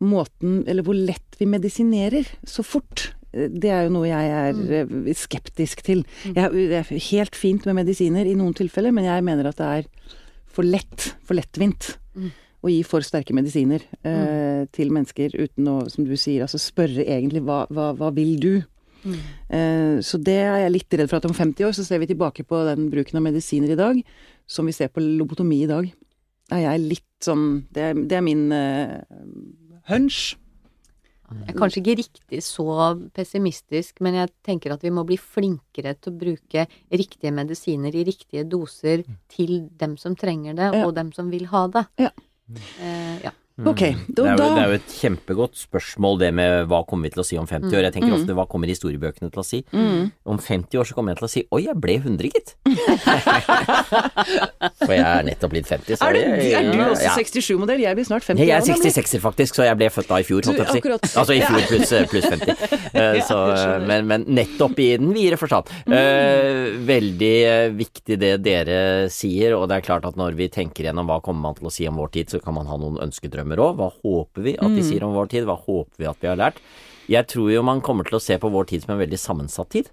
måten, 0.03 0.61
eller 0.69 0.85
hvor 0.85 0.97
lett 0.97 1.37
vi 1.39 1.47
medisinerer 1.49 2.27
så 2.45 2.65
fort 2.65 3.11
eh, 3.33 3.47
det 3.49 3.71
er 3.73 3.87
jo 3.87 3.95
noe 3.95 4.09
jeg 4.09 4.33
er 4.39 4.81
eh, 4.83 5.13
skeptisk 5.17 5.81
til. 5.85 6.03
Jeg, 6.27 6.51
det 6.53 6.81
er 6.81 6.91
helt 7.11 7.37
fint 7.37 7.65
med 7.65 7.79
medisiner 7.79 8.29
i 8.29 8.35
noen 8.37 8.53
tilfeller, 8.57 8.93
men 8.93 9.09
jeg 9.09 9.25
mener 9.25 9.49
at 9.49 9.61
det 9.61 9.71
er 9.79 9.89
for 10.57 10.65
lett, 10.65 11.11
for 11.25 11.37
lettvint 11.37 11.95
å 12.65 12.71
gi 12.71 12.79
for 12.85 13.05
sterke 13.05 13.35
medisiner 13.37 13.83
eh, 14.01 14.65
til 14.73 14.93
mennesker 14.93 15.35
uten 15.37 15.69
å, 15.69 15.77
som 15.91 16.07
du 16.07 16.15
sier, 16.17 16.45
altså 16.45 16.59
spørre 16.61 17.05
egentlig 17.05 17.43
hva, 17.45 17.65
hva, 17.69 17.91
hva 17.97 18.09
vil 18.15 18.35
du? 18.41 18.53
Eh, 19.53 19.99
så 20.03 20.19
det 20.19 20.39
er 20.41 20.63
jeg 20.63 20.73
litt 20.73 20.97
redd 20.99 21.11
for 21.11 21.19
at 21.19 21.29
om 21.29 21.35
50 21.37 21.67
år 21.69 21.75
så 21.77 21.85
ser 21.85 22.01
vi 22.01 22.09
tilbake 22.09 22.45
på 22.47 22.63
den 22.67 22.89
bruken 22.93 23.19
av 23.19 23.27
medisiner 23.27 23.73
i 23.73 23.79
dag, 23.79 24.01
som 24.49 24.67
vi 24.67 24.75
ser 24.75 24.91
på 24.91 25.03
lobotomi 25.03 25.61
i 25.63 25.69
dag. 25.69 25.89
Er 26.53 26.63
jeg 26.63 26.83
litt 26.85 27.03
sånn 27.25 27.47
Det 27.73 27.81
er, 27.91 27.93
det 28.07 28.17
er 28.19 28.23
min 28.25 28.45
uh, 28.53 28.99
hunch. 29.89 30.35
Jeg 31.27 31.49
er 31.51 31.57
kanskje 31.59 31.81
ikke 31.81 31.95
riktig 31.99 32.39
så 32.45 32.63
pessimistisk, 33.11 33.97
men 33.99 34.15
jeg 34.15 34.29
tenker 34.47 34.71
at 34.71 34.83
vi 34.85 34.91
må 34.95 35.03
bli 35.03 35.17
flinkere 35.19 35.91
til 35.99 36.13
å 36.13 36.19
bruke 36.21 36.63
riktige 36.87 37.33
medisiner 37.35 37.91
i 37.91 38.05
riktige 38.07 38.45
doser 38.47 39.03
til 39.33 39.65
dem 39.75 39.97
som 39.99 40.15
trenger 40.15 40.55
det, 40.55 40.69
Ja. 40.71 40.85
og 40.87 40.95
dem 40.95 41.11
som 41.11 41.27
vil 41.33 41.49
ha 41.51 41.65
det. 41.67 41.83
Ja. 41.99 42.13
Uh, 42.47 43.17
ja. 43.25 43.33
Ok, 43.65 43.79
Det 43.81 44.21
er, 44.21 44.35
jo, 44.37 44.49
det 44.53 44.61
er 44.61 44.67
jo 44.69 44.75
et 44.77 44.91
kjempegodt 44.99 45.55
spørsmål 45.57 46.19
det 46.21 46.27
med 46.37 46.67
hva 46.69 46.83
kommer 46.85 47.07
vi 47.07 47.13
til 47.15 47.23
å 47.23 47.25
si 47.25 47.37
om 47.41 47.47
50 47.49 47.73
år. 47.73 47.87
Jeg 47.87 47.93
tenker 47.95 48.13
ofte 48.13 48.35
hva 48.37 48.43
kommer 48.45 48.69
historiebøkene 48.69 49.31
til 49.33 49.41
å 49.41 49.45
si? 49.47 49.63
Om 49.73 50.37
50 50.37 50.77
år 50.77 50.85
så 50.85 50.93
kommer 50.93 51.15
jeg 51.15 51.17
til 51.23 51.25
å 51.25 51.31
si 51.33 51.41
oi, 51.57 51.63
jeg 51.65 51.73
ble 51.81 51.95
100 51.97 52.29
gitt. 52.29 52.53
For 54.85 54.93
jeg 54.93 55.01
er 55.01 55.25
nettopp 55.27 55.51
blitt 55.55 55.65
50, 55.69 55.97
så 55.97 56.05
er, 56.11 56.13
det, 56.13 56.21
jeg- 56.45 56.53
er 56.59 56.69
du 56.69 56.83
også 56.85 57.07
ja. 57.07 57.15
67-modell? 57.17 57.81
Jeg 57.81 57.97
blir 57.97 58.05
snart 58.07 58.27
50. 58.27 58.45
Jeg 58.45 58.53
er 58.53 58.61
66-er 58.67 59.23
faktisk, 59.25 59.57
så 59.57 59.65
jeg 59.65 59.79
ble 59.81 59.89
født 59.89 60.09
da 60.11 60.19
i 60.21 60.27
fjor, 60.27 60.45
Du. 60.45 60.51
Altså 61.17 61.33
i 61.33 61.41
fjor 61.41 61.65
pluss 61.71 61.93
plus 62.13 62.29
50. 62.29 62.53
Eh, 62.93 63.19
Så, 63.27 63.37
men, 63.89 64.05
men 64.07 64.23
nettopp 64.37 64.77
i 64.79 64.91
den 65.01 65.09
videre 65.15 65.37
forstand. 65.41 65.65
Eh, 65.89 66.77
veldig 66.87 67.33
eh, 67.49 67.71
viktig 67.75 68.19
det 68.21 68.35
dere 68.45 69.09
sier, 69.09 69.57
og 69.57 69.65
det 69.71 69.75
er 69.81 69.85
klart 69.89 70.05
at 70.05 70.15
når 70.19 70.37
vi 70.37 70.47
tenker 70.53 70.85
gjennom 70.87 71.09
hva 71.09 71.17
kommer 71.25 71.41
man 71.49 71.57
til 71.57 71.65
å 71.67 71.73
si 71.73 71.89
om 71.89 71.97
vår 71.99 72.13
tid, 72.13 72.29
så 72.35 72.37
kan 72.43 72.53
man 72.55 72.69
ha 72.69 72.77
noen 72.79 73.01
ønskedrømmer 73.07 73.46
òg. 73.55 73.77
Hva 73.79 73.87
håper 73.93 74.43
vi 74.43 74.57
at 74.59 74.75
de 74.75 74.83
sier 74.83 75.05
om 75.07 75.15
vår 75.15 75.31
tid? 75.31 75.47
Hva 75.47 75.55
håper 75.55 75.95
vi 75.95 76.09
at 76.09 76.19
vi 76.19 76.27
har 76.27 76.39
lært? 76.39 76.59
Jeg 77.07 77.23
tror 77.31 77.53
jo 77.53 77.63
man 77.63 77.79
kommer 77.79 78.03
til 78.03 78.17
å 78.19 78.23
se 78.23 78.35
på 78.35 78.51
vår 78.51 78.67
tid 78.67 78.83
som 78.83 78.95
en 78.95 78.99
veldig 78.99 79.19
sammensatt 79.21 79.71
tid. 79.71 79.87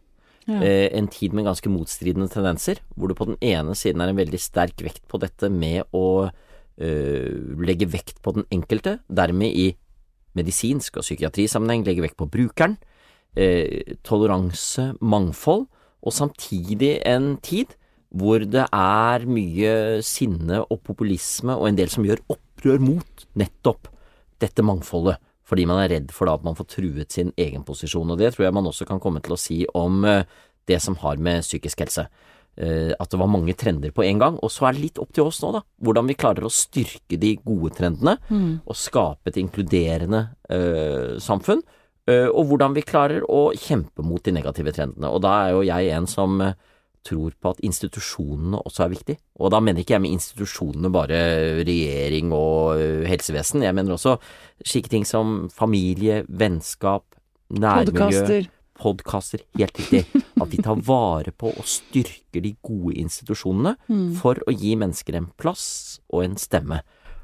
Eh, 0.45 0.91
en 0.93 1.07
tid 1.09 1.33
med 1.33 1.47
ganske 1.47 1.71
motstridende 1.73 2.29
tendenser, 2.29 2.83
hvor 2.97 3.09
det 3.09 3.17
på 3.17 3.29
den 3.31 3.39
ene 3.41 3.77
siden 3.79 4.03
er 4.03 4.11
en 4.13 4.19
veldig 4.19 4.41
sterk 4.43 4.83
vekt 4.85 5.07
på 5.09 5.21
dette 5.23 5.49
med 5.49 5.87
å 5.97 6.29
øh, 6.29 7.55
legge 7.65 7.89
vekt 7.89 8.21
på 8.21 8.35
den 8.37 8.45
enkelte, 8.53 8.99
dermed 9.09 9.55
i 9.55 9.71
medisinsk 10.37 10.99
og 10.99 11.07
psykiatrisammenheng 11.07 11.87
legge 11.87 12.05
vekt 12.05 12.19
på 12.21 12.29
brukeren, 12.29 12.77
eh, 13.37 13.97
toleranse, 14.05 14.91
mangfold, 15.01 15.65
og 16.05 16.13
samtidig 16.13 16.99
en 17.09 17.39
tid 17.41 17.73
hvor 18.15 18.45
det 18.45 18.67
er 18.69 19.25
mye 19.27 20.03
sinne 20.05 20.61
og 20.69 20.83
populisme 20.85 21.57
og 21.57 21.71
en 21.71 21.79
del 21.79 21.89
som 21.91 22.05
gjør 22.05 22.21
opprør 22.65 22.81
mot 22.81 23.27
nettopp 23.37 23.89
dette 24.41 24.65
mangfoldet, 24.65 25.19
fordi 25.45 25.67
man 25.69 25.83
er 25.83 25.91
redd 25.93 26.13
for 26.13 26.27
da 26.27 26.35
at 26.39 26.45
man 26.45 26.57
får 26.57 26.71
truet 26.73 27.13
sin 27.13 27.33
egen 27.37 27.65
posisjon. 27.65 28.11
Og 28.11 28.19
det 28.19 28.33
tror 28.35 28.47
jeg 28.47 28.57
man 28.57 28.67
også 28.67 28.87
kan 28.89 29.01
komme 29.01 29.21
til 29.21 29.37
å 29.37 29.41
si 29.41 29.65
om 29.77 30.05
eh, 30.09 30.25
det 30.67 30.81
som 30.81 30.97
har 30.97 31.21
med 31.21 31.45
psykisk 31.45 31.85
helse. 31.85 32.07
Eh, 32.57 32.95
At 32.99 33.11
det 33.11 33.21
var 33.21 33.29
mange 33.29 33.53
trender 33.55 33.93
på 33.93 34.05
en 34.05 34.19
gang. 34.19 34.39
Og 34.41 34.51
så 34.51 34.69
er 34.69 34.73
det 34.73 34.81
litt 34.87 34.99
opp 34.99 35.13
til 35.13 35.29
oss 35.29 35.43
nå, 35.43 35.53
da. 35.53 35.63
Hvordan 35.85 36.09
vi 36.09 36.17
klarer 36.17 36.47
å 36.47 36.53
styrke 36.53 37.19
de 37.21 37.37
gode 37.45 37.75
trendene, 37.77 38.17
og 38.65 38.77
skape 38.79 39.29
et 39.29 39.37
inkluderende 39.37 40.31
uh, 40.49 41.19
samfunn. 41.21 41.61
Uh, 42.09 42.29
Og 42.33 42.49
hvordan 42.49 42.75
vi 42.77 42.85
klarer 42.85 43.25
å 43.29 43.53
kjempe 43.53 44.03
mot 44.03 44.23
de 44.25 44.33
negative 44.33 44.73
trendene. 44.73 45.11
Og 45.13 45.21
da 45.25 45.35
er 45.45 45.51
jo 45.53 45.63
jeg 45.69 45.93
en 45.93 46.07
som 46.07 46.41
eh, 46.41 46.55
tror 47.05 47.35
på 47.41 47.53
at 47.53 47.63
institusjonene 47.67 48.63
også 48.65 48.87
er 48.87 48.95
viktig. 48.95 49.17
Og 49.41 49.53
da 49.53 49.61
mener 49.61 49.85
ikke 49.85 49.97
jeg 49.97 50.05
med 50.05 50.17
institusjonene 50.17 50.93
bare 50.95 51.21
regjering 51.61 52.33
og 52.37 52.81
helsevesen. 53.09 53.65
Jeg 53.67 53.77
mener 53.77 53.97
også 53.97 54.17
slike 54.65 54.93
ting 54.93 55.07
som 55.09 55.51
familie, 55.53 56.23
vennskap, 56.29 57.07
nærmiljø, 57.53 58.45
Podkaster. 58.75 59.45
Helt 59.55 59.79
riktig. 59.79 60.03
At 60.43 60.51
vi 60.51 60.59
tar 60.63 60.81
vare 60.83 61.31
på 61.31 61.53
og 61.53 61.67
styrker 61.69 62.43
de 62.43 62.55
gode 62.65 62.97
institusjonene 62.99 63.77
for 64.19 64.41
å 64.45 64.55
gi 64.55 64.75
mennesker 64.81 65.19
en 65.21 65.31
plass 65.39 66.01
og 66.11 66.25
en 66.27 66.35
stemme. 66.41 66.81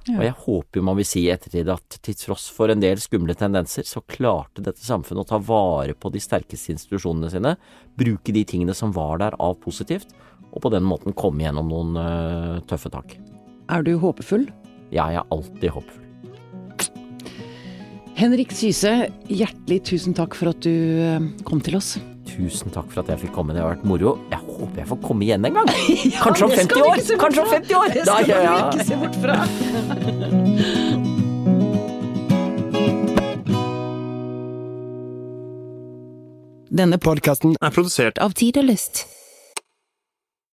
Og 0.08 0.22
jeg 0.24 0.32
håper 0.46 0.80
jo 0.80 0.84
man 0.86 0.96
vil 0.96 1.06
si 1.06 1.26
i 1.26 1.32
ettertid 1.32 1.68
at 1.70 1.98
til 2.00 2.16
tross 2.16 2.46
for 2.54 2.72
en 2.72 2.80
del 2.80 3.00
skumle 3.02 3.36
tendenser, 3.36 3.84
så 3.86 4.00
klarte 4.08 4.64
dette 4.64 4.82
samfunnet 4.82 5.26
å 5.26 5.30
ta 5.34 5.40
vare 5.44 5.94
på 5.94 6.12
de 6.14 6.22
sterkeste 6.24 6.72
institusjonene 6.74 7.30
sine, 7.32 7.54
bruke 8.00 8.32
de 8.34 8.44
tingene 8.48 8.76
som 8.76 8.94
var 8.96 9.20
der 9.20 9.36
av 9.38 9.58
positivt, 9.60 10.14
og 10.50 10.64
på 10.64 10.72
den 10.72 10.86
måten 10.88 11.14
komme 11.14 11.44
gjennom 11.44 11.68
noen 11.70 11.98
uh, 12.00 12.62
tøffe 12.70 12.90
tak. 12.92 13.18
Er 13.70 13.84
du 13.86 13.94
håpefull? 14.02 14.48
Ja, 14.90 15.10
Jeg 15.12 15.20
er 15.20 15.28
alltid 15.30 15.70
håpefull. 15.76 16.06
Henrik 18.20 18.50
Syse, 18.52 19.08
hjertelig 19.30 19.84
tusen 19.88 20.16
takk 20.16 20.34
for 20.36 20.50
at 20.50 20.58
du 20.66 20.72
eh, 21.00 21.28
kom 21.46 21.62
til 21.64 21.78
oss. 21.78 21.94
Tusen 22.30 22.70
takk 22.74 22.88
for 22.92 23.02
at 23.02 23.08
jeg 23.10 23.18
fikk 23.24 23.32
komme, 23.34 23.54
det 23.56 23.62
har 23.62 23.72
vært 23.74 23.86
moro. 23.88 24.10
Jeg 24.30 24.40
håper 24.46 24.82
jeg 24.82 24.88
får 24.90 24.98
komme 25.04 25.26
igjen 25.26 25.44
en 25.48 25.56
gang! 25.58 25.68
Kanskje 26.24 26.44
om 26.46 26.52
50 26.54 26.82
år! 26.86 26.96
Kanskje 27.24 27.42
om 27.42 27.50
50 27.50 27.74
år! 27.80 27.86
Det 27.94 28.02
skal 28.06 28.24
du 28.30 28.32
ikke 28.70 28.84
se 28.86 28.94
bort 29.02 29.16
fra. 29.24 29.36
Denne 36.70 36.98
Podkasten 37.02 37.56
er 37.58 37.72
produsert 37.74 38.20
av 38.22 38.30
Tid 38.38 38.60
og 38.62 38.70
Lyst. 38.70 39.19